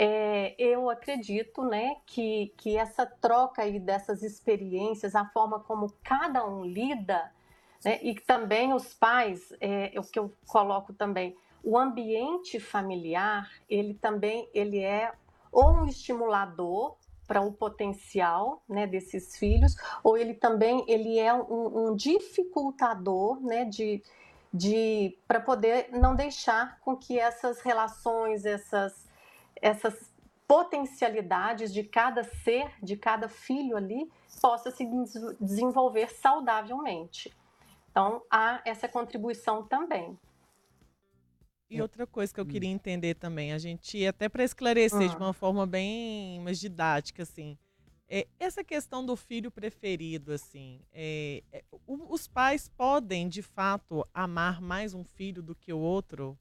é, 0.02 0.56
eu 0.58 0.90
acredito 0.90 1.62
né, 1.62 1.98
que, 2.06 2.54
que 2.56 2.78
essa 2.78 3.06
troca 3.06 3.64
aí 3.64 3.78
dessas 3.82 4.24
experiências, 4.24 5.14
a 5.14 5.26
forma 5.26 5.60
como 5.60 5.94
cada 6.02 6.48
um 6.48 6.64
lida, 6.64 7.30
né, 7.84 8.00
e 8.02 8.16
também 8.16 8.72
os 8.72 8.94
pais, 8.94 9.54
é, 9.60 9.92
o 9.98 10.04
que 10.04 10.18
eu 10.18 10.34
coloco 10.48 10.94
também, 10.94 11.36
o 11.62 11.78
ambiente 11.78 12.62
familiar, 12.62 13.52
ele 13.70 13.94
também 13.94 14.50
ele 14.54 14.80
é 14.80 15.12
ou 15.52 15.70
um 15.70 15.86
estimulador 15.86 16.96
para 17.28 17.42
o 17.42 17.52
potencial 17.52 18.64
né, 18.70 18.88
desses 18.88 19.38
filhos, 19.38 19.76
ou 20.02 20.18
ele 20.18 20.34
também 20.34 20.82
ele 20.88 21.20
é 21.20 21.34
um, 21.34 21.90
um 21.90 21.96
dificultador 21.96 23.42
né, 23.42 23.66
de, 23.66 24.02
de 24.54 25.18
para 25.28 25.42
poder 25.42 25.90
não 25.92 26.16
deixar 26.16 26.80
com 26.80 26.96
que 26.96 27.20
essas 27.20 27.60
relações, 27.60 28.46
essas, 28.46 29.09
essas 29.62 30.12
potencialidades 30.48 31.72
de 31.74 31.84
cada 31.84 32.24
ser, 32.24 32.72
de 32.82 32.98
cada 32.98 33.30
filho 33.30 33.78
ali, 33.78 34.10
possa 34.42 34.72
se 34.72 34.88
desenvolver 35.40 36.10
saudavelmente. 36.10 37.32
Então, 37.92 38.24
há 38.32 38.62
essa 38.66 38.88
contribuição 38.88 39.64
também. 39.64 40.18
E 41.70 41.82
outra 41.82 42.08
coisa 42.08 42.34
que 42.34 42.40
eu 42.40 42.46
queria 42.46 42.70
hum. 42.70 42.74
entender 42.74 43.14
também, 43.14 43.54
a 43.54 43.60
gente 43.60 44.04
até 44.06 44.28
para 44.28 44.44
esclarecer 44.44 45.10
de 45.10 45.16
uma 45.16 45.34
forma 45.34 45.68
bem 45.68 46.40
mais 46.40 46.60
didática, 46.60 47.22
assim, 47.22 47.56
é, 48.08 48.28
essa 48.40 48.64
questão 48.64 49.06
do 49.06 49.16
filho 49.16 49.52
preferido, 49.52 50.34
assim, 50.34 50.82
é, 50.92 51.44
é, 51.54 51.64
os 51.86 52.28
pais 52.28 52.68
podem 52.68 53.30
de 53.30 53.44
fato 53.44 54.04
amar 54.12 54.60
mais 54.60 54.96
um 54.96 55.04
filho 55.04 55.44
do 55.44 55.54
que 55.54 55.72
o 55.72 55.78
outro? 55.78 56.36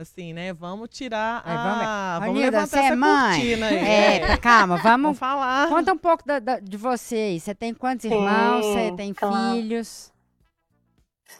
Assim, 0.00 0.32
né? 0.32 0.54
Vamos 0.54 0.88
tirar 0.88 1.42
a. 1.44 2.18
Vamos, 2.18 2.20
vamos 2.20 2.40
Nilda, 2.40 2.58
levantar 2.58 2.78
essa 2.78 2.92
é 2.94 2.96
mãe. 2.96 3.32
cortina 3.34 3.66
aí. 3.66 3.76
É, 3.76 4.16
é. 4.16 4.36
calma, 4.38 4.76
vamos, 4.82 5.02
vamos 5.02 5.18
falar. 5.18 5.68
Conta 5.68 5.92
um 5.92 5.98
pouco 5.98 6.26
da, 6.26 6.38
da, 6.38 6.58
de 6.58 6.76
você 6.78 7.16
aí. 7.16 7.40
Você 7.40 7.54
tem 7.54 7.74
quantos 7.74 8.06
irmãos? 8.06 8.64
Você 8.64 8.92
tem 8.96 9.12
claro. 9.12 9.56
filhos? 9.56 10.10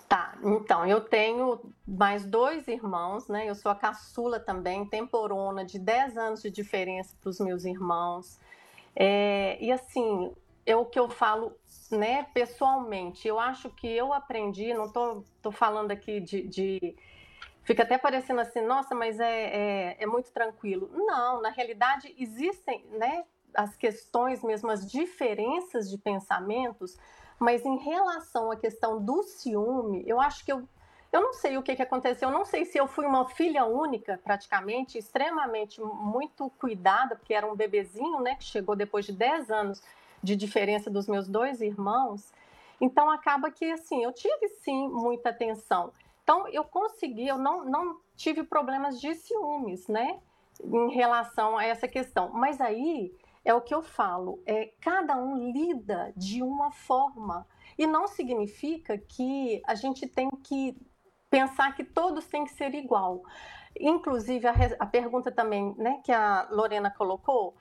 Tá, 0.07 0.37
então 0.45 0.87
eu 0.87 1.01
tenho 1.01 1.59
mais 1.87 2.27
dois 2.27 2.69
irmãos, 2.69 3.29
né? 3.29 3.49
Eu 3.49 3.55
sou 3.55 3.73
a 3.73 3.75
caçula 3.75 4.39
também, 4.39 4.85
temporona, 4.85 5.65
de 5.65 5.79
10 5.79 6.19
anos 6.19 6.43
de 6.43 6.51
diferença 6.51 7.17
para 7.19 7.31
os 7.31 7.41
meus 7.41 7.65
irmãos. 7.65 8.39
É, 8.95 9.57
e 9.59 9.73
assim, 9.73 10.33
é 10.67 10.77
o 10.77 10.85
que 10.85 10.99
eu 10.99 11.09
falo, 11.09 11.57
né, 11.91 12.27
pessoalmente. 12.35 13.27
Eu 13.27 13.41
acho 13.41 13.71
que 13.71 13.89
eu 13.89 14.13
aprendi, 14.13 14.75
não 14.75 14.93
tô, 14.93 15.25
tô 15.41 15.51
falando 15.51 15.91
aqui 15.91 16.21
de, 16.21 16.43
de 16.43 16.95
fica 17.65 17.83
até 17.83 17.99
parecendo 17.99 18.41
assim, 18.41 18.61
nossa, 18.61 18.95
mas 18.95 19.21
é, 19.21 19.25
é, 19.25 19.97
é, 20.01 20.07
muito 20.07 20.31
tranquilo. 20.33 20.91
Não, 20.93 21.41
na 21.41 21.51
realidade 21.51 22.15
existem 22.19 22.85
né, 22.91 23.25
as 23.55 23.77
questões 23.77 24.43
mesmo, 24.43 24.71
as 24.71 24.91
diferenças 24.91 25.91
de 25.91 25.99
pensamentos, 25.99 26.97
mas 27.39 27.65
em 27.65 27.79
relação 27.79 28.51
à 28.51 28.57
questão 28.57 29.03
do 29.03 29.23
ciúme, 29.23 30.05
eu 30.07 30.21
acho 30.21 30.45
que 30.45 30.53
eu. 30.53 30.69
Eu 31.13 31.23
não 31.23 31.33
sei 31.33 31.59
o 31.59 31.63
que, 31.63 31.75
que 31.75 31.83
aconteceu, 31.83 32.29
eu 32.29 32.33
não 32.33 32.45
sei 32.45 32.65
se 32.65 32.79
eu 32.79 32.87
fui 32.87 33.05
uma 33.05 33.29
filha 33.29 33.65
única, 33.65 34.21
praticamente, 34.23 34.97
extremamente 34.97 35.81
muito 35.81 36.49
cuidada, 36.51 37.17
porque 37.17 37.35
era 37.35 37.45
um 37.45 37.57
bebezinho, 37.57 38.21
né, 38.21 38.37
que 38.37 38.45
chegou 38.45 38.77
depois 38.77 39.07
de 39.07 39.13
10 39.13 39.51
anos 39.51 39.83
de 40.23 40.37
diferença 40.37 40.89
dos 40.89 41.09
meus 41.09 41.27
dois 41.27 41.61
irmãos. 41.61 42.33
Então 42.81 43.11
acaba 43.11 43.51
que 43.51 43.73
assim, 43.73 44.05
eu 44.05 44.13
tive 44.13 44.49
sim 44.63 44.89
muita 44.89 45.31
atenção. 45.31 45.93
Então 46.31 46.47
eu 46.47 46.63
consegui, 46.63 47.27
eu 47.27 47.37
não, 47.37 47.65
não 47.65 47.99
tive 48.15 48.45
problemas 48.45 49.01
de 49.01 49.17
ciúmes, 49.17 49.89
né, 49.89 50.21
em 50.63 50.95
relação 50.95 51.59
a 51.59 51.65
essa 51.65 51.89
questão. 51.89 52.31
Mas 52.33 52.61
aí 52.61 53.13
é 53.45 53.53
o 53.53 53.61
que 53.61 53.75
eu 53.75 53.83
falo, 53.83 54.41
é 54.47 54.67
cada 54.81 55.17
um 55.17 55.51
lida 55.51 56.13
de 56.17 56.41
uma 56.41 56.71
forma 56.71 57.45
e 57.77 57.85
não 57.85 58.07
significa 58.07 58.97
que 58.97 59.61
a 59.67 59.75
gente 59.75 60.07
tem 60.07 60.31
que 60.31 60.77
pensar 61.29 61.75
que 61.75 61.83
todos 61.83 62.29
têm 62.29 62.45
que 62.45 62.53
ser 62.53 62.77
igual. 62.77 63.25
Inclusive 63.77 64.47
a, 64.47 64.55
a 64.79 64.87
pergunta 64.87 65.33
também, 65.33 65.75
né, 65.77 66.01
que 66.05 66.13
a 66.13 66.47
Lorena 66.53 66.93
colocou, 66.93 67.57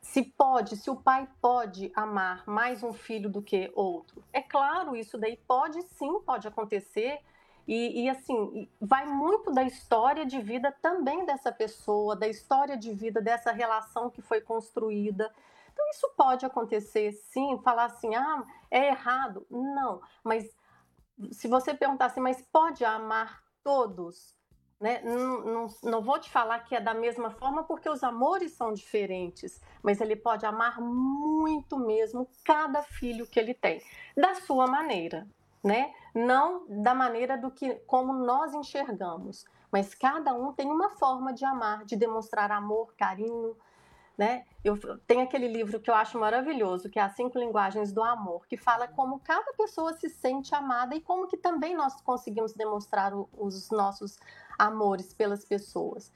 se 0.00 0.22
pode, 0.22 0.78
se 0.78 0.88
o 0.88 0.96
pai 0.96 1.28
pode 1.42 1.92
amar 1.94 2.42
mais 2.46 2.82
um 2.82 2.94
filho 2.94 3.28
do 3.28 3.42
que 3.42 3.70
outro. 3.74 4.24
É 4.32 4.40
claro, 4.40 4.96
isso 4.96 5.18
daí 5.18 5.36
pode 5.46 5.82
sim, 5.82 6.20
pode 6.20 6.48
acontecer, 6.48 7.20
e, 7.66 8.02
e, 8.02 8.08
assim, 8.08 8.68
vai 8.80 9.06
muito 9.06 9.52
da 9.52 9.62
história 9.62 10.26
de 10.26 10.40
vida 10.40 10.72
também 10.82 11.24
dessa 11.24 11.52
pessoa, 11.52 12.16
da 12.16 12.26
história 12.26 12.76
de 12.76 12.92
vida 12.92 13.20
dessa 13.20 13.52
relação 13.52 14.10
que 14.10 14.20
foi 14.20 14.40
construída. 14.40 15.32
Então, 15.72 15.88
isso 15.90 16.10
pode 16.16 16.44
acontecer, 16.44 17.12
sim, 17.12 17.60
falar 17.62 17.84
assim, 17.84 18.14
ah, 18.14 18.44
é 18.70 18.88
errado. 18.88 19.46
Não, 19.48 20.00
mas 20.24 20.50
se 21.30 21.46
você 21.46 21.72
perguntar 21.72 22.06
assim, 22.06 22.20
mas 22.20 22.42
pode 22.42 22.84
amar 22.84 23.42
todos? 23.62 24.36
Né? 24.80 25.00
Não, 25.04 25.44
não, 25.44 25.66
não 25.84 26.02
vou 26.02 26.18
te 26.18 26.28
falar 26.28 26.58
que 26.60 26.74
é 26.74 26.80
da 26.80 26.92
mesma 26.92 27.30
forma, 27.30 27.62
porque 27.62 27.88
os 27.88 28.02
amores 28.02 28.52
são 28.52 28.72
diferentes, 28.72 29.60
mas 29.80 30.00
ele 30.00 30.16
pode 30.16 30.44
amar 30.44 30.80
muito 30.80 31.78
mesmo 31.78 32.28
cada 32.44 32.82
filho 32.82 33.24
que 33.24 33.38
ele 33.38 33.54
tem, 33.54 33.80
da 34.16 34.34
sua 34.34 34.66
maneira 34.66 35.28
né? 35.62 35.92
Não 36.14 36.66
da 36.68 36.94
maneira 36.94 37.38
do 37.38 37.50
que 37.50 37.74
como 37.86 38.12
nós 38.12 38.52
enxergamos, 38.54 39.44
mas 39.70 39.94
cada 39.94 40.34
um 40.34 40.52
tem 40.52 40.70
uma 40.70 40.90
forma 40.90 41.32
de 41.32 41.44
amar, 41.44 41.84
de 41.84 41.96
demonstrar 41.96 42.50
amor, 42.50 42.92
carinho, 42.96 43.56
né? 44.16 44.44
Eu 44.62 44.78
tenho 45.06 45.22
aquele 45.22 45.48
livro 45.48 45.80
que 45.80 45.90
eu 45.90 45.94
acho 45.94 46.18
maravilhoso, 46.18 46.90
que 46.90 46.98
é 46.98 47.02
As 47.02 47.16
Cinco 47.16 47.38
Linguagens 47.38 47.92
do 47.92 48.02
Amor, 48.02 48.46
que 48.46 48.56
fala 48.56 48.86
como 48.86 49.20
cada 49.20 49.52
pessoa 49.54 49.94
se 49.94 50.08
sente 50.08 50.54
amada 50.54 50.94
e 50.94 51.00
como 51.00 51.26
que 51.26 51.36
também 51.36 51.74
nós 51.74 52.00
conseguimos 52.02 52.52
demonstrar 52.52 53.12
os 53.14 53.70
nossos 53.70 54.18
amores 54.58 55.14
pelas 55.14 55.44
pessoas. 55.44 56.12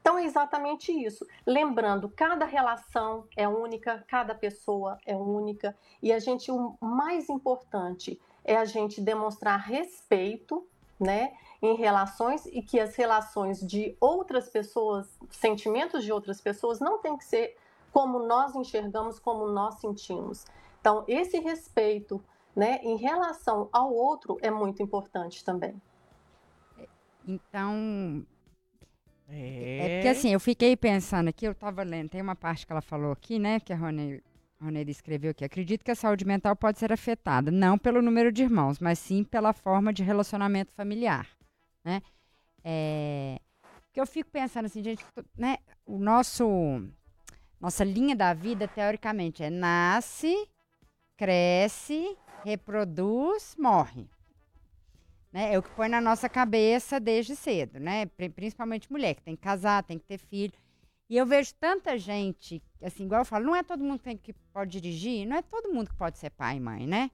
Então 0.00 0.18
é 0.18 0.24
exatamente 0.24 0.92
isso. 0.92 1.26
Lembrando, 1.46 2.08
cada 2.08 2.46
relação 2.46 3.26
é 3.36 3.46
única, 3.46 4.02
cada 4.08 4.34
pessoa 4.34 4.98
é 5.04 5.14
única, 5.14 5.76
e 6.02 6.12
a 6.12 6.18
gente, 6.18 6.50
o 6.50 6.76
mais 6.80 7.28
importante, 7.28 8.18
é 8.50 8.56
a 8.56 8.64
gente 8.64 9.00
demonstrar 9.00 9.60
respeito, 9.60 10.66
né, 10.98 11.32
em 11.62 11.76
relações 11.76 12.44
e 12.46 12.60
que 12.60 12.80
as 12.80 12.96
relações 12.96 13.60
de 13.60 13.96
outras 14.00 14.48
pessoas, 14.48 15.16
sentimentos 15.30 16.02
de 16.02 16.10
outras 16.12 16.40
pessoas, 16.40 16.80
não 16.80 16.98
tem 17.00 17.16
que 17.16 17.24
ser 17.24 17.56
como 17.92 18.18
nós 18.26 18.56
enxergamos, 18.56 19.20
como 19.20 19.46
nós 19.46 19.76
sentimos. 19.76 20.46
Então, 20.80 21.04
esse 21.06 21.38
respeito, 21.38 22.22
né, 22.56 22.80
em 22.82 22.96
relação 22.96 23.68
ao 23.72 23.94
outro 23.94 24.36
é 24.42 24.50
muito 24.50 24.82
importante 24.82 25.44
também. 25.44 25.80
Então, 27.26 28.26
é... 29.28 29.78
é 29.78 29.94
porque 29.94 30.08
assim, 30.08 30.32
eu 30.32 30.40
fiquei 30.40 30.76
pensando 30.76 31.28
aqui, 31.28 31.46
eu 31.46 31.52
estava 31.52 31.84
lendo, 31.84 32.08
tem 32.10 32.20
uma 32.20 32.34
parte 32.34 32.66
que 32.66 32.72
ela 32.72 32.82
falou 32.82 33.12
aqui, 33.12 33.38
né, 33.38 33.60
que 33.60 33.72
a 33.72 33.76
Rony 33.76 34.20
Ronelli 34.60 34.90
escreveu 34.90 35.34
que 35.34 35.44
acredito 35.44 35.84
que 35.84 35.90
a 35.90 35.94
saúde 35.94 36.24
mental 36.24 36.54
pode 36.54 36.78
ser 36.78 36.92
afetada 36.92 37.50
não 37.50 37.78
pelo 37.78 38.02
número 38.02 38.30
de 38.30 38.42
irmãos, 38.42 38.78
mas 38.78 38.98
sim 38.98 39.24
pela 39.24 39.52
forma 39.52 39.92
de 39.92 40.02
relacionamento 40.02 40.72
familiar, 40.74 41.26
né? 41.82 42.02
É, 42.62 43.40
que 43.92 44.00
eu 44.00 44.06
fico 44.06 44.30
pensando 44.30 44.66
assim, 44.66 44.82
gente, 44.82 45.04
né? 45.36 45.56
O 45.86 45.98
nosso 45.98 46.46
nossa 47.60 47.84
linha 47.84 48.16
da 48.16 48.32
vida, 48.32 48.66
teoricamente, 48.66 49.42
é 49.42 49.50
nasce, 49.50 50.48
cresce, 51.16 52.16
reproduz, 52.42 53.54
morre. 53.58 54.08
Né? 55.30 55.52
É 55.52 55.58
o 55.58 55.62
que 55.62 55.70
põe 55.70 55.88
na 55.88 56.00
nossa 56.00 56.28
cabeça 56.28 56.98
desde 56.98 57.36
cedo, 57.36 57.78
né? 57.78 58.06
Principalmente 58.34 58.90
mulher, 58.90 59.14
que 59.14 59.22
tem 59.22 59.36
que 59.36 59.42
casar, 59.42 59.82
tem 59.84 59.98
que 59.98 60.06
ter 60.06 60.18
filho. 60.18 60.54
E 61.10 61.16
eu 61.16 61.26
vejo 61.26 61.52
tanta 61.56 61.98
gente, 61.98 62.62
assim, 62.80 63.04
igual 63.04 63.22
eu 63.22 63.24
falo, 63.24 63.44
não 63.44 63.56
é 63.56 63.64
todo 63.64 63.82
mundo 63.82 64.00
que, 64.22 64.32
pode 64.52 64.80
dirigir, 64.80 65.26
não 65.26 65.36
é 65.36 65.42
todo 65.42 65.72
mundo 65.72 65.90
que 65.90 65.96
pode 65.96 66.16
ser 66.16 66.30
pai 66.30 66.58
e 66.58 66.60
mãe, 66.60 66.86
né? 66.86 67.10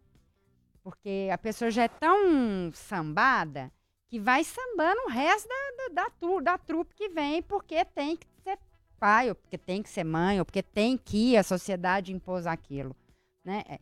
Porque 0.83 1.31
a 1.33 1.39
pessoa 1.39 1.71
já 1.71 1.85
é 1.85 1.89
tão 1.89 2.71
sambada 2.75 3.73
que 4.07 4.21
vai 4.21 4.45
sambando 4.45 5.01
o 5.07 5.09
resto 5.09 5.49
da, 5.49 5.89
da, 5.89 6.09
da, 6.09 6.41
da 6.43 6.59
trupe 6.59 6.95
que 6.95 7.09
vem, 7.09 7.43
porque 7.43 7.83
tem 7.87 8.19
que 8.19 8.27
ser 8.45 8.59
pai, 9.01 9.31
ou 9.31 9.35
porque 9.35 9.57
tem 9.57 9.83
que 9.83 9.89
ser 9.89 10.05
mãe, 10.05 10.39
ou 10.39 10.45
porque 10.45 10.63
tem 10.63 10.99
que 10.99 11.35
a 11.35 11.43
sociedade 11.43 12.13
impôs 12.13 12.47
aquilo, 12.47 12.95
né? 13.43 13.65
É, 13.67 13.79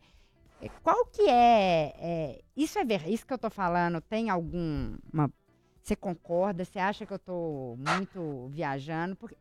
é, 0.61 0.69
qual 0.81 1.05
que 1.07 1.23
é, 1.23 1.93
é 1.99 2.41
isso 2.55 2.79
é 2.79 2.85
ver, 2.85 3.05
isso 3.09 3.27
que 3.27 3.33
eu 3.33 3.37
tô 3.37 3.49
falando, 3.49 3.99
tem 3.99 4.29
alguma, 4.29 5.29
você 5.83 5.93
concorda, 5.93 6.63
você 6.63 6.79
acha 6.79 7.05
que 7.05 7.13
eu 7.13 7.19
tô 7.19 7.75
muito 7.77 8.47
viajando? 8.47 9.13
Porque 9.17 9.35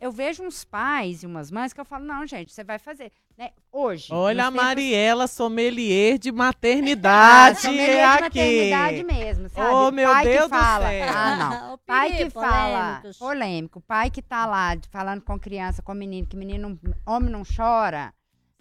eu 0.00 0.10
vejo 0.10 0.42
uns 0.42 0.64
pais 0.64 1.22
e 1.22 1.26
umas 1.26 1.50
mães 1.50 1.72
que 1.72 1.80
eu 1.80 1.84
falo, 1.84 2.04
não, 2.04 2.26
gente, 2.26 2.52
você 2.52 2.64
vai 2.64 2.78
fazer. 2.78 3.12
Né? 3.36 3.50
Hoje. 3.70 4.08
Olha 4.10 4.46
a 4.46 4.50
tempos... 4.50 4.64
Mariela 4.64 5.26
sommelier 5.26 6.18
de 6.18 6.32
maternidade. 6.32 7.58
Ah, 7.58 7.60
sommelier 7.60 8.08
aqui. 8.08 8.20
de 8.20 8.24
maternidade 8.24 9.04
mesmo, 9.04 9.48
sabe? 9.48 9.74
Oh, 9.74 9.90
meu 9.90 10.10
pai 10.10 10.24
Deus 10.24 10.44
que 10.44 10.48
fala. 10.48 10.88
Ah, 10.88 11.36
não. 11.36 11.78
pai 11.78 12.16
que 12.16 12.30
fala. 12.30 13.02
Polêmico. 13.18 13.80
Pai 13.80 14.10
que 14.10 14.22
tá 14.22 14.46
lá 14.46 14.76
falando 14.90 15.22
com 15.22 15.38
criança, 15.38 15.82
com 15.82 15.94
menino, 15.94 16.26
que 16.26 16.36
menino, 16.36 16.78
homem 17.06 17.30
não 17.30 17.42
chora, 17.44 18.12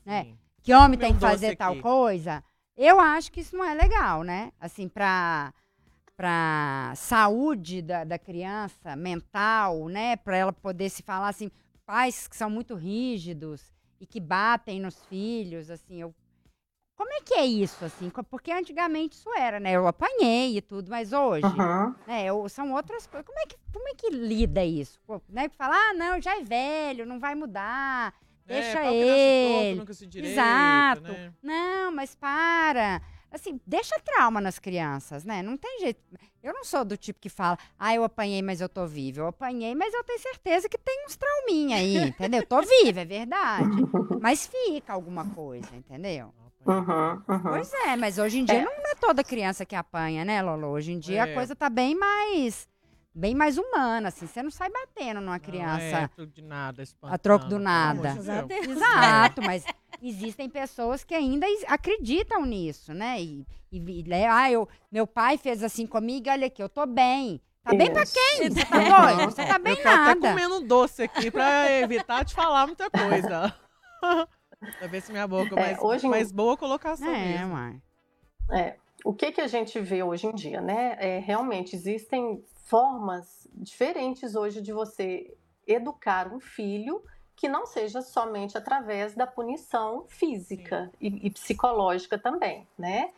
né? 0.05 0.23
Sim. 0.23 0.38
Que 0.61 0.73
homem 0.73 0.99
tem 0.99 1.13
que 1.13 1.19
fazer 1.19 1.55
tal 1.55 1.76
coisa. 1.78 2.43
Eu 2.76 2.99
acho 2.99 3.32
que 3.32 3.39
isso 3.39 3.55
não 3.55 3.63
é 3.63 3.73
legal, 3.73 4.23
né? 4.23 4.51
Assim, 4.59 4.89
pra 4.89 5.53
para 6.18 6.93
saúde 6.95 7.82
da, 7.82 8.03
da 8.03 8.18
criança 8.18 8.95
mental, 8.95 9.88
né? 9.88 10.16
Para 10.16 10.38
ela 10.38 10.53
poder 10.53 10.89
se 10.89 11.03
falar 11.03 11.30
assim, 11.30 11.51
pais 11.86 12.28
que 12.28 12.36
são 12.36 12.49
muito 12.49 12.76
rígidos 12.76 13.74
e 13.99 14.05
que 14.05 14.20
batem 14.20 14.80
nos 14.80 15.03
filhos, 15.05 15.70
assim, 15.70 16.01
eu 16.01 16.13
como 16.95 17.11
é 17.11 17.20
que 17.20 17.34
é 17.34 17.45
isso, 17.45 17.84
assim? 17.84 18.09
Porque 18.30 18.51
antigamente 18.51 19.18
isso 19.18 19.30
era, 19.38 19.59
né? 19.59 19.74
Eu 19.74 19.86
apanhei 19.86 20.57
e 20.57 20.61
tudo, 20.61 20.89
mas 20.89 21.11
hoje, 21.11 21.45
uhum. 21.45 21.93
né? 22.07 22.24
Eu, 22.26 22.47
são 22.47 22.72
outras 22.72 23.05
coisas. 23.05 23.28
Como 23.28 23.38
é 23.38 23.45
que, 23.45 23.57
como 23.74 23.89
é 23.89 23.93
que 23.93 24.09
lida 24.09 24.63
isso? 24.63 24.97
Pô, 25.05 25.22
né? 25.28 25.49
Falar, 25.49 25.89
ah, 25.89 25.93
não, 25.93 26.22
já 26.22 26.39
é 26.39 26.43
velho, 26.43 27.05
não 27.05 27.20
vai 27.20 27.36
mudar. 27.36 28.13
É, 28.47 28.61
deixa 28.61 28.80
é, 28.86 28.93
ele. 28.93 29.86
Direito, 30.07 30.32
Exato. 30.34 31.01
Né? 31.01 31.34
Não, 31.43 31.91
mas 31.91 32.16
para 32.16 33.01
assim, 33.36 33.59
deixa 33.65 33.99
trauma 33.99 34.41
nas 34.41 34.59
crianças, 34.59 35.23
né? 35.23 35.41
Não 35.41 35.57
tem 35.57 35.79
jeito. 35.79 36.01
Eu 36.41 36.53
não 36.53 36.63
sou 36.63 36.83
do 36.86 36.97
tipo 36.97 37.19
que 37.19 37.29
fala, 37.29 37.57
ah, 37.77 37.93
eu 37.93 38.03
apanhei, 38.03 38.41
mas 38.41 38.61
eu 38.61 38.69
tô 38.69 38.88
viva. 38.88 39.21
Eu 39.21 39.27
apanhei, 39.27 39.75
mas 39.75 39.93
eu 39.93 40.03
tenho 40.03 40.19
certeza 40.19 40.69
que 40.69 40.77
tem 40.77 41.05
uns 41.05 41.15
trauminha 41.15 41.77
aí, 41.77 41.97
entendeu? 42.09 42.41
Eu 42.41 42.47
tô 42.47 42.61
viva, 42.61 43.01
é 43.01 43.05
verdade. 43.05 43.69
Mas 44.21 44.47
fica 44.47 44.93
alguma 44.93 45.25
coisa, 45.29 45.75
entendeu? 45.75 46.33
Uhum, 46.65 47.23
uhum. 47.27 47.43
Pois 47.43 47.71
é, 47.73 47.95
mas 47.95 48.17
hoje 48.17 48.39
em 48.39 48.45
dia 48.45 48.61
é. 48.61 48.65
não 48.65 48.71
é 48.71 48.95
toda 48.95 49.23
criança 49.23 49.65
que 49.65 49.75
apanha, 49.75 50.25
né, 50.25 50.41
Lolo? 50.41 50.67
Hoje 50.67 50.93
em 50.93 50.99
dia 50.99 51.19
é. 51.19 51.31
a 51.31 51.33
coisa 51.33 51.55
tá 51.55 51.69
bem 51.69 51.93
mais 51.95 52.67
bem 53.15 53.33
mais 53.33 53.57
humana, 53.57 54.09
assim. 54.09 54.27
Você 54.27 54.43
não 54.43 54.51
sai 54.51 54.69
batendo 54.69 55.21
numa 55.21 55.39
criança. 55.39 55.77
Não 55.77 55.97
é 55.97 56.07
troco 56.07 56.31
de 56.33 56.41
nada, 56.41 56.83
A 57.03 57.17
troco 57.17 57.45
do 57.45 57.57
nada. 57.57 58.15
Exato, 58.67 59.41
mas 59.41 59.63
existem 60.01 60.49
pessoas 60.49 61.03
que 61.03 61.13
ainda 61.13 61.45
acreditam 61.67 62.45
nisso, 62.45 62.93
né? 62.93 63.21
E, 63.21 63.45
e, 63.71 63.79
e 63.79 64.13
ah, 64.13 64.51
eu, 64.51 64.67
meu 64.91 65.05
pai 65.05 65.37
fez 65.37 65.63
assim 65.63 65.85
comigo, 65.85 66.29
olha 66.29 66.47
aqui, 66.47 66.61
eu 66.61 66.69
tô 66.69 66.85
bem. 66.85 67.41
Tá 67.63 67.73
bem 67.73 67.91
pra 67.91 68.03
quem? 68.05 68.49
Você 68.51 68.63
tá 68.63 68.77
bom? 68.79 69.25
Você 69.25 69.43
tá 69.43 69.57
bem 69.57 69.73
eu 69.73 69.77
tô 69.77 69.89
nada. 69.89 70.11
até 70.11 70.29
comendo 70.29 70.61
doce 70.61 71.01
aqui 71.01 71.31
pra 71.31 71.71
evitar 71.81 72.23
de 72.23 72.35
falar 72.35 72.67
muita 72.67 72.89
coisa. 72.91 73.55
pra 74.77 74.87
ver 74.87 75.01
se 75.01 75.11
minha 75.11 75.27
boca 75.27 75.55
é, 75.55 75.59
mais, 75.59 75.79
hoje 75.79 76.07
mais 76.07 76.31
boa 76.31 76.55
colocação 76.55 77.09
é, 77.09 77.37
mesmo. 77.37 77.55
Mãe. 77.55 77.81
É, 78.51 78.75
o 79.03 79.13
que 79.13 79.31
que 79.31 79.41
a 79.41 79.47
gente 79.47 79.79
vê 79.79 80.03
hoje 80.03 80.27
em 80.27 80.35
dia, 80.35 80.61
né? 80.61 80.95
É, 80.99 81.19
realmente 81.19 81.75
existem 81.75 82.43
formas 82.65 83.47
diferentes 83.53 84.35
hoje 84.35 84.61
de 84.61 84.71
você 84.71 85.35
educar 85.67 86.31
um 86.31 86.39
filho 86.39 87.03
que 87.36 87.49
não 87.49 87.65
seja 87.65 88.01
somente 88.01 88.57
através 88.57 89.13
da 89.13 89.27
punição 89.27 90.05
física 90.07 90.91
e, 90.99 91.27
e, 91.27 91.29
psicológica 91.29 92.17
também, 92.17 92.67
né? 92.77 93.11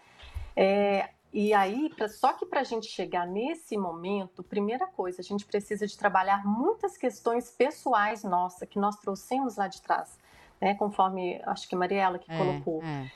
É, 0.55 1.09
e 1.31 1.53
aí, 1.53 1.89
pra, 1.95 2.07
só 2.09 2.33
que 2.33 2.45
para 2.45 2.61
a 2.61 2.63
gente 2.63 2.87
chegar 2.87 3.27
nesse 3.27 3.77
momento, 3.77 4.41
primeira 4.41 4.87
coisa, 4.87 5.21
a 5.21 5.23
gente 5.23 5.45
precisa 5.45 5.85
de 5.85 5.95
trabalhar 5.97 6.45
muitas 6.45 6.97
questões 6.97 7.51
pessoais 7.51 8.23
nossas 8.23 8.67
que 8.67 8.79
nós 8.79 8.95
trouxemos 8.97 9.57
lá 9.57 9.67
de 9.67 9.81
trás, 9.81 10.17
né? 10.59 10.73
Conforme 10.75 11.39
acho 11.45 11.67
que 11.67 11.75
a 11.75 11.77
Mariela 11.77 12.17
que 12.17 12.31
é, 12.31 12.37
colocou. 12.37 12.81
É. 12.83 13.11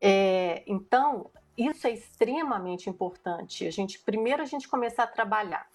É, 0.00 0.62
então, 0.66 1.30
isso 1.56 1.86
é 1.86 1.90
extremamente 1.90 2.88
importante. 2.88 3.66
A 3.66 3.70
gente 3.70 3.98
primeiro 3.98 4.42
a 4.42 4.46
gente 4.46 4.68
começar 4.68 5.02
a 5.02 5.08
trabalhar. 5.08 5.66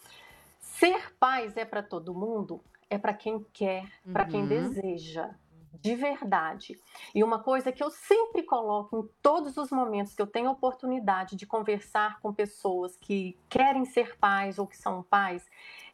Ser 0.59 1.13
pais 1.19 1.57
é 1.57 1.65
para 1.65 1.83
todo 1.83 2.13
mundo? 2.13 2.63
É 2.93 2.97
para 2.97 3.13
quem 3.13 3.43
quer, 3.51 3.83
uhum. 4.05 4.13
para 4.13 4.25
quem 4.25 4.45
deseja, 4.45 5.31
de 5.81 5.95
verdade. 5.95 6.79
E 7.13 7.23
uma 7.23 7.39
coisa 7.39 7.71
que 7.71 7.83
eu 7.83 7.89
sempre 7.89 8.43
coloco 8.43 8.97
em 8.97 9.09
todos 9.21 9.57
os 9.57 9.71
momentos 9.71 10.13
que 10.13 10.21
eu 10.21 10.27
tenho 10.27 10.51
oportunidade 10.51 11.35
de 11.35 11.47
conversar 11.47 12.19
com 12.21 12.31
pessoas 12.31 12.95
que 12.95 13.37
querem 13.49 13.83
ser 13.83 14.15
pais 14.17 14.59
ou 14.59 14.67
que 14.67 14.77
são 14.77 15.01
pais, 15.01 15.43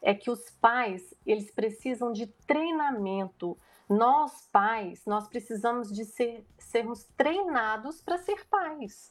é 0.02 0.14
que 0.14 0.30
os 0.30 0.50
pais, 0.60 1.14
eles 1.26 1.50
precisam 1.50 2.12
de 2.12 2.26
treinamento. 2.46 3.56
Nós, 3.88 4.46
pais, 4.52 5.04
nós 5.06 5.26
precisamos 5.26 5.90
de 5.90 6.04
ser, 6.04 6.46
sermos 6.58 7.04
treinados 7.16 8.02
para 8.02 8.18
ser 8.18 8.46
pais. 8.46 9.10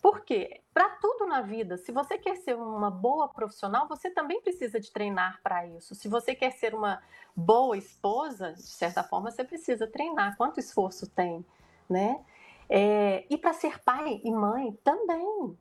Por 0.00 0.20
quê? 0.20 0.60
Para 0.72 0.88
tudo 0.90 1.26
na 1.26 1.40
vida, 1.40 1.76
se 1.76 1.90
você 1.90 2.16
quer 2.16 2.36
ser 2.36 2.56
uma 2.56 2.90
boa 2.90 3.28
profissional, 3.28 3.88
você 3.88 4.10
também 4.10 4.40
precisa 4.40 4.78
de 4.78 4.92
treinar 4.92 5.40
para 5.42 5.66
isso. 5.66 5.94
Se 5.94 6.08
você 6.08 6.34
quer 6.34 6.52
ser 6.52 6.74
uma 6.74 7.02
boa 7.34 7.76
esposa, 7.76 8.52
de 8.52 8.62
certa 8.62 9.02
forma, 9.02 9.30
você 9.30 9.42
precisa 9.42 9.86
treinar. 9.86 10.36
Quanto 10.36 10.60
esforço 10.60 11.08
tem, 11.10 11.44
né? 11.90 12.24
É, 12.68 13.24
e 13.28 13.36
para 13.36 13.52
ser 13.52 13.82
pai 13.82 14.20
e 14.22 14.30
mãe 14.30 14.72
também. 14.84 15.56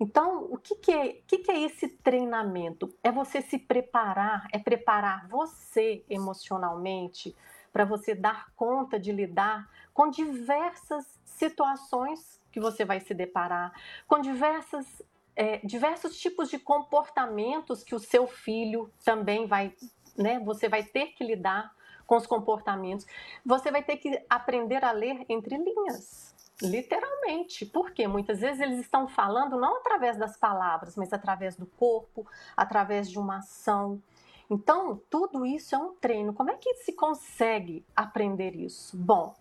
Então, 0.00 0.48
o 0.50 0.56
que, 0.56 0.74
que, 0.76 0.92
é, 0.92 1.12
que, 1.26 1.38
que 1.38 1.50
é 1.50 1.60
esse 1.60 1.88
treinamento? 1.88 2.92
É 3.04 3.12
você 3.12 3.42
se 3.42 3.58
preparar, 3.58 4.48
é 4.52 4.58
preparar 4.58 5.28
você 5.28 6.04
emocionalmente 6.08 7.36
para 7.72 7.84
você 7.84 8.14
dar 8.14 8.52
conta 8.56 8.98
de 8.98 9.12
lidar 9.12 9.68
com 9.92 10.10
diversas 10.10 11.20
situações 11.24 12.41
que 12.52 12.60
você 12.60 12.84
vai 12.84 13.00
se 13.00 13.14
deparar, 13.14 13.72
com 14.06 14.20
diversas, 14.20 15.02
é, 15.34 15.58
diversos 15.64 16.18
tipos 16.18 16.50
de 16.50 16.58
comportamentos 16.58 17.82
que 17.82 17.94
o 17.94 17.98
seu 17.98 18.26
filho 18.26 18.92
também 19.04 19.46
vai 19.46 19.74
né? 20.16 20.38
Você 20.40 20.68
vai 20.68 20.82
ter 20.82 21.08
que 21.08 21.24
lidar 21.24 21.74
com 22.06 22.16
os 22.16 22.26
comportamentos. 22.26 23.06
Você 23.44 23.70
vai 23.70 23.82
ter 23.82 23.96
que 23.96 24.22
aprender 24.28 24.84
a 24.84 24.92
ler 24.92 25.24
entre 25.28 25.56
linhas, 25.56 26.34
literalmente. 26.60 27.64
Porque 27.66 28.06
muitas 28.06 28.40
vezes 28.40 28.60
eles 28.60 28.80
estão 28.80 29.08
falando 29.08 29.58
não 29.58 29.76
através 29.78 30.16
das 30.16 30.36
palavras, 30.36 30.96
mas 30.96 31.12
através 31.12 31.56
do 31.56 31.66
corpo, 31.66 32.26
através 32.56 33.10
de 33.10 33.18
uma 33.18 33.38
ação. 33.38 34.02
Então, 34.50 35.00
tudo 35.08 35.46
isso 35.46 35.74
é 35.74 35.78
um 35.78 35.94
treino. 35.94 36.34
Como 36.34 36.50
é 36.50 36.56
que 36.56 36.74
se 36.74 36.92
consegue 36.92 37.84
aprender 37.96 38.54
isso? 38.54 38.96
Bom, 38.96 39.34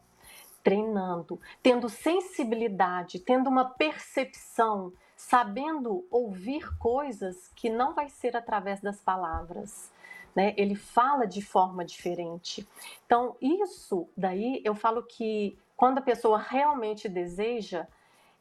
treinando, 0.64 1.40
tendo 1.62 1.90
sensibilidade, 1.90 3.20
tendo 3.20 3.50
uma 3.50 3.66
percepção, 3.66 4.94
sabendo 5.16 6.06
ouvir 6.10 6.78
coisas 6.78 7.50
que 7.56 7.70
não 7.70 7.94
vai 7.94 8.10
ser 8.10 8.36
através 8.36 8.82
das 8.82 9.00
palavras 9.00 9.92
né? 10.36 10.54
Ele 10.58 10.76
fala 10.76 11.28
de 11.28 11.42
forma 11.42 11.84
diferente. 11.84 12.68
Então, 13.06 13.36
isso 13.42 14.08
daí 14.16 14.62
eu 14.64 14.74
falo 14.74 15.04
que 15.04 15.58
quando 15.76 15.98
a 15.98 16.02
pessoa 16.02 16.38
realmente 16.38 17.10
deseja, 17.10 17.88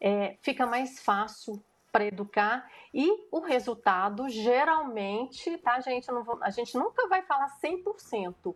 é, 0.01 0.37
fica 0.41 0.67
mais 0.67 1.01
fácil 1.01 1.63
para 1.91 2.05
educar 2.05 2.71
e 2.95 3.27
o 3.33 3.41
resultado 3.41 4.29
geralmente, 4.29 5.59
tá, 5.59 5.81
gente? 5.81 6.07
Vou, 6.07 6.39
a 6.43 6.51
gente 6.51 6.77
nunca 6.77 7.09
vai 7.09 7.23
falar 7.23 7.49
100%, 7.61 8.55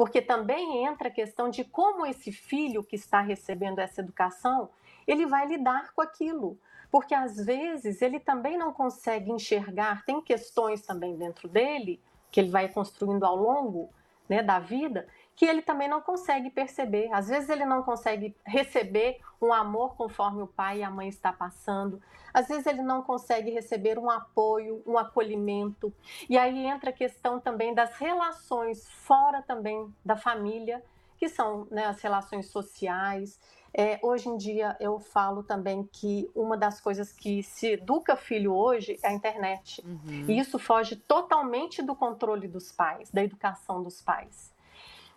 porque 0.00 0.22
também 0.22 0.86
entra 0.86 1.08
a 1.08 1.10
questão 1.10 1.50
de 1.50 1.62
como 1.62 2.06
esse 2.06 2.32
filho 2.32 2.82
que 2.82 2.96
está 2.96 3.20
recebendo 3.20 3.80
essa 3.80 4.00
educação, 4.00 4.70
ele 5.06 5.26
vai 5.26 5.46
lidar 5.46 5.92
com 5.92 6.00
aquilo. 6.00 6.58
porque 6.90 7.14
às 7.14 7.36
vezes 7.36 8.00
ele 8.00 8.18
também 8.18 8.56
não 8.56 8.72
consegue 8.72 9.30
enxergar, 9.30 10.02
tem 10.06 10.22
questões 10.22 10.80
também 10.80 11.18
dentro 11.18 11.46
dele, 11.50 12.00
que 12.30 12.40
ele 12.40 12.48
vai 12.48 12.66
construindo 12.66 13.24
ao 13.24 13.36
longo 13.36 13.90
né, 14.26 14.42
da 14.42 14.58
vida, 14.58 15.06
que 15.40 15.46
ele 15.46 15.62
também 15.62 15.88
não 15.88 16.02
consegue 16.02 16.50
perceber. 16.50 17.10
Às 17.14 17.28
vezes 17.28 17.48
ele 17.48 17.64
não 17.64 17.82
consegue 17.82 18.36
receber 18.44 19.20
um 19.40 19.54
amor 19.54 19.96
conforme 19.96 20.42
o 20.42 20.46
pai 20.46 20.80
e 20.80 20.82
a 20.82 20.90
mãe 20.90 21.08
está 21.08 21.32
passando. 21.32 21.98
Às 22.30 22.48
vezes 22.48 22.66
ele 22.66 22.82
não 22.82 23.00
consegue 23.02 23.50
receber 23.50 23.98
um 23.98 24.10
apoio, 24.10 24.82
um 24.86 24.98
acolhimento. 24.98 25.90
E 26.28 26.36
aí 26.36 26.66
entra 26.66 26.90
a 26.90 26.92
questão 26.92 27.40
também 27.40 27.72
das 27.74 27.96
relações 27.96 28.86
fora 28.86 29.40
também 29.40 29.90
da 30.04 30.14
família, 30.14 30.84
que 31.16 31.26
são 31.26 31.66
né, 31.70 31.86
as 31.86 32.02
relações 32.02 32.50
sociais. 32.50 33.40
É, 33.72 33.98
hoje 34.02 34.28
em 34.28 34.36
dia 34.36 34.76
eu 34.78 34.98
falo 34.98 35.42
também 35.42 35.88
que 35.90 36.30
uma 36.34 36.54
das 36.54 36.82
coisas 36.82 37.14
que 37.14 37.42
se 37.42 37.68
educa 37.68 38.14
filho 38.14 38.52
hoje 38.52 38.98
é 39.02 39.08
a 39.08 39.12
internet. 39.14 39.82
Uhum. 39.86 40.26
E 40.28 40.38
isso 40.38 40.58
foge 40.58 40.96
totalmente 40.96 41.80
do 41.80 41.94
controle 41.94 42.46
dos 42.46 42.70
pais, 42.70 43.10
da 43.10 43.24
educação 43.24 43.82
dos 43.82 44.02
pais. 44.02 44.52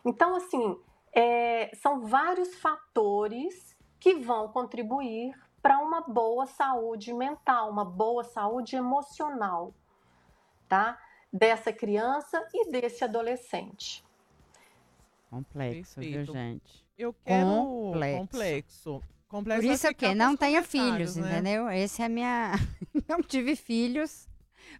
Então, 0.05 0.35
assim, 0.35 0.77
é, 1.13 1.71
são 1.75 2.01
vários 2.01 2.55
fatores 2.55 3.75
que 3.99 4.15
vão 4.15 4.49
contribuir 4.49 5.33
para 5.61 5.79
uma 5.79 6.01
boa 6.01 6.45
saúde 6.45 7.13
mental, 7.13 7.69
uma 7.69 7.85
boa 7.85 8.23
saúde 8.23 8.75
emocional, 8.75 9.73
tá? 10.67 10.99
Dessa 11.31 11.71
criança 11.71 12.45
e 12.53 12.69
desse 12.69 13.03
adolescente. 13.03 14.03
Complexo, 15.29 15.95
Perfeito. 15.95 16.25
viu, 16.25 16.33
gente? 16.33 16.85
Eu 16.97 17.13
quero 17.25 17.47
complexo. 17.47 18.19
complexo. 18.19 19.03
complexo 19.27 19.67
Por 19.67 19.73
isso 19.73 19.87
é 19.87 19.93
que 19.93 20.13
não 20.13 20.35
tenha 20.35 20.61
filhos, 20.61 21.15
né? 21.15 21.31
entendeu? 21.31 21.69
Esse 21.71 22.01
é 22.01 22.05
a 22.05 22.09
minha. 22.09 22.51
não 23.07 23.21
tive 23.21 23.55
filhos 23.55 24.27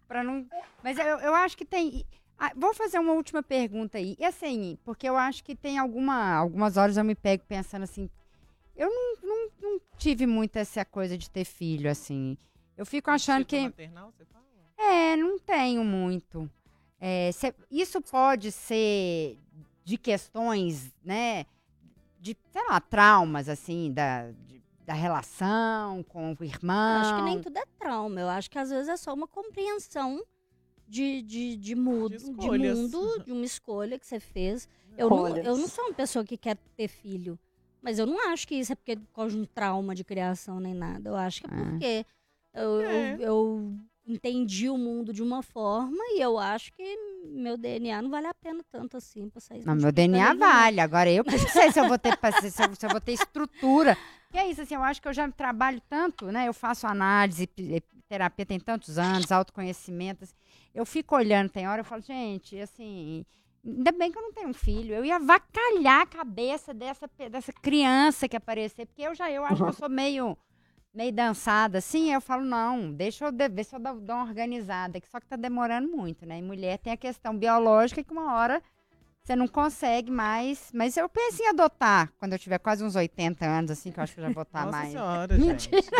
para 0.06 0.22
não. 0.22 0.46
Mas 0.82 0.98
eu, 0.98 1.18
eu 1.18 1.34
acho 1.34 1.56
que 1.56 1.64
tem. 1.64 2.04
Ah, 2.44 2.52
vou 2.54 2.74
fazer 2.74 2.98
uma 2.98 3.14
última 3.14 3.42
pergunta 3.42 3.96
aí. 3.96 4.16
E 4.18 4.24
assim, 4.24 4.76
porque 4.84 5.08
eu 5.08 5.16
acho 5.16 5.42
que 5.42 5.56
tem 5.56 5.78
alguma, 5.78 6.34
algumas 6.34 6.76
horas 6.76 6.98
eu 6.98 7.04
me 7.04 7.14
pego 7.14 7.42
pensando 7.48 7.84
assim. 7.84 8.10
Eu 8.76 8.90
não, 8.90 9.16
não, 9.22 9.50
não 9.62 9.80
tive 9.96 10.26
muito 10.26 10.56
essa 10.56 10.84
coisa 10.84 11.16
de 11.16 11.30
ter 11.30 11.46
filho, 11.46 11.90
assim. 11.90 12.36
Eu 12.76 12.84
fico 12.84 13.10
achando 13.10 13.46
que. 13.46 13.62
Maternal, 13.62 14.12
você 14.12 14.26
fala? 14.26 14.44
É, 14.76 15.16
não 15.16 15.38
tenho 15.38 15.82
muito. 15.82 16.50
É, 17.00 17.32
cê, 17.32 17.54
isso 17.70 18.02
pode 18.02 18.52
ser 18.52 19.38
de 19.82 19.96
questões, 19.96 20.92
né? 21.02 21.46
De, 22.20 22.36
sei 22.52 22.62
lá, 22.68 22.78
traumas, 22.78 23.48
assim, 23.48 23.90
da, 23.90 24.30
de, 24.32 24.62
da 24.84 24.92
relação 24.92 26.02
com 26.02 26.36
o 26.38 26.44
irmão. 26.44 26.96
Eu 26.96 27.00
acho 27.00 27.16
que 27.16 27.22
nem 27.22 27.40
tudo 27.40 27.56
é 27.56 27.64
trauma. 27.78 28.20
Eu 28.20 28.28
acho 28.28 28.50
que 28.50 28.58
às 28.58 28.68
vezes 28.68 28.88
é 28.88 28.96
só 28.98 29.14
uma 29.14 29.26
compreensão 29.26 30.22
de, 30.86 31.22
de, 31.22 31.56
de, 31.56 31.74
mudo, 31.74 32.16
de, 32.16 32.24
de 32.24 32.50
mundo, 32.50 33.22
de 33.24 33.32
uma 33.32 33.44
escolha 33.44 33.98
que 33.98 34.06
você 34.06 34.20
fez. 34.20 34.68
Eu 34.96 35.10
não, 35.10 35.36
eu 35.36 35.56
não 35.56 35.68
sou 35.68 35.84
uma 35.84 35.94
pessoa 35.94 36.24
que 36.24 36.36
quer 36.36 36.56
ter 36.76 36.88
filho. 36.88 37.38
Mas 37.82 37.98
eu 37.98 38.06
não 38.06 38.30
acho 38.30 38.48
que 38.48 38.54
isso 38.54 38.72
é 38.72 38.74
porque 38.74 38.96
por 38.96 39.14
causa 39.14 39.36
de 39.36 39.42
um 39.42 39.44
trauma 39.44 39.94
de 39.94 40.02
criação 40.02 40.58
nem 40.58 40.72
nada. 40.72 41.10
Eu 41.10 41.16
acho 41.16 41.42
que 41.42 41.52
é, 41.52 41.58
é. 41.58 41.64
porque 41.64 42.06
eu, 42.54 42.80
é. 42.80 43.14
eu, 43.14 43.20
eu, 43.20 43.74
entendi 44.06 44.68
o 44.68 44.78
mundo 44.78 45.12
de 45.12 45.22
uma 45.22 45.42
forma 45.42 46.02
e 46.12 46.20
eu 46.20 46.38
acho 46.38 46.72
que 46.72 46.96
meu 47.26 47.56
DNA 47.56 48.00
não 48.02 48.10
vale 48.10 48.26
a 48.26 48.34
pena 48.34 48.62
tanto 48.70 48.96
assim 48.96 49.28
pra 49.28 49.40
sair. 49.40 49.64
Não, 49.66 49.74
meu 49.74 49.92
DNA 49.92 50.34
vale. 50.34 50.80
Agora 50.80 51.10
eu 51.10 51.24
não 51.24 51.38
sei 51.38 51.72
se 51.72 51.80
eu 51.80 51.88
vou 51.88 51.98
ter 51.98 52.12
se 52.50 52.62
eu, 52.62 52.74
se 52.74 52.86
eu 52.86 52.90
vou 52.90 53.00
ter 53.00 53.12
estrutura. 53.12 53.96
Que 54.30 54.38
é 54.38 54.50
isso, 54.50 54.62
assim, 54.62 54.74
eu 54.74 54.82
acho 54.82 55.00
que 55.00 55.06
eu 55.06 55.12
já 55.12 55.30
trabalho 55.30 55.80
tanto, 55.88 56.26
né? 56.26 56.48
Eu 56.48 56.52
faço 56.52 56.86
análise, 56.86 57.48
terapia 58.14 58.46
tem 58.46 58.60
tantos 58.60 58.98
anos, 58.98 59.32
autoconhecimento. 59.32 60.24
Assim, 60.24 60.34
eu 60.74 60.86
fico 60.86 61.16
olhando, 61.16 61.50
tem 61.50 61.68
hora 61.68 61.80
eu 61.80 61.84
falo, 61.84 62.02
gente, 62.02 62.58
assim, 62.60 63.24
ainda 63.64 63.92
bem 63.92 64.10
que 64.10 64.18
eu 64.18 64.22
não 64.22 64.32
tenho 64.32 64.48
um 64.48 64.54
filho. 64.54 64.94
Eu 64.94 65.04
ia 65.04 65.18
vacalhar 65.18 66.02
a 66.02 66.06
cabeça 66.06 66.72
dessa, 66.72 67.08
dessa 67.30 67.52
criança 67.52 68.28
que 68.28 68.36
aparecer, 68.36 68.86
porque 68.86 69.02
eu 69.02 69.14
já 69.14 69.30
eu 69.30 69.44
acho 69.44 69.56
que 69.56 69.68
eu 69.68 69.72
sou 69.72 69.88
meio 69.88 70.36
meio 70.92 71.12
dançada 71.12 71.78
assim, 71.78 72.12
eu 72.12 72.20
falo, 72.20 72.44
não, 72.44 72.92
deixa 72.92 73.26
eu 73.26 73.32
ver 73.50 73.64
se 73.64 73.74
eu 73.74 73.80
dou, 73.80 74.00
dou 74.00 74.14
uma 74.14 74.26
organizada, 74.26 75.00
que 75.00 75.08
só 75.08 75.18
que 75.18 75.26
tá 75.26 75.34
demorando 75.34 75.88
muito, 75.88 76.24
né? 76.24 76.38
E 76.38 76.42
mulher 76.42 76.78
tem 76.78 76.92
a 76.92 76.96
questão 76.96 77.36
biológica 77.36 78.04
que 78.04 78.12
uma 78.12 78.32
hora 78.32 78.62
você 79.24 79.34
não 79.34 79.48
consegue 79.48 80.10
mais. 80.10 80.70
Mas 80.72 80.96
eu 80.96 81.08
penso 81.08 81.42
em 81.42 81.48
adotar 81.48 82.12
quando 82.18 82.34
eu 82.34 82.38
tiver 82.38 82.58
quase 82.58 82.84
uns 82.84 82.94
80 82.94 83.44
anos, 83.44 83.70
assim, 83.72 83.90
que 83.90 83.98
eu 83.98 84.04
acho 84.04 84.14
que 84.14 84.20
eu 84.20 84.26
já 84.26 84.32
vou 84.32 84.42
estar 84.42 84.66
Nossa 84.66 84.76
mais. 84.76 84.92
Senhora, 84.92 85.34
Mentira. 85.38 85.58
gente. 85.58 85.90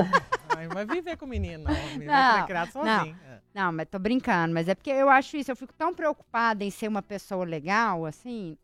Ai, 0.56 0.68
vai 0.68 0.84
viver 0.86 1.16
com 1.16 1.24
o 1.24 1.28
menino, 1.28 1.64
não. 1.64 1.72
O 1.72 1.90
menino 1.90 2.12
não, 2.12 2.32
vai 2.32 2.46
criar 2.46 2.70
sozinho. 2.70 3.16
Não, 3.24 3.32
é. 3.32 3.40
não, 3.54 3.72
mas 3.72 3.88
tô 3.88 3.98
brincando. 3.98 4.54
Mas 4.54 4.68
é 4.68 4.74
porque 4.74 4.90
eu 4.90 5.08
acho 5.08 5.36
isso, 5.36 5.50
eu 5.50 5.56
fico 5.56 5.72
tão 5.74 5.94
preocupada 5.94 6.64
em 6.64 6.70
ser 6.70 6.88
uma 6.88 7.02
pessoa 7.02 7.44
legal, 7.44 8.06
assim, 8.06 8.56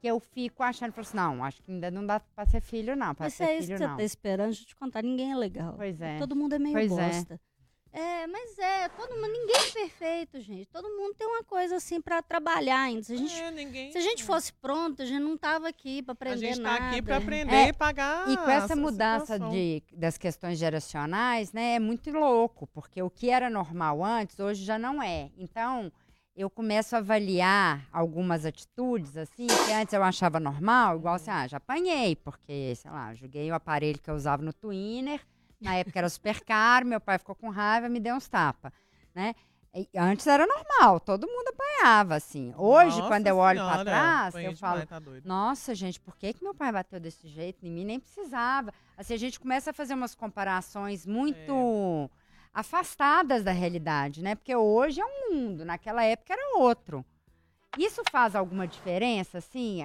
que 0.00 0.06
eu 0.06 0.20
fico 0.20 0.62
achando, 0.62 0.92
assim, 0.98 1.16
não, 1.16 1.44
acho 1.44 1.62
que 1.62 1.70
ainda 1.72 1.90
não 1.90 2.06
dá 2.06 2.20
pra 2.20 2.46
ser 2.46 2.60
filho, 2.60 2.94
não. 2.94 3.14
Pra 3.14 3.26
mas 3.26 3.34
ser 3.34 3.44
é 3.44 3.46
filho, 3.46 3.58
isso 3.60 3.72
que 3.74 3.78
não. 3.80 3.90
você 3.90 3.96
tá 3.96 4.04
esperando, 4.04 4.46
deixa 4.48 4.62
eu 4.62 4.66
te 4.66 4.76
contar, 4.76 5.02
ninguém 5.02 5.32
é 5.32 5.36
legal. 5.36 5.74
Pois 5.76 6.00
é. 6.00 6.18
Todo 6.18 6.36
mundo 6.36 6.54
é 6.54 6.58
meio 6.58 6.74
pois 6.74 6.92
é. 6.92 7.08
bosta. 7.08 7.34
É. 7.34 7.48
É, 7.90 8.26
mas 8.26 8.58
é, 8.58 8.88
todo 8.90 9.14
mundo, 9.14 9.32
ninguém 9.32 9.57
perfeito, 9.78 10.40
gente. 10.40 10.66
Todo 10.66 10.88
mundo 10.88 11.14
tem 11.14 11.26
uma 11.26 11.44
coisa 11.44 11.76
assim 11.76 12.00
para 12.00 12.20
trabalhar 12.22 12.80
ainda. 12.80 13.02
Se 13.02 13.12
a 13.12 13.16
gente, 13.16 13.34
é, 13.34 13.50
ninguém... 13.50 13.92
se 13.92 13.98
a 13.98 14.00
gente 14.00 14.24
fosse 14.24 14.52
pronto, 14.52 15.02
a 15.02 15.04
gente 15.04 15.20
não 15.22 15.36
tava 15.36 15.68
aqui 15.68 16.02
para 16.02 16.12
aprender 16.12 16.34
nada. 16.34 16.48
A 16.48 16.54
gente 16.54 16.62
nada. 16.62 16.78
tá 16.78 16.90
aqui 16.90 17.02
para 17.02 17.16
aprender 17.16 17.54
é, 17.54 17.68
e 17.68 17.72
pagar. 17.72 18.28
E 18.28 18.36
com 18.36 18.50
essa 18.50 18.74
mudança 18.74 19.38
de, 19.38 19.82
das 19.92 20.18
questões 20.18 20.58
geracionais, 20.58 21.52
né, 21.52 21.76
é 21.76 21.78
muito 21.78 22.10
louco, 22.10 22.66
porque 22.68 23.02
o 23.02 23.10
que 23.10 23.30
era 23.30 23.48
normal 23.48 24.04
antes, 24.04 24.38
hoje 24.38 24.64
já 24.64 24.78
não 24.78 25.02
é. 25.02 25.30
Então, 25.36 25.92
eu 26.34 26.50
começo 26.50 26.94
a 26.96 26.98
avaliar 26.98 27.88
algumas 27.92 28.44
atitudes, 28.44 29.16
assim, 29.16 29.46
que 29.46 29.72
antes 29.72 29.92
eu 29.92 30.02
achava 30.02 30.40
normal, 30.40 30.96
igual 30.96 31.14
assim, 31.14 31.30
ah, 31.30 31.46
já 31.46 31.56
apanhei, 31.58 32.16
porque, 32.16 32.74
sei 32.76 32.90
lá, 32.90 33.14
joguei 33.14 33.50
o 33.50 33.54
aparelho 33.54 34.00
que 34.00 34.10
eu 34.10 34.14
usava 34.14 34.42
no 34.42 34.52
Twinner 34.52 35.20
na 35.60 35.74
época 35.74 35.98
era 35.98 36.08
super 36.08 36.40
caro, 36.40 36.86
meu 36.86 37.00
pai 37.00 37.18
ficou 37.18 37.34
com 37.34 37.48
raiva, 37.48 37.88
me 37.88 37.98
deu 37.98 38.14
uns 38.14 38.28
tapas, 38.28 38.72
né? 39.14 39.34
Antes 39.96 40.26
era 40.26 40.46
normal, 40.46 40.98
todo 40.98 41.26
mundo 41.26 41.48
apanhava, 41.48 42.16
assim. 42.16 42.52
Hoje, 42.56 42.96
nossa 42.96 43.08
quando 43.08 43.26
eu 43.26 43.36
olho 43.36 43.60
para 43.60 43.84
trás, 43.84 44.34
eu 44.34 44.56
falo, 44.56 44.86
tá 44.86 45.00
nossa, 45.24 45.74
gente, 45.74 46.00
por 46.00 46.16
que, 46.16 46.32
que 46.32 46.42
meu 46.42 46.54
pai 46.54 46.72
bateu 46.72 46.98
desse 46.98 47.28
jeito 47.28 47.66
em 47.66 47.70
mim? 47.70 47.84
Nem 47.84 48.00
precisava. 48.00 48.72
Assim, 48.96 49.14
a 49.14 49.18
gente 49.18 49.38
começa 49.38 49.70
a 49.70 49.72
fazer 49.72 49.94
umas 49.94 50.14
comparações 50.14 51.06
muito 51.06 51.52
é. 51.52 52.08
afastadas 52.52 53.44
da 53.44 53.52
realidade, 53.52 54.22
né? 54.22 54.34
Porque 54.34 54.54
hoje 54.56 55.00
é 55.00 55.04
um 55.04 55.34
mundo, 55.34 55.64
naquela 55.64 56.02
época 56.02 56.32
era 56.32 56.58
outro. 56.58 57.04
Isso 57.76 58.02
faz 58.10 58.34
alguma 58.34 58.66
diferença, 58.66 59.38
assim, 59.38 59.80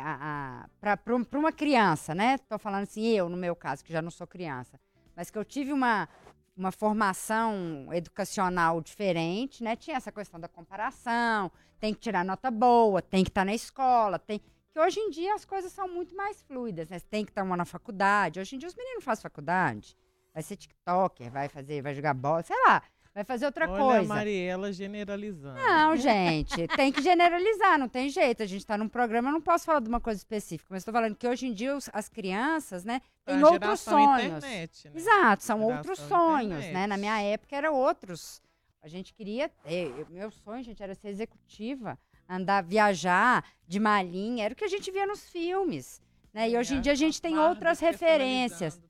para 0.79 0.97
uma 1.38 1.51
criança, 1.51 2.15
né? 2.15 2.36
Estou 2.36 2.57
falando 2.57 2.84
assim, 2.84 3.05
eu, 3.05 3.27
no 3.27 3.38
meu 3.38 3.55
caso, 3.55 3.84
que 3.84 3.91
já 3.91 4.01
não 4.01 4.09
sou 4.09 4.25
criança 4.25 4.79
mas 5.15 5.29
que 5.29 5.38
eu 5.38 5.45
tive 5.45 5.71
uma, 5.71 6.07
uma 6.55 6.71
formação 6.71 7.89
educacional 7.91 8.81
diferente, 8.81 9.63
né? 9.63 9.75
Tinha 9.75 9.97
essa 9.97 10.11
questão 10.11 10.39
da 10.39 10.47
comparação, 10.47 11.51
tem 11.79 11.93
que 11.93 11.99
tirar 11.99 12.23
nota 12.23 12.51
boa, 12.51 13.01
tem 13.01 13.23
que 13.23 13.29
estar 13.29 13.41
tá 13.41 13.45
na 13.45 13.53
escola, 13.53 14.19
tem 14.19 14.39
que 14.39 14.79
hoje 14.79 14.99
em 14.99 15.09
dia 15.09 15.35
as 15.35 15.45
coisas 15.45 15.71
são 15.71 15.87
muito 15.87 16.15
mais 16.15 16.41
fluidas, 16.41 16.89
né? 16.89 16.99
Tem 17.09 17.25
que 17.25 17.31
estar 17.31 17.43
uma 17.43 17.57
na 17.57 17.65
faculdade. 17.65 18.39
Hoje 18.39 18.55
em 18.55 18.59
dia 18.59 18.67
os 18.67 18.75
meninos 18.75 19.03
fazem 19.03 19.21
faculdade, 19.21 19.97
vai 20.33 20.43
ser 20.43 20.55
TikToker, 20.55 21.31
vai 21.31 21.49
fazer, 21.49 21.81
vai 21.81 21.93
jogar 21.93 22.13
bola, 22.13 22.43
sei 22.43 22.55
lá 22.67 22.81
vai 23.14 23.24
fazer 23.24 23.45
outra 23.45 23.70
Olha 23.70 23.84
coisa. 23.84 24.14
a 24.14 24.16
Mariela 24.16 24.74
generalizando. 24.74 25.55
Não, 25.55 25.95
gente, 25.95 26.68
tem 26.76 26.91
que 26.91 27.01
generalizar, 27.01 27.78
não 27.78 27.88
tem 27.88 28.09
jeito. 28.09 28.41
A 28.41 28.45
gente 28.45 28.61
está 28.61 28.78
num 28.78 28.89
programa, 28.89 29.30
eu 29.30 29.34
não 29.34 29.41
posso 29.41 29.66
falar 29.66 29.80
de 29.80 29.88
uma 29.88 29.99
coisa 29.99 30.18
específica, 30.20 30.68
mas 30.72 30.82
estou 30.82 30.93
falando 30.93 31.16
que 31.16 31.28
hoje 31.28 31.47
em 31.47 31.53
dia 31.53 31.76
os, 31.76 31.89
as 31.93 32.09
crianças, 32.09 32.84
né, 32.84 33.01
têm 33.26 33.43
outros 33.43 33.82
sonhos. 33.82 34.38
Internet, 34.38 34.89
né? 34.89 34.93
Exato, 34.95 35.43
são 35.43 35.61
outros 35.61 35.99
sonhos, 35.99 36.57
internet. 36.57 36.74
né? 36.74 36.88
Na 36.88 36.97
minha 36.97 37.22
época 37.22 37.55
era 37.55 37.72
outros. 37.72 38.41
A 38.82 38.88
gente 38.88 39.14
queria 39.14 39.47
ter, 39.47 40.05
meu 40.09 40.30
sonho, 40.30 40.64
gente, 40.64 40.84
era 40.84 40.93
ser 40.93 41.07
executiva, 41.07 41.97
andar, 42.28 42.61
viajar 42.64 43.45
de 43.66 43.80
malinha, 43.80 44.45
era 44.45 44.53
o 44.53 44.57
que 44.57 44.66
a 44.66 44.70
gente 44.70 44.91
via 44.91 45.05
nos 45.05 45.30
filmes, 45.30 46.01
né? 46.34 46.49
E 46.49 46.57
hoje 46.57 46.76
em 46.76 46.82
dia 46.82 46.91
a 46.91 46.95
gente 46.95 47.22
tem 47.22 47.38
outras 47.38 47.80
referências. 47.80 48.82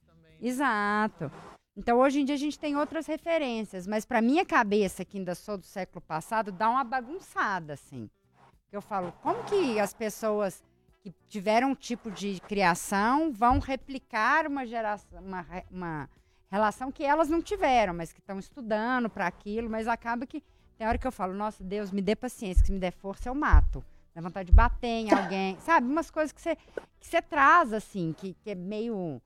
Exato. 0.42 1.32
Então, 1.76 1.98
hoje 1.98 2.22
em 2.22 2.26
dia, 2.26 2.36
a 2.36 2.38
gente 2.38 2.60
tem 2.60 2.78
outras 2.78 3.08
referências, 3.08 3.88
mas 3.88 4.06
para 4.06 4.22
minha 4.22 4.46
cabeça, 4.46 5.04
que 5.04 5.18
ainda 5.18 5.34
sou 5.34 5.58
do 5.58 5.66
século 5.66 6.02
passado, 6.02 6.52
dá 6.52 6.70
uma 6.70 6.84
bagunçada, 6.84 7.74
assim. 7.74 8.10
Eu 8.72 8.82
falo, 8.82 9.12
como 9.24 9.44
que 9.46 9.80
as 9.80 9.94
pessoas 9.94 10.64
que 11.02 11.14
tiveram 11.28 11.72
um 11.72 11.76
tipo 11.76 12.12
de 12.12 12.40
criação 12.42 13.32
vão 13.32 13.60
replicar 13.60 14.48
uma 14.48 14.66
geração, 14.66 15.20
uma, 15.20 15.46
uma 15.70 16.10
relação 16.50 16.92
que 16.92 17.04
elas 17.04 17.28
não 17.28 17.42
tiveram, 17.42 17.94
mas 17.94 18.14
que 18.14 18.20
estão 18.20 18.38
estudando 18.38 19.10
para 19.10 19.26
aquilo, 19.26 19.70
mas 19.70 19.88
acaba 19.88 20.28
que 20.28 20.44
tem 20.78 20.88
hora 20.88 20.98
que 20.98 21.08
eu 21.08 21.12
falo, 21.12 21.34
nossa, 21.34 21.64
Deus, 21.64 21.92
me 21.92 22.02
dê 22.02 22.16
paciência, 22.16 22.62
que 22.62 22.68
se 22.68 22.74
me 22.74 22.80
der 22.80 22.92
força, 22.92 23.30
eu 23.30 23.36
mato. 23.36 23.84
Dá 24.14 24.22
vontade 24.22 24.48
de 24.48 24.56
bater 24.56 24.88
em 24.88 25.12
alguém, 25.12 25.58
sabe? 25.60 25.88
Umas 25.88 26.12
coisas 26.12 26.32
que 26.32 26.40
você, 26.40 26.56
que 26.56 27.08
você 27.08 27.22
traz, 27.22 27.74
assim, 27.74 28.14
que, 28.14 28.36
que 28.36 28.52
é 28.52 28.56
meio 28.56 29.20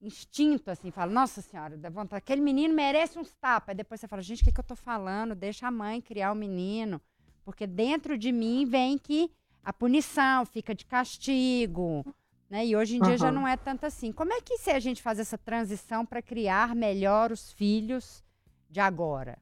instinto, 0.00 0.70
assim, 0.70 0.90
fala, 0.90 1.12
nossa 1.12 1.42
senhora, 1.42 1.76
dá 1.76 1.90
vontade, 1.90 2.18
aquele 2.18 2.40
menino 2.40 2.74
merece 2.74 3.18
uns 3.18 3.32
tapas. 3.34 3.70
Aí 3.70 3.74
depois 3.74 4.00
você 4.00 4.08
fala, 4.08 4.22
gente, 4.22 4.42
o 4.42 4.44
que, 4.44 4.52
que 4.52 4.60
eu 4.60 4.64
tô 4.64 4.76
falando? 4.76 5.34
Deixa 5.34 5.66
a 5.66 5.70
mãe 5.70 6.00
criar 6.00 6.32
o 6.32 6.36
menino. 6.36 7.00
Porque 7.44 7.66
dentro 7.66 8.16
de 8.16 8.30
mim 8.30 8.64
vem 8.64 8.98
que 8.98 9.30
a 9.64 9.72
punição 9.72 10.44
fica 10.46 10.74
de 10.74 10.84
castigo, 10.84 12.04
né? 12.48 12.64
E 12.64 12.76
hoje 12.76 12.96
em 12.96 13.00
dia 13.00 13.18
já 13.18 13.32
não 13.32 13.46
é 13.46 13.56
tanto 13.56 13.84
assim. 13.86 14.12
Como 14.12 14.32
é 14.32 14.40
que 14.40 14.58
se 14.58 14.70
a 14.70 14.78
gente 14.78 15.02
faz 15.02 15.18
essa 15.18 15.36
transição 15.36 16.06
para 16.06 16.22
criar 16.22 16.74
melhor 16.74 17.32
os 17.32 17.52
filhos 17.52 18.22
de 18.70 18.80
agora? 18.80 19.38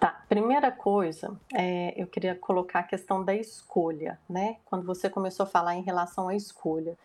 Tá, 0.00 0.24
primeira 0.28 0.72
coisa, 0.72 1.38
é, 1.54 1.94
eu 1.96 2.08
queria 2.08 2.34
colocar 2.34 2.80
a 2.80 2.82
questão 2.82 3.24
da 3.24 3.34
escolha, 3.34 4.18
né? 4.28 4.56
Quando 4.64 4.84
você 4.84 5.08
começou 5.08 5.44
a 5.44 5.48
falar 5.48 5.76
em 5.76 5.82
relação 5.82 6.28
à 6.28 6.34
escolha. 6.34 6.98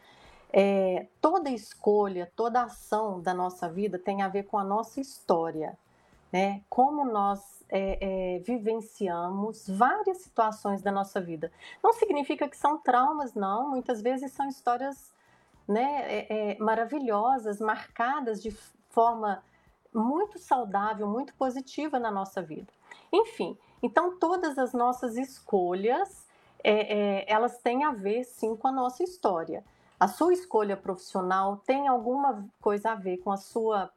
É, 0.59 1.05
toda 1.21 1.51
escolha, 1.51 2.31
toda 2.35 2.63
ação 2.63 3.21
da 3.21 3.31
nossa 3.31 3.69
vida 3.69 3.99
tem 3.99 4.23
a 4.23 4.27
ver 4.27 4.41
com 4.41 4.57
a 4.57 4.63
nossa 4.63 4.99
história, 4.99 5.77
né? 6.33 6.63
Como 6.67 7.05
nós 7.05 7.63
é, 7.69 8.37
é, 8.37 8.39
vivenciamos 8.39 9.69
várias 9.69 10.17
situações 10.17 10.81
da 10.81 10.91
nossa 10.91 11.21
vida. 11.21 11.51
Não 11.83 11.93
significa 11.93 12.49
que 12.49 12.57
são 12.57 12.79
traumas, 12.79 13.35
não. 13.35 13.69
Muitas 13.69 14.01
vezes 14.01 14.31
são 14.31 14.49
histórias 14.49 15.13
né, 15.67 16.57
maravilhosas, 16.59 17.61
marcadas 17.61 18.41
de 18.41 18.49
forma 18.89 19.43
muito 19.93 20.39
saudável, 20.39 21.07
muito 21.07 21.35
positiva 21.35 21.99
na 21.99 22.09
nossa 22.09 22.41
vida. 22.41 22.73
Enfim, 23.13 23.55
então 23.83 24.17
todas 24.17 24.57
as 24.57 24.73
nossas 24.73 25.17
escolhas, 25.17 26.25
elas 27.27 27.59
têm 27.59 27.83
a 27.83 27.91
ver 27.91 28.23
sim 28.23 28.55
com 28.55 28.69
a 28.69 28.71
nossa 28.71 29.03
história. 29.03 29.63
A 29.99 30.07
sua 30.07 30.33
escolha 30.33 30.77
profissional 30.77 31.57
tem 31.65 31.87
alguma 31.87 32.47
coisa 32.61 32.91
a 32.91 32.95
ver 32.95 33.17
com 33.17 33.31
a 33.31 33.37
sua 33.37 33.91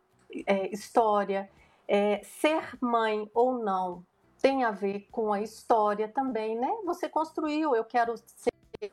é, 0.46 0.72
história. 0.72 1.50
É, 1.86 2.22
ser 2.22 2.78
mãe 2.80 3.30
ou 3.34 3.58
não 3.58 4.04
tem 4.40 4.64
a 4.64 4.70
ver 4.70 5.06
com 5.10 5.32
a 5.32 5.42
história 5.42 6.08
também, 6.08 6.58
né? 6.58 6.70
Você 6.86 7.08
construiu, 7.08 7.76
eu 7.76 7.84
quero 7.84 8.16
ser, 8.16 8.90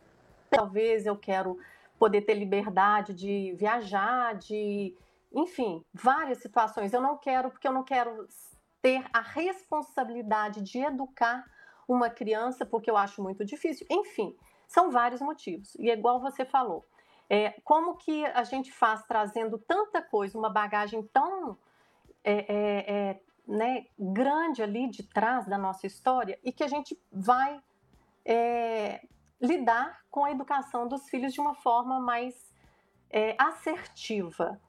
talvez 0.50 1.06
eu 1.06 1.16
quero 1.16 1.58
poder 1.98 2.22
ter 2.22 2.34
liberdade 2.34 3.14
de 3.14 3.54
viajar, 3.54 4.36
de, 4.36 4.94
enfim, 5.34 5.84
várias 5.94 6.40
situações. 6.40 6.92
Eu 6.92 7.02
não 7.02 7.18
quero 7.18 7.50
porque 7.50 7.68
eu 7.68 7.72
não 7.72 7.84
quero 7.84 8.28
ter 8.82 9.06
a 9.14 9.22
responsabilidade 9.22 10.62
de 10.62 10.80
educar 10.80 11.46
uma 11.88 12.10
criança 12.10 12.66
porque 12.66 12.92
eu 12.92 12.98
acho 12.98 13.24
muito 13.24 13.46
difícil. 13.46 13.88
Enfim, 13.90 14.36
são 14.68 14.92
vários 14.92 15.22
motivos. 15.22 15.74
E 15.76 15.90
é 15.90 15.94
igual 15.94 16.20
você 16.20 16.44
falou, 16.44 16.86
é, 17.30 17.60
como 17.64 17.96
que 17.96 18.26
a 18.26 18.44
gente 18.44 18.72
faz 18.72 19.04
trazendo 19.04 19.58
tanta 19.58 20.02
coisa, 20.02 20.38
uma 20.38 20.50
bagagem 20.50 21.04
tão 21.12 21.58
é, 22.24 22.34
é, 22.34 22.96
é, 22.96 23.22
né, 23.48 23.86
grande 23.98 24.64
ali 24.64 24.90
de 24.90 25.04
trás 25.04 25.46
da 25.46 25.58
nossa 25.58 25.86
história 25.86 26.40
e 26.44 26.52
que 26.52 26.64
a 26.64 26.68
gente 26.68 27.00
vai 27.12 27.62
é, 28.26 29.06
lidar 29.42 30.02
com 30.10 30.26
a 30.26 30.32
educação 30.32 30.88
dos 30.88 31.10
filhos 31.10 31.34
de 31.34 31.42
uma 31.42 31.56
forma 31.56 32.00
mais 32.00 32.54
é, 33.10 33.36
assertiva. 33.38 34.60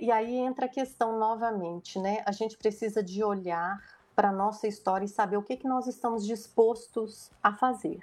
e 0.00 0.10
aí 0.10 0.36
entra 0.36 0.66
a 0.66 0.68
questão 0.68 1.18
novamente, 1.18 1.98
né? 1.98 2.22
A 2.26 2.32
gente 2.32 2.56
precisa 2.58 3.02
de 3.02 3.24
olhar 3.24 3.82
para 4.14 4.28
a 4.28 4.32
nossa 4.32 4.66
história 4.66 5.04
e 5.04 5.08
saber 5.08 5.36
o 5.36 5.42
que, 5.42 5.56
que 5.56 5.68
nós 5.68 5.86
estamos 5.86 6.26
dispostos 6.26 7.30
a 7.42 7.52
fazer 7.52 8.00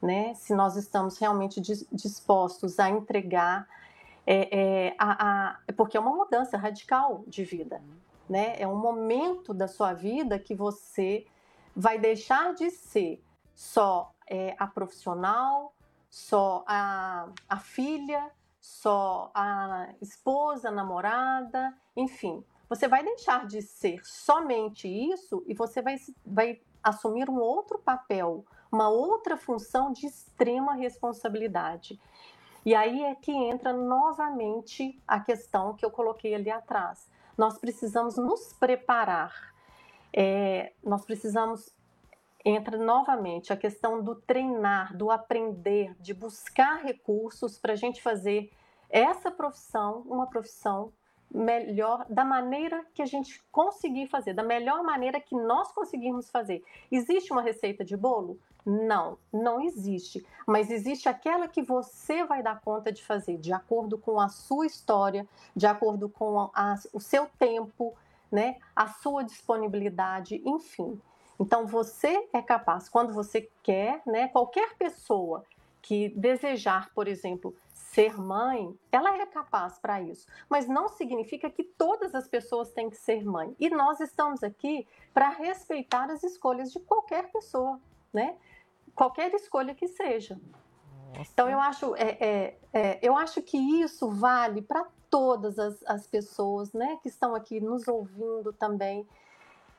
né? 0.00 0.34
Se 0.34 0.54
nós 0.54 0.76
estamos 0.76 1.18
realmente 1.18 1.60
dispostos 1.60 2.78
a 2.78 2.88
entregar, 2.88 3.68
é, 4.26 4.88
é, 4.88 4.94
a, 4.98 5.48
a, 5.48 5.72
porque 5.76 5.96
é 5.96 6.00
uma 6.00 6.14
mudança 6.14 6.56
radical 6.56 7.24
de 7.26 7.44
vida, 7.44 7.82
né? 8.28 8.54
É 8.58 8.66
um 8.66 8.76
momento 8.76 9.54
da 9.54 9.66
sua 9.66 9.92
vida 9.92 10.38
que 10.38 10.54
você 10.54 11.26
vai 11.74 11.98
deixar 11.98 12.54
de 12.54 12.70
ser 12.70 13.22
só 13.54 14.12
é, 14.28 14.54
a 14.58 14.66
profissional, 14.66 15.74
só 16.10 16.64
a, 16.66 17.28
a 17.48 17.56
filha, 17.58 18.30
só 18.60 19.30
a 19.34 19.88
esposa, 20.00 20.68
a 20.68 20.72
namorada, 20.72 21.74
enfim. 21.96 22.44
Você 22.68 22.86
vai 22.86 23.02
deixar 23.02 23.46
de 23.46 23.62
ser 23.62 24.00
somente 24.04 24.86
isso 24.86 25.42
e 25.46 25.54
você 25.54 25.80
vai, 25.80 25.96
vai 26.24 26.60
assumir 26.82 27.30
um 27.30 27.38
outro 27.38 27.78
papel, 27.78 28.44
uma 28.70 28.88
outra 28.88 29.36
função 29.36 29.92
de 29.92 30.06
extrema 30.06 30.74
responsabilidade. 30.74 31.98
E 32.64 32.74
aí 32.74 33.02
é 33.02 33.14
que 33.14 33.32
entra 33.32 33.72
novamente 33.72 35.00
a 35.06 35.20
questão 35.20 35.74
que 35.74 35.84
eu 35.84 35.90
coloquei 35.90 36.34
ali 36.34 36.50
atrás. 36.50 37.10
Nós 37.36 37.58
precisamos 37.58 38.16
nos 38.16 38.52
preparar, 38.52 39.54
é, 40.12 40.72
nós 40.82 41.04
precisamos. 41.04 41.74
Entra 42.44 42.78
novamente 42.78 43.52
a 43.52 43.56
questão 43.56 44.02
do 44.02 44.14
treinar, 44.14 44.96
do 44.96 45.10
aprender, 45.10 45.94
de 46.00 46.14
buscar 46.14 46.82
recursos 46.82 47.58
para 47.58 47.72
a 47.72 47.76
gente 47.76 48.00
fazer 48.00 48.50
essa 48.88 49.30
profissão 49.30 50.02
uma 50.06 50.26
profissão 50.26 50.92
melhor, 51.30 52.06
da 52.08 52.24
maneira 52.24 52.84
que 52.94 53.02
a 53.02 53.06
gente 53.06 53.42
conseguir 53.52 54.06
fazer, 54.06 54.32
da 54.32 54.42
melhor 54.42 54.82
maneira 54.82 55.20
que 55.20 55.34
nós 55.34 55.70
conseguirmos 55.72 56.30
fazer. 56.30 56.64
Existe 56.90 57.32
uma 57.32 57.42
receita 57.42 57.84
de 57.84 57.96
bolo? 57.96 58.38
Não, 58.70 59.16
não 59.32 59.62
existe. 59.62 60.26
Mas 60.46 60.70
existe 60.70 61.08
aquela 61.08 61.48
que 61.48 61.62
você 61.62 62.22
vai 62.24 62.42
dar 62.42 62.60
conta 62.60 62.92
de 62.92 63.02
fazer, 63.02 63.38
de 63.38 63.50
acordo 63.50 63.96
com 63.96 64.20
a 64.20 64.28
sua 64.28 64.66
história, 64.66 65.26
de 65.56 65.66
acordo 65.66 66.06
com 66.06 66.50
a, 66.54 66.74
o 66.92 67.00
seu 67.00 67.26
tempo, 67.38 67.96
né? 68.30 68.58
a 68.76 68.86
sua 68.86 69.22
disponibilidade, 69.22 70.42
enfim. 70.44 71.00
Então 71.40 71.66
você 71.66 72.28
é 72.30 72.42
capaz, 72.42 72.90
quando 72.90 73.14
você 73.14 73.48
quer, 73.62 74.02
né? 74.06 74.28
qualquer 74.28 74.76
pessoa 74.76 75.46
que 75.80 76.10
desejar, 76.10 76.90
por 76.92 77.08
exemplo, 77.08 77.56
ser 77.72 78.20
mãe, 78.20 78.78
ela 78.92 79.16
é 79.16 79.24
capaz 79.24 79.78
para 79.78 80.02
isso, 80.02 80.26
mas 80.46 80.68
não 80.68 80.90
significa 80.90 81.48
que 81.48 81.64
todas 81.64 82.14
as 82.14 82.28
pessoas 82.28 82.70
têm 82.70 82.90
que 82.90 82.96
ser 82.98 83.24
mãe. 83.24 83.56
E 83.58 83.70
nós 83.70 83.98
estamos 83.98 84.42
aqui 84.42 84.86
para 85.14 85.30
respeitar 85.30 86.10
as 86.10 86.22
escolhas 86.22 86.70
de 86.70 86.80
qualquer 86.80 87.32
pessoa, 87.32 87.80
né? 88.12 88.36
Qualquer 88.98 89.32
escolha 89.34 89.74
que 89.74 89.86
seja. 89.86 90.38
Nossa. 91.16 91.30
Então 91.32 91.48
eu 91.48 91.60
acho, 91.60 91.94
é, 91.96 92.18
é, 92.20 92.58
é, 92.72 92.98
eu 93.00 93.16
acho 93.16 93.40
que 93.40 93.56
isso 93.56 94.10
vale 94.10 94.60
para 94.60 94.86
todas 95.08 95.58
as, 95.58 95.82
as, 95.84 96.06
pessoas, 96.06 96.72
né, 96.72 96.98
que 97.02 97.08
estão 97.08 97.34
aqui 97.34 97.60
nos 97.60 97.88
ouvindo 97.88 98.52
também. 98.52 99.08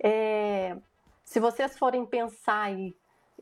É, 0.02 0.76
se 1.24 1.40
vocês 1.40 1.78
forem 1.78 2.06
pensar 2.06 2.62
aí 2.64 2.96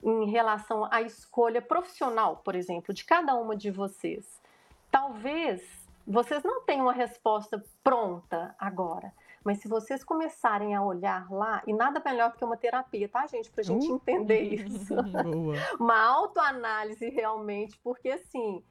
em 0.04 0.30
relação 0.30 0.88
à 0.92 1.02
escolha 1.02 1.62
profissional, 1.62 2.38
por 2.38 2.56
exemplo, 2.56 2.94
de 2.94 3.06
cada 3.06 3.36
uma 3.36 3.56
de 3.56 3.72
vocês, 3.72 4.42
Talvez 4.92 5.62
vocês 6.06 6.44
não 6.44 6.64
tenham 6.64 6.86
uma 6.86 6.94
resposta 6.94 7.64
pronta 7.84 8.56
agora, 8.58 9.14
mas 9.48 9.60
se 9.60 9.68
vocês 9.70 10.04
começarem 10.04 10.76
a 10.76 10.84
olhar 10.84 11.32
lá, 11.32 11.64
e 11.66 11.74
nada 11.74 12.02
melhor 12.06 12.32
do 12.32 12.38
que 12.38 12.44
uma 12.44 12.58
terapia, 12.58 13.08
tá, 13.08 13.26
gente? 13.28 13.50
Pra 13.50 13.64
gente 13.64 13.90
uh, 13.90 13.96
entender 13.96 14.42
isso. 14.68 14.94
uma 15.80 15.98
autoanálise 15.98 17.08
realmente, 17.08 17.80
porque 17.82 18.10
assim, 18.10 18.62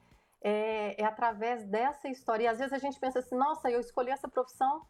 é, 0.43 1.01
é, 1.01 1.07
através 1.07 1.65
dessa 1.65 2.11
história. 2.11 2.45
E 2.45 2.47
às 2.47 2.59
vezes 2.59 2.75
a 2.75 2.79
gente 2.79 3.01
pensa 3.01 3.21
assim, 3.21 3.35
nossa, 3.35 3.71
eu 3.71 3.81
escolhi 3.81 4.11
essa 4.11 4.29
profissão. 4.29 4.83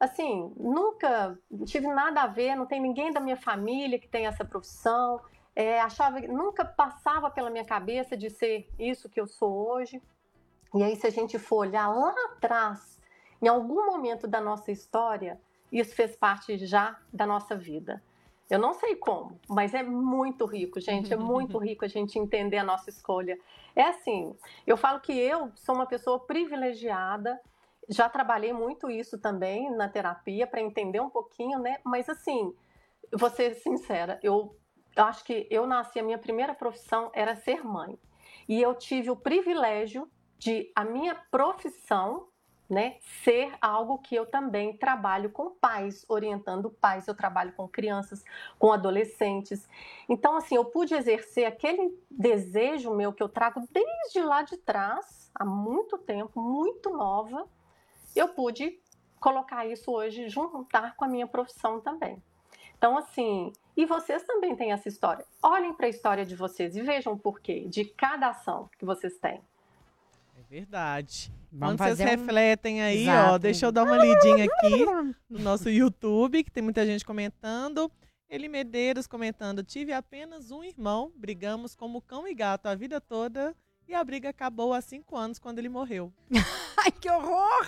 Assim, 0.00 0.52
nunca 0.56 1.38
tive 1.66 1.86
nada 1.86 2.22
a 2.22 2.26
ver, 2.26 2.56
não 2.56 2.66
tem 2.66 2.80
ninguém 2.80 3.12
da 3.12 3.20
minha 3.20 3.36
família 3.36 3.96
que 3.96 4.08
tem 4.08 4.26
essa 4.26 4.44
profissão. 4.44 5.20
É, 5.54 5.80
achava, 5.80 6.18
nunca 6.18 6.64
passava 6.64 7.30
pela 7.30 7.48
minha 7.48 7.64
cabeça 7.64 8.16
de 8.16 8.28
ser 8.28 8.68
isso 8.76 9.08
que 9.08 9.20
eu 9.20 9.28
sou 9.28 9.70
hoje. 9.70 10.02
E 10.74 10.82
aí, 10.82 10.96
se 10.96 11.06
a 11.06 11.10
gente 11.10 11.38
for 11.38 11.58
olhar 11.58 11.86
lá 11.86 12.12
atrás, 12.32 12.97
em 13.40 13.48
algum 13.48 13.86
momento 13.86 14.26
da 14.26 14.40
nossa 14.40 14.70
história, 14.72 15.40
isso 15.70 15.94
fez 15.94 16.16
parte 16.16 16.56
já 16.58 16.98
da 17.12 17.26
nossa 17.26 17.56
vida. 17.56 18.02
Eu 18.50 18.58
não 18.58 18.72
sei 18.72 18.96
como, 18.96 19.38
mas 19.48 19.74
é 19.74 19.82
muito 19.82 20.46
rico, 20.46 20.80
gente. 20.80 21.12
É 21.12 21.16
muito 21.16 21.58
rico 21.58 21.84
a 21.84 21.88
gente 21.88 22.18
entender 22.18 22.56
a 22.56 22.64
nossa 22.64 22.88
escolha. 22.88 23.38
É 23.76 23.82
assim, 23.82 24.34
eu 24.66 24.76
falo 24.76 25.00
que 25.00 25.12
eu 25.12 25.52
sou 25.54 25.74
uma 25.74 25.86
pessoa 25.86 26.18
privilegiada, 26.18 27.38
já 27.88 28.08
trabalhei 28.08 28.52
muito 28.52 28.90
isso 28.90 29.18
também 29.18 29.70
na 29.70 29.88
terapia 29.88 30.46
para 30.46 30.62
entender 30.62 31.00
um 31.00 31.10
pouquinho, 31.10 31.58
né? 31.58 31.78
Mas 31.84 32.08
assim, 32.08 32.54
vou 33.12 33.28
ser 33.28 33.54
sincera, 33.54 34.18
eu, 34.22 34.56
eu 34.96 35.04
acho 35.04 35.24
que 35.24 35.46
eu 35.50 35.66
nasci, 35.66 35.98
a 35.98 36.02
minha 36.02 36.18
primeira 36.18 36.54
profissão 36.54 37.10
era 37.12 37.36
ser 37.36 37.62
mãe. 37.64 37.98
E 38.48 38.62
eu 38.62 38.74
tive 38.74 39.10
o 39.10 39.16
privilégio 39.16 40.10
de 40.38 40.72
a 40.74 40.84
minha 40.84 41.14
profissão 41.30 42.28
né, 42.68 42.96
ser 43.24 43.52
algo 43.62 43.98
que 43.98 44.14
eu 44.14 44.26
também 44.26 44.76
trabalho 44.76 45.30
com 45.30 45.50
pais, 45.50 46.04
orientando 46.08 46.70
pais, 46.70 47.08
eu 47.08 47.14
trabalho 47.14 47.52
com 47.52 47.66
crianças, 47.66 48.22
com 48.58 48.72
adolescentes. 48.72 49.66
Então, 50.08 50.36
assim, 50.36 50.56
eu 50.56 50.64
pude 50.66 50.94
exercer 50.94 51.46
aquele 51.46 51.98
desejo 52.10 52.94
meu 52.94 53.12
que 53.12 53.22
eu 53.22 53.28
trago 53.28 53.62
desde 53.70 54.20
lá 54.20 54.42
de 54.42 54.58
trás, 54.58 55.30
há 55.34 55.44
muito 55.44 55.96
tempo, 55.96 56.40
muito 56.40 56.90
nova, 56.90 57.48
eu 58.14 58.28
pude 58.28 58.78
colocar 59.18 59.66
isso 59.66 59.90
hoje, 59.90 60.28
juntar 60.28 60.94
com 60.94 61.04
a 61.04 61.08
minha 61.08 61.26
profissão 61.26 61.80
também. 61.80 62.22
Então, 62.76 62.96
assim, 62.96 63.52
e 63.76 63.84
vocês 63.84 64.22
também 64.24 64.54
têm 64.54 64.72
essa 64.72 64.88
história. 64.88 65.24
Olhem 65.42 65.74
para 65.74 65.86
a 65.86 65.88
história 65.88 66.24
de 66.24 66.36
vocês 66.36 66.76
e 66.76 66.82
vejam 66.82 67.14
o 67.14 67.18
porquê 67.18 67.66
de 67.66 67.84
cada 67.84 68.28
ação 68.28 68.70
que 68.78 68.84
vocês 68.84 69.16
têm. 69.18 69.40
Verdade. 70.48 71.32
Vamos 71.52 71.76
Quando 71.76 71.96
vocês 71.96 72.00
um... 72.00 72.04
refletem 72.04 72.82
aí, 72.82 73.02
Exato. 73.02 73.34
ó, 73.34 73.38
deixa 73.38 73.66
eu 73.66 73.72
dar 73.72 73.84
uma 73.84 73.96
lidinha 73.96 74.44
aqui 74.44 74.84
no 75.28 75.38
nosso 75.38 75.68
YouTube, 75.68 76.44
que 76.44 76.50
tem 76.50 76.62
muita 76.62 76.84
gente 76.86 77.04
comentando. 77.04 77.90
Ele 78.28 78.48
Medeiros 78.48 79.06
comentando: 79.06 79.62
Tive 79.62 79.92
apenas 79.92 80.50
um 80.50 80.62
irmão, 80.62 81.12
brigamos 81.16 81.74
como 81.74 82.00
cão 82.00 82.26
e 82.26 82.34
gato 82.34 82.66
a 82.66 82.74
vida 82.74 83.00
toda 83.00 83.54
e 83.88 83.94
a 83.94 84.04
briga 84.04 84.28
acabou 84.28 84.74
há 84.74 84.80
cinco 84.80 85.16
anos 85.16 85.38
quando 85.38 85.58
ele 85.58 85.68
morreu. 85.68 86.12
Ai, 86.76 86.92
que 86.92 87.10
horror! 87.10 87.66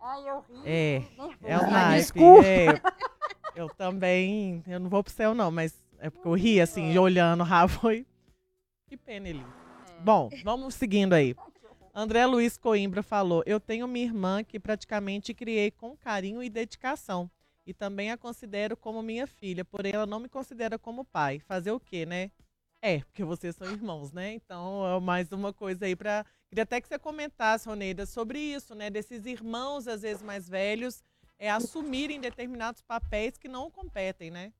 Ai, 0.00 0.28
eu 0.28 0.40
ri. 0.40 0.62
É, 0.64 1.02
é 1.44 1.58
o 1.58 1.70
naipe. 1.70 2.20
É, 2.44 2.80
eu 3.54 3.68
também, 3.68 4.62
eu 4.66 4.80
não 4.80 4.88
vou 4.88 5.04
pro 5.04 5.12
céu 5.12 5.34
não, 5.34 5.50
mas 5.50 5.74
é 5.98 6.10
porque 6.10 6.26
eu 6.26 6.34
ri 6.34 6.60
assim, 6.60 6.96
olhando 6.98 7.42
o 7.42 7.44
rabo. 7.44 7.72
Foi... 7.72 8.06
Que 8.88 8.96
pena 8.96 9.28
ele. 9.28 9.44
É. 9.98 10.00
Bom, 10.02 10.30
vamos 10.42 10.74
seguindo 10.74 11.12
aí. 11.12 11.36
André 11.94 12.24
Luiz 12.26 12.56
Coimbra 12.56 13.02
falou: 13.02 13.42
Eu 13.46 13.58
tenho 13.58 13.88
minha 13.88 14.06
irmã 14.06 14.44
que 14.44 14.60
praticamente 14.60 15.34
criei 15.34 15.70
com 15.70 15.96
carinho 15.96 16.42
e 16.42 16.48
dedicação 16.48 17.30
e 17.66 17.74
também 17.74 18.10
a 18.10 18.16
considero 18.16 18.76
como 18.76 19.02
minha 19.02 19.26
filha, 19.26 19.64
porém 19.64 19.92
ela 19.92 20.06
não 20.06 20.20
me 20.20 20.28
considera 20.28 20.78
como 20.78 21.04
pai. 21.04 21.40
Fazer 21.40 21.70
o 21.70 21.80
quê, 21.80 22.06
né? 22.06 22.30
É, 22.82 23.00
porque 23.00 23.22
vocês 23.22 23.54
são 23.54 23.70
irmãos, 23.70 24.12
né? 24.12 24.32
Então, 24.32 24.86
é 24.86 24.98
mais 25.00 25.30
uma 25.32 25.52
coisa 25.52 25.84
aí 25.84 25.94
para 25.94 26.24
Queria 26.48 26.64
até 26.64 26.80
que 26.80 26.88
você 26.88 26.98
comentasse, 26.98 27.68
Roneida, 27.68 28.04
sobre 28.06 28.40
isso, 28.40 28.74
né? 28.74 28.90
Desses 28.90 29.24
irmãos, 29.24 29.86
às 29.86 30.02
vezes 30.02 30.20
mais 30.20 30.48
velhos, 30.48 31.00
é, 31.38 31.48
assumirem 31.48 32.20
determinados 32.20 32.82
papéis 32.82 33.38
que 33.38 33.46
não 33.46 33.70
competem, 33.70 34.32
né? 34.32 34.52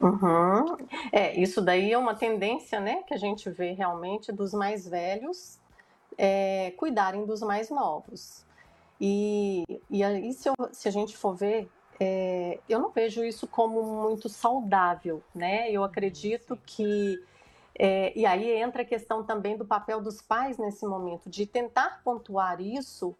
Uhum. 0.00 0.76
É, 1.12 1.38
isso 1.40 1.60
daí 1.60 1.92
é 1.92 1.98
uma 1.98 2.16
tendência, 2.16 2.80
né, 2.80 3.02
que 3.02 3.14
a 3.14 3.16
gente 3.16 3.50
vê 3.50 3.72
realmente 3.72 4.30
dos 4.30 4.52
mais 4.52 4.88
velhos 4.88 5.58
é, 6.18 6.72
cuidarem 6.76 7.24
dos 7.24 7.40
mais 7.40 7.70
novos. 7.70 8.44
E, 9.00 9.64
e 9.88 10.02
aí, 10.02 10.32
se, 10.32 10.48
eu, 10.48 10.54
se 10.72 10.88
a 10.88 10.90
gente 10.90 11.16
for 11.16 11.34
ver, 11.34 11.70
é, 12.00 12.58
eu 12.68 12.80
não 12.80 12.90
vejo 12.90 13.24
isso 13.24 13.46
como 13.46 13.82
muito 14.02 14.28
saudável, 14.28 15.22
né? 15.32 15.70
Eu 15.70 15.84
acredito 15.84 16.58
que 16.66 17.22
é, 17.78 18.12
e 18.18 18.26
aí 18.26 18.50
entra 18.50 18.82
a 18.82 18.84
questão 18.84 19.22
também 19.22 19.56
do 19.56 19.64
papel 19.64 20.00
dos 20.00 20.20
pais 20.20 20.58
nesse 20.58 20.84
momento, 20.84 21.30
de 21.30 21.46
tentar 21.46 22.02
pontuar 22.02 22.60
isso 22.60 23.14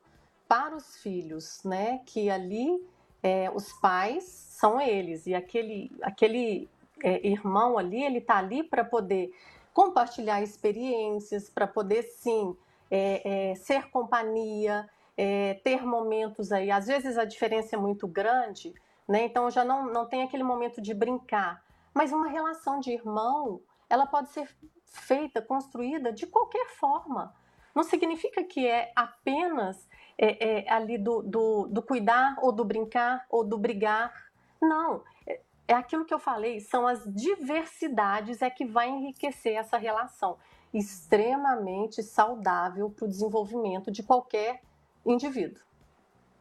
para 0.48 0.74
os 0.74 0.96
filhos, 0.96 1.62
né? 1.64 2.00
Que 2.04 2.28
ali 2.28 2.84
é, 3.22 3.48
os 3.50 3.72
pais 3.74 4.24
são 4.24 4.80
eles 4.80 5.26
e 5.26 5.34
aquele, 5.34 5.92
aquele 6.02 6.68
é, 7.04 7.24
irmão 7.24 7.78
ali, 7.78 8.02
ele 8.02 8.18
está 8.18 8.38
ali 8.38 8.64
para 8.64 8.84
poder 8.84 9.32
compartilhar 9.72 10.42
experiências, 10.42 11.48
para 11.48 11.68
poder 11.68 12.02
sim 12.02 12.56
é, 12.90 13.50
é, 13.50 13.54
ser 13.54 13.90
companhia, 13.90 14.88
é, 15.16 15.54
ter 15.64 15.84
momentos 15.84 16.52
aí. 16.52 16.70
Às 16.70 16.86
vezes 16.86 17.18
a 17.18 17.24
diferença 17.24 17.76
é 17.76 17.78
muito 17.78 18.06
grande, 18.06 18.74
né? 19.06 19.24
Então 19.24 19.50
já 19.50 19.64
não, 19.64 19.86
não 19.86 20.06
tem 20.06 20.22
aquele 20.22 20.44
momento 20.44 20.80
de 20.80 20.94
brincar. 20.94 21.62
Mas 21.92 22.12
uma 22.12 22.28
relação 22.28 22.78
de 22.78 22.92
irmão, 22.92 23.60
ela 23.90 24.06
pode 24.06 24.30
ser 24.30 24.48
feita, 24.84 25.42
construída 25.42 26.12
de 26.12 26.26
qualquer 26.26 26.68
forma. 26.68 27.34
Não 27.74 27.82
significa 27.82 28.42
que 28.44 28.66
é 28.66 28.92
apenas 28.94 29.88
é, 30.16 30.66
é, 30.66 30.72
ali 30.72 30.98
do, 30.98 31.22
do, 31.22 31.66
do 31.66 31.82
cuidar 31.82 32.36
ou 32.40 32.52
do 32.52 32.64
brincar 32.64 33.26
ou 33.28 33.44
do 33.44 33.58
brigar. 33.58 34.12
Não, 34.60 35.02
é, 35.26 35.40
é 35.68 35.74
aquilo 35.74 36.04
que 36.04 36.14
eu 36.14 36.18
falei, 36.18 36.60
são 36.60 36.86
as 36.86 37.04
diversidades 37.04 38.42
é 38.42 38.50
que 38.50 38.64
vai 38.64 38.88
enriquecer 38.88 39.54
essa 39.54 39.76
relação 39.76 40.38
extremamente 40.72 42.02
saudável 42.02 42.90
para 42.90 43.06
o 43.06 43.08
desenvolvimento 43.08 43.90
de 43.90 44.02
qualquer 44.02 44.62
indivíduo. 45.04 45.62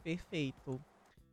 Perfeito. 0.03 0.79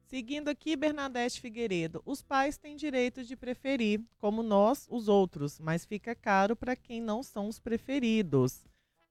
Seguindo 0.07 0.49
aqui, 0.49 0.77
Bernadette 0.77 1.41
Figueiredo. 1.41 2.03
Os 2.07 2.23
pais 2.23 2.57
têm 2.57 2.77
direito 2.77 3.25
de 3.25 3.35
preferir, 3.35 4.01
como 4.19 4.43
nós, 4.43 4.87
os 4.91 5.09
outros, 5.09 5.59
mas 5.59 5.85
fica 5.85 6.15
caro 6.15 6.55
para 6.55 6.77
quem 6.77 7.01
não 7.01 7.23
são 7.23 7.49
os 7.49 7.59
preferidos. 7.59 8.65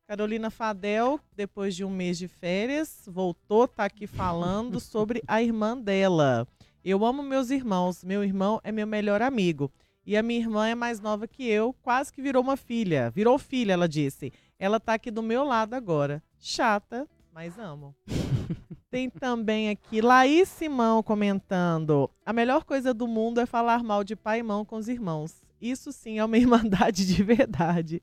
Carolina 0.07 0.49
Fadel, 0.49 1.19
depois 1.35 1.75
de 1.75 1.83
um 1.83 1.89
mês 1.89 2.17
de 2.17 2.27
férias, 2.27 3.03
voltou, 3.07 3.67
tá 3.67 3.85
aqui 3.85 4.05
falando 4.05 4.79
sobre 4.79 5.23
a 5.27 5.41
irmã 5.41 5.77
dela. 5.77 6.47
Eu 6.83 7.05
amo 7.05 7.23
meus 7.23 7.49
irmãos, 7.49 8.03
meu 8.03 8.23
irmão 8.23 8.59
é 8.63 8.71
meu 8.71 8.85
melhor 8.85 9.21
amigo. 9.21 9.71
E 10.05 10.17
a 10.17 10.23
minha 10.23 10.41
irmã 10.41 10.67
é 10.67 10.75
mais 10.75 10.99
nova 10.99 11.27
que 11.27 11.47
eu, 11.47 11.73
quase 11.81 12.11
que 12.11 12.21
virou 12.21 12.43
uma 12.43 12.57
filha. 12.57 13.09
Virou 13.11 13.39
filha, 13.39 13.71
ela 13.71 13.87
disse. 13.87 14.33
Ela 14.59 14.79
tá 14.79 14.95
aqui 14.95 15.09
do 15.09 15.23
meu 15.23 15.45
lado 15.45 15.75
agora. 15.75 16.21
Chata, 16.37 17.07
mas 17.33 17.57
amo. 17.57 17.95
Tem 18.91 19.09
também 19.09 19.69
aqui 19.69 20.01
Laís 20.01 20.49
Simão 20.49 21.01
comentando: 21.01 22.09
a 22.25 22.33
melhor 22.33 22.65
coisa 22.65 22.93
do 22.93 23.07
mundo 23.07 23.39
é 23.39 23.45
falar 23.45 23.81
mal 23.81 24.03
de 24.03 24.15
pai 24.15 24.39
e 24.39 24.43
mão 24.43 24.65
com 24.65 24.75
os 24.75 24.89
irmãos. 24.89 25.41
Isso 25.59 25.93
sim 25.93 26.19
é 26.19 26.25
uma 26.25 26.35
irmandade 26.37 27.07
de 27.07 27.23
verdade. 27.23 28.01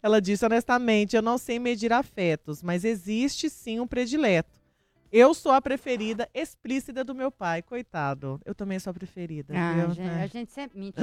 Ela 0.00 0.22
disse 0.22 0.46
honestamente: 0.46 1.16
eu 1.16 1.22
não 1.22 1.36
sei 1.36 1.58
medir 1.58 1.92
afetos, 1.92 2.62
mas 2.62 2.84
existe 2.84 3.50
sim 3.50 3.80
um 3.80 3.86
predileto. 3.86 4.61
Eu 5.12 5.34
sou 5.34 5.52
a 5.52 5.60
preferida 5.60 6.26
explícita 6.32 7.04
do 7.04 7.14
meu 7.14 7.30
pai, 7.30 7.60
coitado. 7.60 8.40
Eu 8.46 8.54
também 8.54 8.78
sou 8.78 8.92
a 8.92 8.94
preferida. 8.94 9.52
Ah, 9.54 9.74
viu? 9.74 9.90
Gente, 9.90 10.08
a 10.08 10.26
gente 10.26 10.50
sempre 10.50 10.80
mente. 10.80 10.96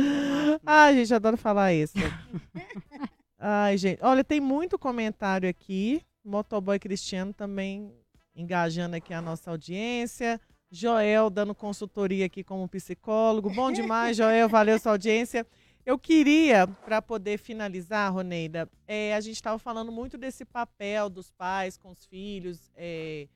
Ai, 0.66 0.96
gente, 0.96 1.14
adoro 1.14 1.38
falar 1.38 1.74
isso. 1.74 1.94
Ai, 3.38 3.78
gente. 3.78 4.00
Olha, 4.02 4.24
tem 4.24 4.40
muito 4.40 4.80
comentário 4.80 5.48
aqui. 5.48 6.02
Motoboy 6.26 6.80
Cristiano 6.80 7.32
também 7.32 7.94
engajando 8.36 8.96
aqui 8.96 9.14
a 9.14 9.22
nossa 9.22 9.52
audiência. 9.52 10.42
Joel 10.72 11.30
dando 11.30 11.54
consultoria 11.54 12.26
aqui 12.26 12.44
como 12.44 12.68
psicólogo. 12.68 13.52
Bom 13.52 13.72
demais, 13.72 14.18
Joel. 14.18 14.50
Valeu 14.50 14.80
sua 14.80 14.94
audiência. 14.94 15.46
Eu 15.86 16.00
queria, 16.00 16.66
para 16.68 17.00
poder 17.00 17.38
finalizar, 17.38 18.12
Roneida, 18.12 18.68
é, 18.88 19.14
a 19.14 19.22
gente 19.22 19.36
estava 19.36 19.60
falando 19.60 19.92
muito 19.92 20.18
desse 20.18 20.46
papel 20.46 21.10
dos 21.10 21.30
pais 21.30 21.78
com 21.78 21.92
os 21.92 22.06
filhos 22.06 22.72
é, 22.76 23.28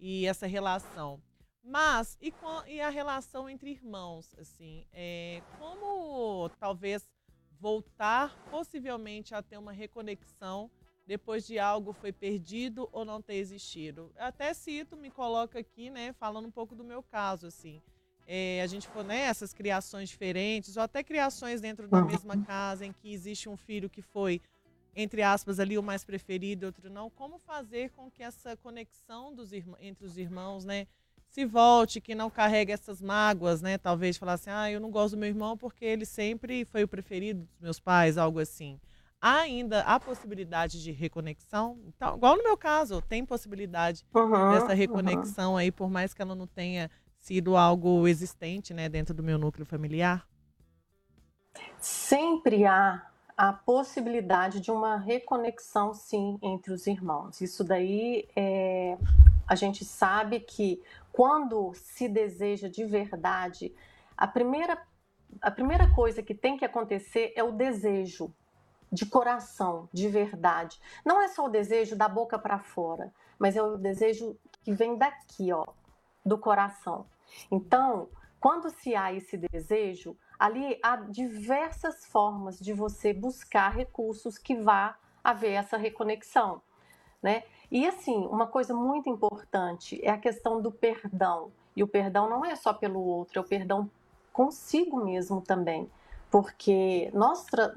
e 0.00 0.26
essa 0.26 0.46
relação. 0.46 1.20
Mas, 1.62 2.16
e, 2.20 2.30
com, 2.30 2.64
e, 2.66 2.80
a 2.80 2.88
relação 2.88 3.48
entre 3.48 3.70
irmãos? 3.70 4.34
assim, 4.38 4.86
é, 4.92 5.42
Como 5.58 6.48
talvez 6.58 7.08
voltar 7.60 8.34
possivelmente 8.50 9.34
a 9.34 9.42
ter 9.42 9.58
uma 9.58 9.72
reconexão 9.72 10.70
depois 11.06 11.46
de 11.46 11.58
algo 11.58 11.92
foi 11.94 12.12
perdido 12.12 12.88
ou 12.92 13.04
não 13.04 13.20
ter 13.20 13.36
existido. 13.36 14.12
Até 14.16 14.52
cito, 14.52 14.94
me 14.96 15.10
coloca 15.10 15.58
aqui, 15.58 15.88
né, 15.88 16.12
falando 16.12 16.46
um 16.46 16.50
pouco 16.50 16.74
do 16.74 16.84
meu 16.84 17.02
caso, 17.02 17.46
assim. 17.46 17.82
É, 18.26 18.60
a 18.62 18.66
gente 18.66 18.86
for 18.88 19.02
nessas 19.02 19.52
né, 19.52 19.56
criações 19.56 20.10
diferentes, 20.10 20.76
ou 20.76 20.82
até 20.82 21.02
criações 21.02 21.62
dentro 21.62 21.88
da 21.88 22.02
mesma 22.02 22.44
casa, 22.44 22.84
em 22.84 22.92
que 22.92 23.10
existe 23.10 23.48
um 23.48 23.56
filho 23.56 23.88
que 23.88 24.02
foi, 24.02 24.42
entre 25.00 25.22
aspas, 25.22 25.60
ali 25.60 25.78
o 25.78 25.82
mais 25.82 26.04
preferido, 26.04 26.66
outro 26.66 26.90
não. 26.90 27.08
Como 27.08 27.38
fazer 27.38 27.90
com 27.90 28.10
que 28.10 28.22
essa 28.22 28.56
conexão 28.56 29.34
dos 29.34 29.52
entre 29.52 30.04
os 30.04 30.18
irmãos, 30.18 30.64
né, 30.64 30.86
se 31.28 31.44
volte, 31.44 32.00
que 32.00 32.14
não 32.14 32.28
carregue 32.28 32.72
essas 32.72 33.00
mágoas, 33.00 33.62
né? 33.62 33.78
Talvez 33.78 34.16
falar 34.16 34.34
assim, 34.34 34.50
ah, 34.50 34.70
eu 34.70 34.80
não 34.80 34.90
gosto 34.90 35.14
do 35.14 35.20
meu 35.20 35.28
irmão 35.28 35.56
porque 35.56 35.84
ele 35.84 36.04
sempre 36.04 36.64
foi 36.64 36.82
o 36.82 36.88
preferido 36.88 37.42
dos 37.42 37.60
meus 37.60 37.78
pais, 37.78 38.18
algo 38.18 38.40
assim 38.40 38.80
há 39.20 39.40
ainda 39.40 39.80
a 39.80 39.98
possibilidade 39.98 40.82
de 40.82 40.92
reconexão. 40.92 41.78
Então, 41.86 42.16
igual 42.16 42.36
no 42.36 42.42
meu 42.42 42.56
caso, 42.56 43.02
tem 43.02 43.24
possibilidade 43.24 44.04
uhum, 44.14 44.52
dessa 44.52 44.74
reconexão 44.74 45.52
uhum. 45.52 45.56
aí, 45.56 45.70
por 45.70 45.90
mais 45.90 46.14
que 46.14 46.22
ela 46.22 46.34
não 46.34 46.46
tenha 46.46 46.90
sido 47.18 47.56
algo 47.56 48.06
existente, 48.06 48.72
né, 48.72 48.88
dentro 48.88 49.14
do 49.14 49.22
meu 49.22 49.38
núcleo 49.38 49.66
familiar? 49.66 50.26
Sempre 51.78 52.64
há 52.64 53.04
a 53.38 53.52
possibilidade 53.52 54.58
de 54.58 54.72
uma 54.72 54.96
reconexão, 54.96 55.94
sim, 55.94 56.40
entre 56.42 56.72
os 56.72 56.88
irmãos. 56.88 57.40
Isso 57.40 57.62
daí 57.62 58.28
é, 58.34 58.98
a 59.46 59.54
gente 59.54 59.84
sabe 59.84 60.40
que 60.40 60.82
quando 61.12 61.72
se 61.74 62.08
deseja 62.08 62.68
de 62.68 62.84
verdade, 62.84 63.72
a 64.16 64.26
primeira, 64.26 64.76
a 65.40 65.52
primeira 65.52 65.88
coisa 65.94 66.20
que 66.20 66.34
tem 66.34 66.56
que 66.56 66.64
acontecer 66.64 67.32
é 67.36 67.44
o 67.44 67.52
desejo 67.52 68.34
de 68.90 69.06
coração, 69.06 69.88
de 69.92 70.08
verdade. 70.08 70.80
Não 71.04 71.22
é 71.22 71.28
só 71.28 71.46
o 71.46 71.48
desejo 71.48 71.94
da 71.94 72.08
boca 72.08 72.40
para 72.40 72.58
fora, 72.58 73.14
mas 73.38 73.54
é 73.54 73.62
o 73.62 73.76
desejo 73.76 74.36
que 74.64 74.72
vem 74.72 74.98
daqui, 74.98 75.52
ó, 75.52 75.64
do 76.26 76.38
coração. 76.38 77.06
Então, 77.52 78.08
quando 78.40 78.68
se 78.68 78.96
há 78.96 79.12
esse 79.12 79.36
desejo, 79.36 80.16
ali 80.38 80.78
há 80.82 80.96
diversas 80.96 82.06
formas 82.06 82.58
de 82.58 82.72
você 82.72 83.12
buscar 83.12 83.70
recursos 83.70 84.38
que 84.38 84.54
vá 84.54 84.96
haver 85.22 85.52
essa 85.52 85.76
reconexão, 85.76 86.62
né? 87.22 87.42
E 87.70 87.86
assim, 87.86 88.26
uma 88.26 88.46
coisa 88.46 88.72
muito 88.72 89.10
importante 89.10 90.00
é 90.02 90.10
a 90.10 90.18
questão 90.18 90.62
do 90.62 90.70
perdão. 90.70 91.52
E 91.76 91.82
o 91.82 91.88
perdão 91.88 92.30
não 92.30 92.44
é 92.44 92.54
só 92.56 92.72
pelo 92.72 93.00
outro, 93.00 93.38
é 93.38 93.42
o 93.42 93.46
perdão 93.46 93.90
consigo 94.32 95.04
mesmo 95.04 95.40
também. 95.40 95.90
Porque 96.30 97.10
nós, 97.12 97.44
tra 97.44 97.74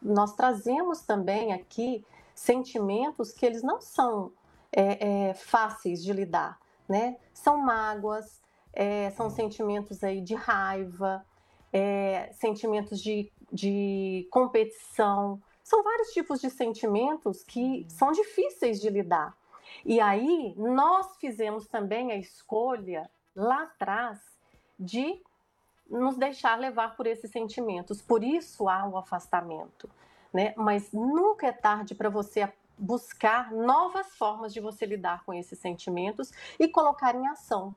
nós 0.00 0.34
trazemos 0.34 1.02
também 1.02 1.52
aqui 1.52 2.04
sentimentos 2.34 3.32
que 3.32 3.44
eles 3.44 3.62
não 3.62 3.80
são 3.80 4.32
é, 4.70 5.28
é, 5.28 5.34
fáceis 5.34 6.02
de 6.02 6.12
lidar, 6.12 6.58
né? 6.88 7.16
São 7.34 7.56
mágoas, 7.56 8.40
é, 8.72 9.10
são 9.10 9.28
sentimentos 9.28 10.04
aí 10.04 10.20
de 10.20 10.34
raiva, 10.34 11.24
é, 11.72 12.30
sentimentos 12.32 13.00
de, 13.00 13.30
de 13.52 14.26
competição, 14.30 15.40
são 15.62 15.82
vários 15.82 16.08
tipos 16.08 16.40
de 16.40 16.48
sentimentos 16.48 17.44
que 17.44 17.86
são 17.88 18.10
difíceis 18.12 18.80
de 18.80 18.88
lidar. 18.88 19.36
E 19.84 20.00
aí 20.00 20.54
nós 20.56 21.16
fizemos 21.16 21.66
também 21.66 22.10
a 22.10 22.16
escolha 22.16 23.10
lá 23.36 23.64
atrás 23.64 24.18
de 24.78 25.20
nos 25.88 26.16
deixar 26.16 26.58
levar 26.58 26.96
por 26.96 27.06
esses 27.06 27.30
sentimentos. 27.30 28.00
Por 28.00 28.22
isso 28.22 28.68
há 28.68 28.86
o 28.86 28.96
afastamento, 28.96 29.88
né? 30.32 30.54
Mas 30.56 30.92
nunca 30.92 31.46
é 31.46 31.52
tarde 31.52 31.94
para 31.94 32.08
você 32.08 32.50
buscar 32.76 33.50
novas 33.52 34.14
formas 34.16 34.52
de 34.52 34.60
você 34.60 34.86
lidar 34.86 35.24
com 35.24 35.34
esses 35.34 35.58
sentimentos 35.58 36.32
e 36.58 36.68
colocar 36.68 37.14
em 37.14 37.26
ação, 37.26 37.74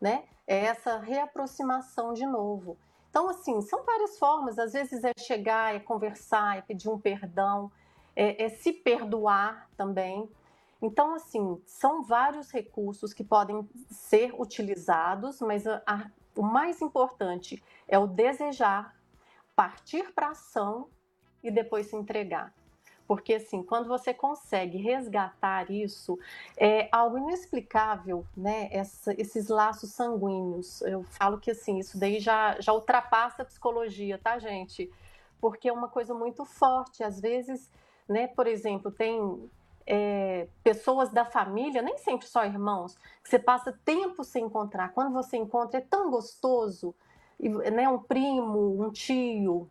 né? 0.00 0.24
É 0.46 0.66
essa 0.66 0.98
reaproximação 0.98 2.12
de 2.12 2.26
novo. 2.26 2.76
Então, 3.14 3.28
assim, 3.28 3.60
são 3.60 3.84
várias 3.84 4.18
formas. 4.18 4.58
Às 4.58 4.72
vezes 4.72 5.04
é 5.04 5.12
chegar, 5.16 5.72
é 5.72 5.78
conversar, 5.78 6.58
é 6.58 6.62
pedir 6.62 6.88
um 6.88 6.98
perdão, 6.98 7.70
é, 8.16 8.42
é 8.46 8.48
se 8.48 8.72
perdoar 8.72 9.70
também. 9.76 10.28
Então, 10.82 11.14
assim, 11.14 11.62
são 11.64 12.02
vários 12.02 12.50
recursos 12.50 13.14
que 13.14 13.22
podem 13.22 13.68
ser 13.88 14.34
utilizados, 14.36 15.40
mas 15.40 15.64
a, 15.64 15.80
a, 15.86 16.10
o 16.34 16.42
mais 16.42 16.82
importante 16.82 17.62
é 17.86 17.96
o 17.96 18.08
desejar, 18.08 18.96
partir 19.54 20.12
para 20.12 20.30
ação 20.30 20.88
e 21.40 21.52
depois 21.52 21.86
se 21.86 21.94
entregar. 21.94 22.52
Porque, 23.06 23.34
assim, 23.34 23.62
quando 23.62 23.86
você 23.86 24.14
consegue 24.14 24.78
resgatar 24.78 25.70
isso, 25.70 26.18
é 26.56 26.88
algo 26.90 27.18
inexplicável, 27.18 28.24
né? 28.34 28.68
Essa, 28.70 29.12
esses 29.20 29.48
laços 29.48 29.90
sanguíneos. 29.90 30.80
Eu 30.82 31.02
falo 31.04 31.38
que, 31.38 31.50
assim, 31.50 31.78
isso 31.78 31.98
daí 31.98 32.18
já, 32.18 32.58
já 32.60 32.72
ultrapassa 32.72 33.42
a 33.42 33.44
psicologia, 33.44 34.18
tá, 34.18 34.38
gente? 34.38 34.90
Porque 35.38 35.68
é 35.68 35.72
uma 35.72 35.88
coisa 35.88 36.14
muito 36.14 36.46
forte. 36.46 37.04
Às 37.04 37.20
vezes, 37.20 37.70
né, 38.08 38.26
por 38.26 38.46
exemplo, 38.46 38.90
tem 38.90 39.50
é, 39.86 40.48
pessoas 40.62 41.10
da 41.10 41.26
família, 41.26 41.82
nem 41.82 41.98
sempre 41.98 42.26
só 42.26 42.44
irmãos, 42.44 42.96
que 43.22 43.28
você 43.28 43.38
passa 43.38 43.78
tempo 43.84 44.24
sem 44.24 44.44
encontrar. 44.44 44.92
Quando 44.94 45.12
você 45.12 45.36
encontra, 45.36 45.78
é 45.78 45.82
tão 45.82 46.10
gostoso. 46.10 46.94
Né, 47.38 47.86
um 47.88 47.98
primo, 47.98 48.82
um 48.82 48.90
tio, 48.90 49.68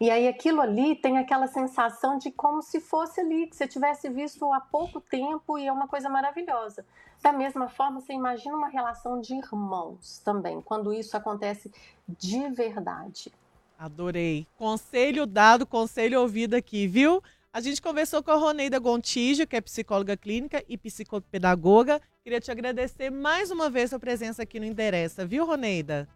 e 0.00 0.10
aí 0.10 0.28
aquilo 0.28 0.60
ali 0.60 0.96
tem 0.96 1.18
aquela 1.18 1.46
sensação 1.46 2.18
de 2.18 2.30
como 2.30 2.62
se 2.62 2.80
fosse 2.80 3.20
ali, 3.20 3.46
que 3.46 3.56
você 3.56 3.66
tivesse 3.66 4.08
visto 4.08 4.52
há 4.52 4.60
pouco 4.60 5.00
tempo 5.00 5.58
e 5.58 5.66
é 5.66 5.72
uma 5.72 5.88
coisa 5.88 6.08
maravilhosa. 6.08 6.84
Da 7.22 7.32
mesma 7.32 7.68
forma, 7.68 8.00
você 8.00 8.12
imagina 8.12 8.56
uma 8.56 8.68
relação 8.68 9.20
de 9.20 9.34
irmãos 9.34 10.20
também, 10.24 10.60
quando 10.60 10.92
isso 10.92 11.16
acontece 11.16 11.72
de 12.08 12.48
verdade. 12.50 13.32
Adorei. 13.78 14.46
Conselho 14.56 15.26
dado, 15.26 15.66
conselho 15.66 16.20
ouvido 16.20 16.54
aqui, 16.54 16.86
viu? 16.86 17.22
A 17.52 17.60
gente 17.60 17.80
conversou 17.80 18.22
com 18.22 18.30
a 18.30 18.36
Roneida 18.36 18.78
Gontijo, 18.78 19.46
que 19.46 19.56
é 19.56 19.60
psicóloga 19.60 20.16
clínica 20.16 20.62
e 20.68 20.76
psicopedagoga. 20.76 22.00
Queria 22.22 22.40
te 22.40 22.50
agradecer 22.50 23.10
mais 23.10 23.50
uma 23.50 23.70
vez 23.70 23.92
a 23.94 23.98
presença 23.98 24.42
aqui 24.42 24.60
no 24.60 24.66
Interessa, 24.66 25.24
viu, 25.24 25.46
Roneida? 25.46 26.08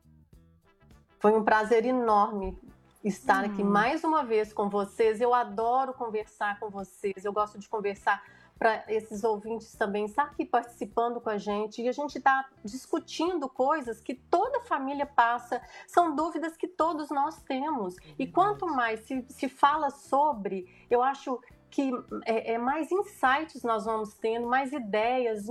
Foi 1.18 1.32
um 1.32 1.42
prazer 1.42 1.84
enorme 1.84 2.58
estar 3.03 3.44
aqui 3.44 3.62
hum. 3.62 3.70
mais 3.70 4.05
uma 4.05 4.24
vez 4.24 4.53
com 4.53 4.68
vocês. 4.68 5.20
Eu 5.20 5.34
adoro 5.34 5.94
conversar 5.94 6.59
com 6.61 6.68
vocês, 6.70 7.24
eu 7.24 7.32
gosto 7.32 7.59
de 7.59 7.68
conversar 7.68 8.22
para 8.59 8.84
esses 8.88 9.24
ouvintes 9.24 9.74
também 9.74 10.05
estar 10.05 10.24
aqui 10.24 10.44
participando 10.44 11.18
com 11.18 11.30
a 11.30 11.38
gente 11.38 11.80
e 11.80 11.88
a 11.88 11.92
gente 11.92 12.18
está 12.18 12.46
discutindo 12.62 13.48
coisas 13.48 14.03
que 14.03 14.14
toda 14.14 14.61
família 14.61 15.07
passa, 15.07 15.62
são 15.86 16.14
dúvidas 16.14 16.59
que 16.59 16.68
todos 16.68 17.09
nós 17.09 17.40
temos. 17.42 17.96
E 18.18 18.26
quanto 18.26 18.66
mais 18.66 19.01
se, 19.01 19.24
se 19.30 19.48
fala 19.48 19.88
sobre, 19.88 20.66
eu 20.90 21.03
acho 21.03 21.40
que 21.70 21.92
é, 22.26 22.54
é, 22.54 22.58
mais 22.58 22.90
insights 22.90 23.62
nós 23.62 23.84
vamos 23.84 24.14
tendo, 24.14 24.46
mais 24.46 24.72
ideias, 24.72 25.46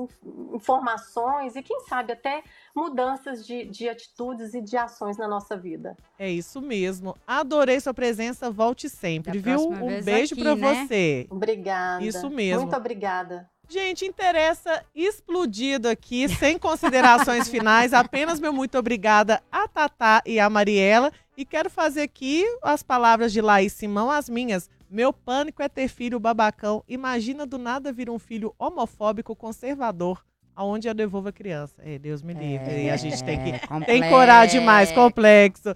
informações 0.54 1.56
e, 1.56 1.64
quem 1.64 1.80
sabe, 1.82 2.14
até 2.14 2.44
mudanças 2.76 3.46
de, 3.46 3.66
de 3.66 3.88
atitudes 3.88 4.54
e 4.54 4.62
de 4.62 4.76
ações 4.78 5.18
na 5.18 5.28
nossa 5.28 5.56
vida. 5.58 5.96
É 6.18 6.30
isso 6.30 6.62
mesmo. 6.62 7.16
Adorei 7.26 7.80
sua 7.80 7.94
presença. 7.94 8.52
Volte 8.52 8.90
sempre, 8.90 9.40
viu? 9.40 9.70
Um 9.70 10.02
beijo 10.02 10.36
para 10.36 10.56
né? 10.56 10.86
você. 10.86 11.28
Obrigada. 11.30 12.04
Isso 12.04 12.30
mesmo. 12.30 12.62
Muito 12.62 12.76
obrigada. 12.76 13.50
Gente, 13.72 14.04
interessa 14.04 14.84
explodido 14.96 15.88
aqui, 15.88 16.28
sem 16.28 16.58
considerações 16.58 17.48
finais. 17.50 17.94
Apenas 17.94 18.40
meu 18.40 18.52
muito 18.52 18.78
obrigada 18.80 19.44
a 19.52 19.68
Tatá 19.68 20.24
e 20.26 20.40
a 20.40 20.50
Mariela. 20.50 21.12
E 21.38 21.46
quero 21.46 21.70
fazer 21.70 22.02
aqui 22.02 22.44
as 22.64 22.82
palavras 22.82 23.32
de 23.32 23.40
Laís 23.42 23.72
Simão, 23.72 24.10
as 24.10 24.28
minhas. 24.28 24.70
Meu 24.90 25.14
pânico 25.14 25.62
é 25.62 25.70
ter 25.70 25.88
filho 25.88 26.20
babacão. 26.20 26.84
Imagina 26.88 27.46
do 27.46 27.58
nada 27.58 27.94
vir 27.94 28.10
um 28.10 28.18
filho 28.18 28.56
homofóbico 28.58 29.36
conservador 29.36 30.24
aonde 30.56 30.90
eu 30.90 30.94
devolvo 30.94 31.30
a 31.30 31.32
criança. 31.32 31.76
É, 31.80 31.98
Deus 31.98 32.22
me 32.22 32.34
livre. 32.34 32.70
É, 32.70 32.84
e 32.84 32.90
a 32.90 32.98
gente 32.98 33.24
tem 33.24 33.42
que 33.42 33.52
é, 33.52 33.60
tem 33.86 34.02
que 34.02 34.14
orar 34.14 34.46
demais, 34.46 34.92
complexo. 34.92 35.70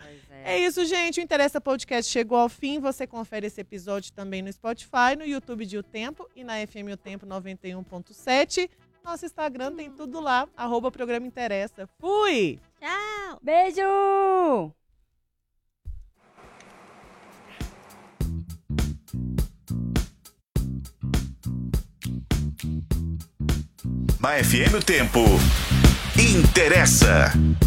É. 0.44 0.56
é. 0.56 0.60
isso, 0.60 0.84
gente. 0.84 1.22
O 1.22 1.24
Interessa 1.24 1.62
Podcast 1.62 2.12
chegou 2.12 2.38
ao 2.38 2.50
fim. 2.50 2.80
Você 2.80 3.08
confere 3.08 3.48
esse 3.48 3.62
episódio 3.62 4.12
também 4.12 4.42
no 4.42 4.52
Spotify, 4.52 5.16
no 5.18 5.26
YouTube 5.26 5.66
de 5.66 5.78
O 5.78 5.84
Tempo 5.84 6.30
e 6.36 6.44
na 6.44 6.56
FM 6.56 6.92
O 6.92 6.98
Tempo 6.98 7.26
91.7. 7.26 8.70
Nosso 9.06 9.26
Instagram 9.26 9.74
tem 9.74 9.90
tudo 9.90 10.20
lá. 10.20 10.50
Arroba 10.56 10.92
Programa 10.92 11.28
Interessa. 11.28 11.88
Fui! 12.00 12.60
Tchau! 12.80 13.40
Beijo! 13.42 14.83
Na 24.24 24.42
FM 24.42 24.76
o 24.76 24.82
Tempo. 24.82 25.20
Interessa. 26.18 27.34